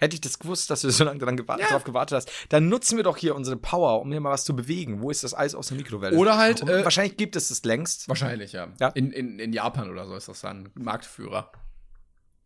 [0.00, 1.68] Hätte ich das gewusst, dass du so lange dran gewa Ja.
[1.68, 4.56] drauf gewartet hast, dann nutzen wir doch hier unsere Power, um hier mal was zu
[4.56, 5.02] bewegen.
[5.02, 6.16] Wo ist das Eis aus der Mikrowelle?
[6.16, 8.08] Oder halt, äh, wahrscheinlich gibt es das längst.
[8.08, 8.68] Wahrscheinlich, ja.
[8.80, 8.88] Ja.
[8.88, 11.52] In, in, in Japan oder so ist das dann Marktführer.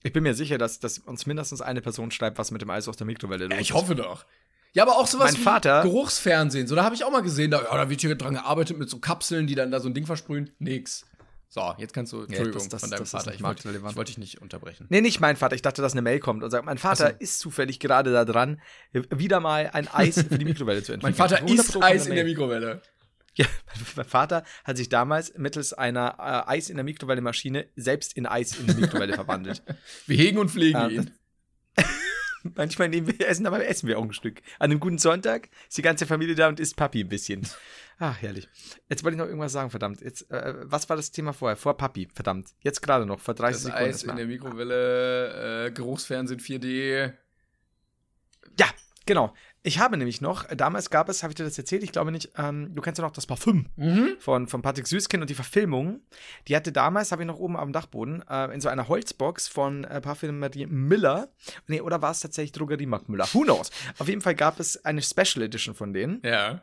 [0.03, 2.89] Ich bin mir sicher, dass, dass uns mindestens eine Person schreibt, was mit dem Eis
[2.89, 3.75] aus der Mikrowelle los Ja, ich ist.
[3.77, 4.27] hoffe doch.
[4.75, 6.67] Ja, aber auch sowas Mein wie Vater- Geruchsfernsehen.
[6.67, 8.91] So, da habe ich auch mal gesehen, da, ja, da wird hier dran gearbeitet mit
[8.91, 10.51] so Kapseln, die dann da so ein Ding versprühen.
[10.59, 11.07] Nix.
[11.55, 13.33] So, jetzt kannst du, Entschuldigung, das- das- von deinem das Vater.
[13.33, 14.87] Ich wollte ich wollte dich nicht unterbrechen.
[14.89, 15.55] Nee, nicht mein Vater.
[15.55, 17.17] Ich dachte, dass eine Mail kommt und sagt, mein Vater so.
[17.21, 18.61] ist zufällig gerade da dran,
[18.93, 21.15] wieder mal ein Eis für die Mikrowelle zu entwickeln.
[21.17, 22.25] Mein Vater 100 isst Eis in der.
[22.25, 22.83] Mikrowelle.
[23.37, 23.47] Ja,
[23.97, 26.17] mein Vater hat sich damals mittels einer
[26.49, 29.61] äh, Eis in der Mikrowelle Maschine selbst in Eis in die Mikrowelle verwandelt.
[30.07, 31.11] Wir hegen und pflegen Ja, ihn.
[32.55, 34.43] Manchmal nehmen wir Essen, aber essen wir auch ein Stück.
[34.59, 37.47] An einem guten Sonntag ist die ganze Familie da und isst Papi ein bisschen.
[37.99, 38.49] Ach, herrlich.
[38.89, 40.01] Jetzt wollte ich noch irgendwas sagen, verdammt.
[40.01, 41.57] Jetzt, äh, was war das Thema vorher?
[41.57, 42.49] Vor Papi, verdammt.
[42.61, 43.91] Jetzt gerade noch, vor 30 Das Sekunden.
[43.91, 47.13] Eis in der Mikrowelle, äh, Geruchsfernsehen 4D.
[48.59, 48.67] Ja,
[49.07, 49.33] genau.
[49.67, 52.13] Ich habe nämlich noch, äh, damals gab es, habe ich dir das erzählt, ich glaube
[52.13, 54.11] nicht, ähm, du kennst ja noch das Parfüm Mhm.
[54.19, 56.01] von, von Patrick Süßkind und die Verfilmung.
[56.49, 59.85] Die hatte damals, habe ich noch oben am Dachboden, äh, in so einer Holzbox von
[59.85, 61.29] äh, Parfümerie Miller.
[61.67, 63.27] Nee, oder war es tatsächlich Drogerie Mark Müller?
[63.33, 63.71] Who knows?
[63.99, 66.21] Auf jeden Fall gab es eine Special Edition von denen.
[66.23, 66.63] Ja.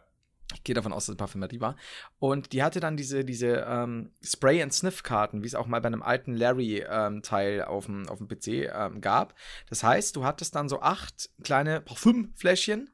[0.53, 1.75] Ich gehe davon aus, dass es Parfümerie war.
[2.19, 6.33] Und die hatte dann diese, diese ähm, Spray-and-Sniff-Karten, wie es auch mal bei einem alten
[6.33, 9.35] Larry-Teil auf, dem, auf dem PC ähm, gab.
[9.69, 12.89] Das heißt, du hattest dann so acht kleine Parfümfläschchen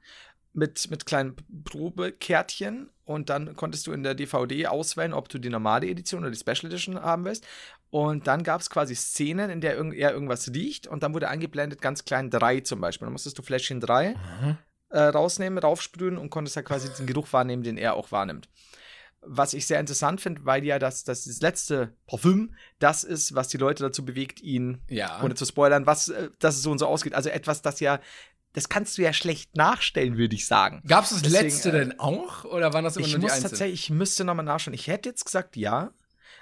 [0.53, 5.49] mit, mit kleinen Probekärtchen und dann konntest du in der DVD auswählen, ob du die
[5.49, 7.45] normale Edition oder die Special Edition haben willst.
[7.89, 11.30] Und dann gab es quasi Szenen, in der irgend, er irgendwas riecht und dann wurde
[11.30, 13.05] eingeblendet ganz klein drei zum Beispiel.
[13.05, 14.16] Dann musstest du Fläschchen drei
[14.89, 18.49] äh, rausnehmen, raufsprühen und konntest ja quasi den Geruch wahrnehmen, den er auch wahrnimmt.
[19.21, 23.47] Was ich sehr interessant finde, weil ja das, das, das letzte Parfüm das ist, was
[23.49, 25.21] die Leute dazu bewegt, ihn, Ja.
[25.23, 27.13] ohne zu spoilern, was, äh, dass es so und so ausgeht.
[27.13, 27.99] Also etwas, das ja,
[28.53, 30.81] das kannst du ja schlecht nachstellen, würde ich sagen.
[30.88, 32.45] Gab es das Deswegen, letzte äh, denn auch?
[32.45, 33.49] Oder waren das immer Ich nur die muss einzelnen?
[33.51, 34.73] tatsächlich, ich müsste nochmal nachschauen.
[34.73, 35.91] Ich hätte jetzt gesagt ja,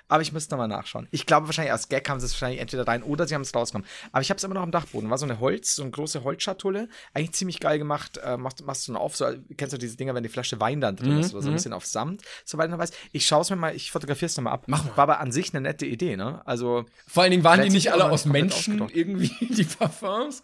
[0.08, 1.08] aber ich müsste nochmal nachschauen.
[1.12, 3.56] Ich glaube wahrscheinlich, als Gag haben sie es wahrscheinlich entweder rein oder sie haben es
[3.56, 3.88] rausgenommen.
[4.12, 5.10] Aber ich habe es immer noch am Dachboden.
[5.10, 6.90] War so eine Holz, so eine große Holzschatulle.
[7.14, 8.18] Eigentlich ziemlich geil gemacht.
[8.24, 9.26] Äh, machst, machst du dann auf, so,
[9.58, 11.52] kennst du diese Dinger, wenn die Flasche Wein dann drin Mhm, ist oder so ein
[11.52, 11.56] mhm.
[11.56, 12.92] bisschen auf Samt, soweit man weiß.
[13.12, 14.66] Ich schaue es mir mal, ich fotografiere es nochmal ab.
[14.68, 14.98] Mach mal.
[14.98, 16.42] War aber an sich eine nette Idee, ne?
[16.46, 20.44] Also, Vor allen Dingen waren die nicht alle aus Menschen irgendwie, die Parfums.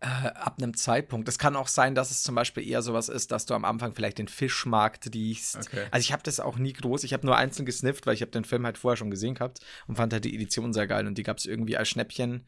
[0.00, 1.28] Äh, ab einem Zeitpunkt.
[1.28, 3.94] Es kann auch sein, dass es zum Beispiel eher sowas ist, dass du am Anfang
[3.94, 5.56] vielleicht den Fischmarkt riechst.
[5.56, 5.86] Okay.
[5.90, 7.04] Also ich habe das auch nie groß.
[7.04, 9.60] Ich habe nur einzeln gesnifft, weil ich habe den Film halt vorher schon gesehen gehabt
[9.86, 11.06] und fand halt die Edition sehr geil.
[11.06, 12.46] Und die gab es irgendwie als Schnäppchen.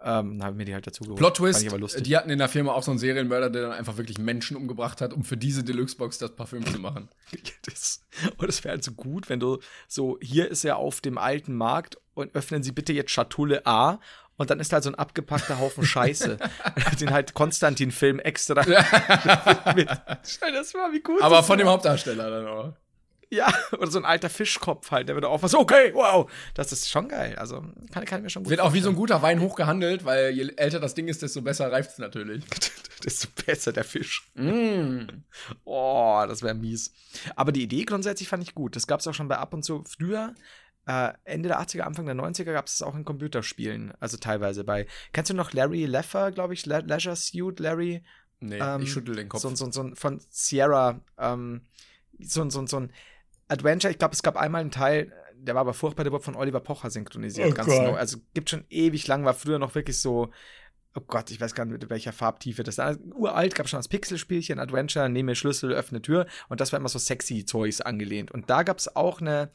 [0.00, 1.18] Ähm, dann habe ich mir die halt dazu geholt.
[1.18, 4.18] Plot Twist, die hatten in der Firma auch so einen Serienmörder, der dann einfach wirklich
[4.18, 7.08] Menschen umgebracht hat, um für diese Deluxe-Box das Parfüm zu machen.
[7.64, 8.04] das,
[8.36, 9.58] und es wäre halt so gut, wenn du
[9.88, 13.98] so, hier ist er auf dem alten Markt und öffnen Sie bitte jetzt Schatulle A.
[14.38, 16.38] Und dann ist halt so ein abgepackter Haufen Scheiße.
[17.00, 18.64] den halt Konstantin-Film extra
[19.74, 19.88] mit.
[20.24, 21.72] Stell dir das mal, wie gut Aber das von dem wär.
[21.72, 22.72] Hauptdarsteller dann auch.
[23.30, 27.08] Ja, oder so ein alter Fischkopf halt, der wird aufpassen, okay, wow, das ist schon
[27.08, 27.36] geil.
[27.36, 27.62] Also
[27.92, 30.30] kann, kann ich mir schon gut Wird auch wie so ein guter Wein hochgehandelt, weil
[30.30, 32.44] je älter das Ding ist, desto besser reift es natürlich.
[33.04, 34.28] Desto besser der Fisch.
[34.34, 35.02] Mm.
[35.62, 36.92] Oh, das wäre mies.
[37.36, 38.74] Aber die Idee grundsätzlich fand ich gut.
[38.74, 40.34] Das gab es auch schon bei ab und zu früher.
[40.88, 43.92] Äh, Ende der 80er, Anfang der 90er gab es auch in Computerspielen.
[44.00, 44.86] Also teilweise bei.
[45.12, 46.64] Kennst du noch Larry Leffer, glaube ich?
[46.64, 48.02] Le Leisure Suit Larry?
[48.40, 49.42] Nee, Ähm, ich schüttel den Kopf.
[49.42, 51.00] So, so, so ein von Sierra.
[51.18, 51.62] Ähm,
[52.18, 52.92] so, ein- so, ein- so ein
[53.48, 53.90] Adventure.
[53.92, 56.60] Ich glaube, es gab einmal einen Teil, der war aber furchtbar, der wurde von Oliver
[56.60, 57.50] Pocher synchronisiert.
[57.50, 57.82] Oh ganz Gott.
[57.82, 57.94] neu.
[57.96, 60.30] Also gibt schon ewig lang, war früher noch wirklich so.
[60.94, 62.98] Oh Gott, ich weiß gar nicht, mit welcher Farbtiefe das ist.
[63.14, 66.26] Uralt, gab schon das Pixelspielchen, Adventure, nehme Schlüssel, öffne Tür.
[66.48, 68.30] Und das war immer so sexy Toys angelehnt.
[68.30, 69.50] Und da gab es auch eine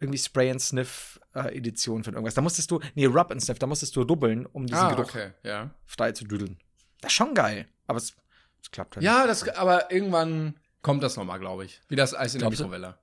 [0.00, 2.34] irgendwie Spray and Sniff äh, Edition von irgendwas.
[2.34, 5.08] Da musstest du, nee, Rub and Sniff, da musstest du dubbeln, um diesen ah, Geruch
[5.08, 5.70] okay, ja.
[5.86, 6.58] frei zu düdeln.
[7.00, 7.66] Das ist schon geil.
[7.86, 8.14] Aber es,
[8.62, 11.80] es klappt halt Ja, das, aber irgendwann kommt das nochmal, glaube ich.
[11.88, 12.64] Wie das Eis in der Glaubst du?
[12.64, 12.98] Mikrowelle.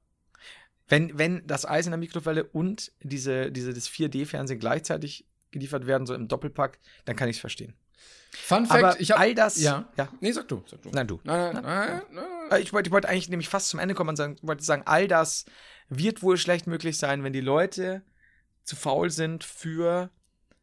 [0.88, 6.06] Wenn, wenn das Eis in der Mikrowelle und diese, diese, das 4D-Fernsehen gleichzeitig geliefert werden,
[6.06, 7.74] so im Doppelpack, dann kann ich es verstehen.
[8.34, 9.62] Fun Fact, Aber ich habe all das.
[9.62, 9.90] Ja.
[9.98, 10.08] ja.
[10.22, 10.90] Nee, sag du, sag du.
[10.90, 11.20] Nein, du.
[11.24, 12.26] Nein, nein, nein, nein.
[12.52, 14.84] Äh, Ich wollte ich wollte eigentlich nämlich fast zum Ende kommen und sagen, wollte sagen,
[14.86, 15.46] all das
[15.90, 18.04] wird wohl schlecht möglich sein, wenn die Leute
[18.64, 20.10] zu faul sind, für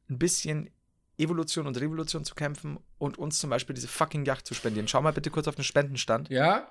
[0.09, 0.71] ein bisschen
[1.19, 4.89] Evolution und Revolution zu kämpfen und uns zum Beispiel diese fucking Yacht zu spendieren.
[4.89, 6.31] Schau mal bitte kurz auf den Spendenstand.
[6.31, 6.71] Ja?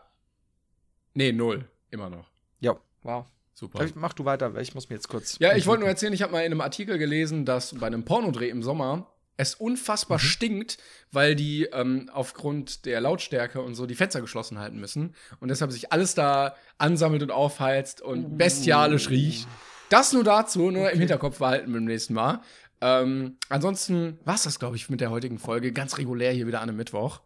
[1.13, 1.69] Nee, null.
[1.91, 2.31] Immer noch.
[2.59, 3.25] Ja, wow.
[3.53, 3.87] Super.
[3.95, 5.37] Mach du weiter, weil ich muss mir jetzt kurz.
[5.39, 8.05] Ja, ich wollte nur erzählen, ich habe mal in einem Artikel gelesen, dass bei einem
[8.05, 10.77] Pornodreh im Sommer es unfassbar stinkt,
[11.11, 15.71] weil die ähm, aufgrund der Lautstärke und so die Fenster geschlossen halten müssen und deshalb
[15.71, 19.47] sich alles da ansammelt und aufheizt und bestialisch riecht.
[19.89, 22.41] Das nur dazu, nur im Hinterkopf behalten beim nächsten Mal.
[22.81, 25.71] Ähm, ansonsten war es das, glaube ich, mit der heutigen Folge.
[25.71, 27.21] Ganz regulär hier wieder an einem Mittwoch.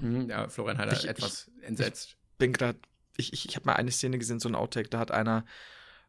[0.00, 2.16] Mhm, ja, Florian hat Ich- etwas entsetzt.
[2.38, 2.78] bin gerade,
[3.16, 5.44] ich, ich, ich habe mal eine Szene gesehen, so ein Outtake, da hat einer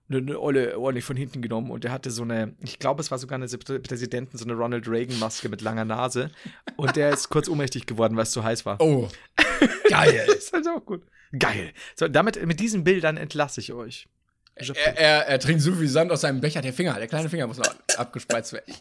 [0.10, 3.12] eine, eine Olle ordentlich von hinten genommen und der hatte so eine, ich glaube, es
[3.12, 6.30] war sogar eine Prä- Präsidenten, so eine Ronald Reagan-Maske mit langer Nase
[6.76, 8.80] und der ist kurz ohnmächtig geworden, weil es zu heiß war.
[8.82, 9.10] Oh,
[9.90, 10.24] geil.
[10.28, 11.04] Das ist halt auch gut.
[11.38, 11.72] Geil.
[11.96, 14.08] So, damit, mit diesen Bildern entlasse ich euch.
[14.56, 16.62] Er, er, er trinkt so viel Sand aus seinem Becher.
[16.62, 18.74] Der Finger, der kleine Finger muss noch abgespreizt werden.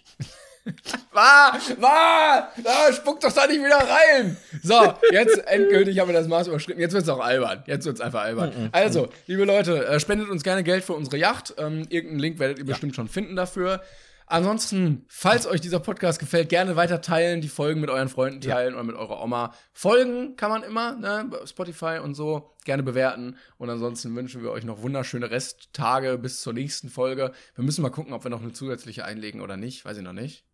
[1.12, 4.36] War, war, da spuckt doch da nicht wieder rein.
[4.62, 6.80] So, jetzt endgültig haben wir das Maß überschritten.
[6.80, 7.62] Jetzt wird's auch albern.
[7.66, 8.70] Jetzt wird's einfach albern.
[8.72, 11.54] Also, liebe Leute, äh, spendet uns gerne Geld für unsere Yacht.
[11.58, 13.82] Ähm, irgendeinen Link werdet ihr bestimmt schon finden dafür.
[14.26, 18.74] Ansonsten, falls euch dieser Podcast gefällt, gerne weiter teilen, die Folgen mit euren Freunden teilen
[18.74, 19.52] oder mit eurer Oma.
[19.72, 23.36] Folgen kann man immer, ne, Spotify und so, gerne bewerten.
[23.58, 27.32] Und ansonsten wünschen wir euch noch wunderschöne Resttage bis zur nächsten Folge.
[27.54, 30.14] Wir müssen mal gucken, ob wir noch eine zusätzliche einlegen oder nicht, weiß ich noch
[30.14, 30.44] nicht.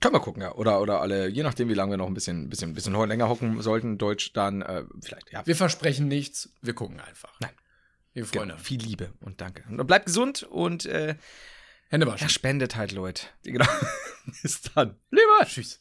[0.00, 0.54] Können wir gucken, ja.
[0.54, 3.60] Oder, oder alle, je nachdem, wie lange wir noch ein bisschen, bisschen, bisschen länger hocken
[3.60, 5.46] sollten, Deutsch, dann äh, vielleicht, ja.
[5.46, 7.38] Wir versprechen nichts, wir gucken einfach.
[7.40, 7.50] Nein.
[8.14, 8.64] Liebe Freunde, Genau.
[8.64, 9.64] Viel Liebe und danke.
[9.68, 11.16] Und bleibt gesund und äh,
[11.90, 12.24] Hände waschen.
[12.24, 13.26] ja, spendet halt, Leute.
[13.42, 13.66] Genau.
[14.42, 14.96] Bis dann.
[15.10, 15.44] Lieber.
[15.44, 15.80] Tschüss.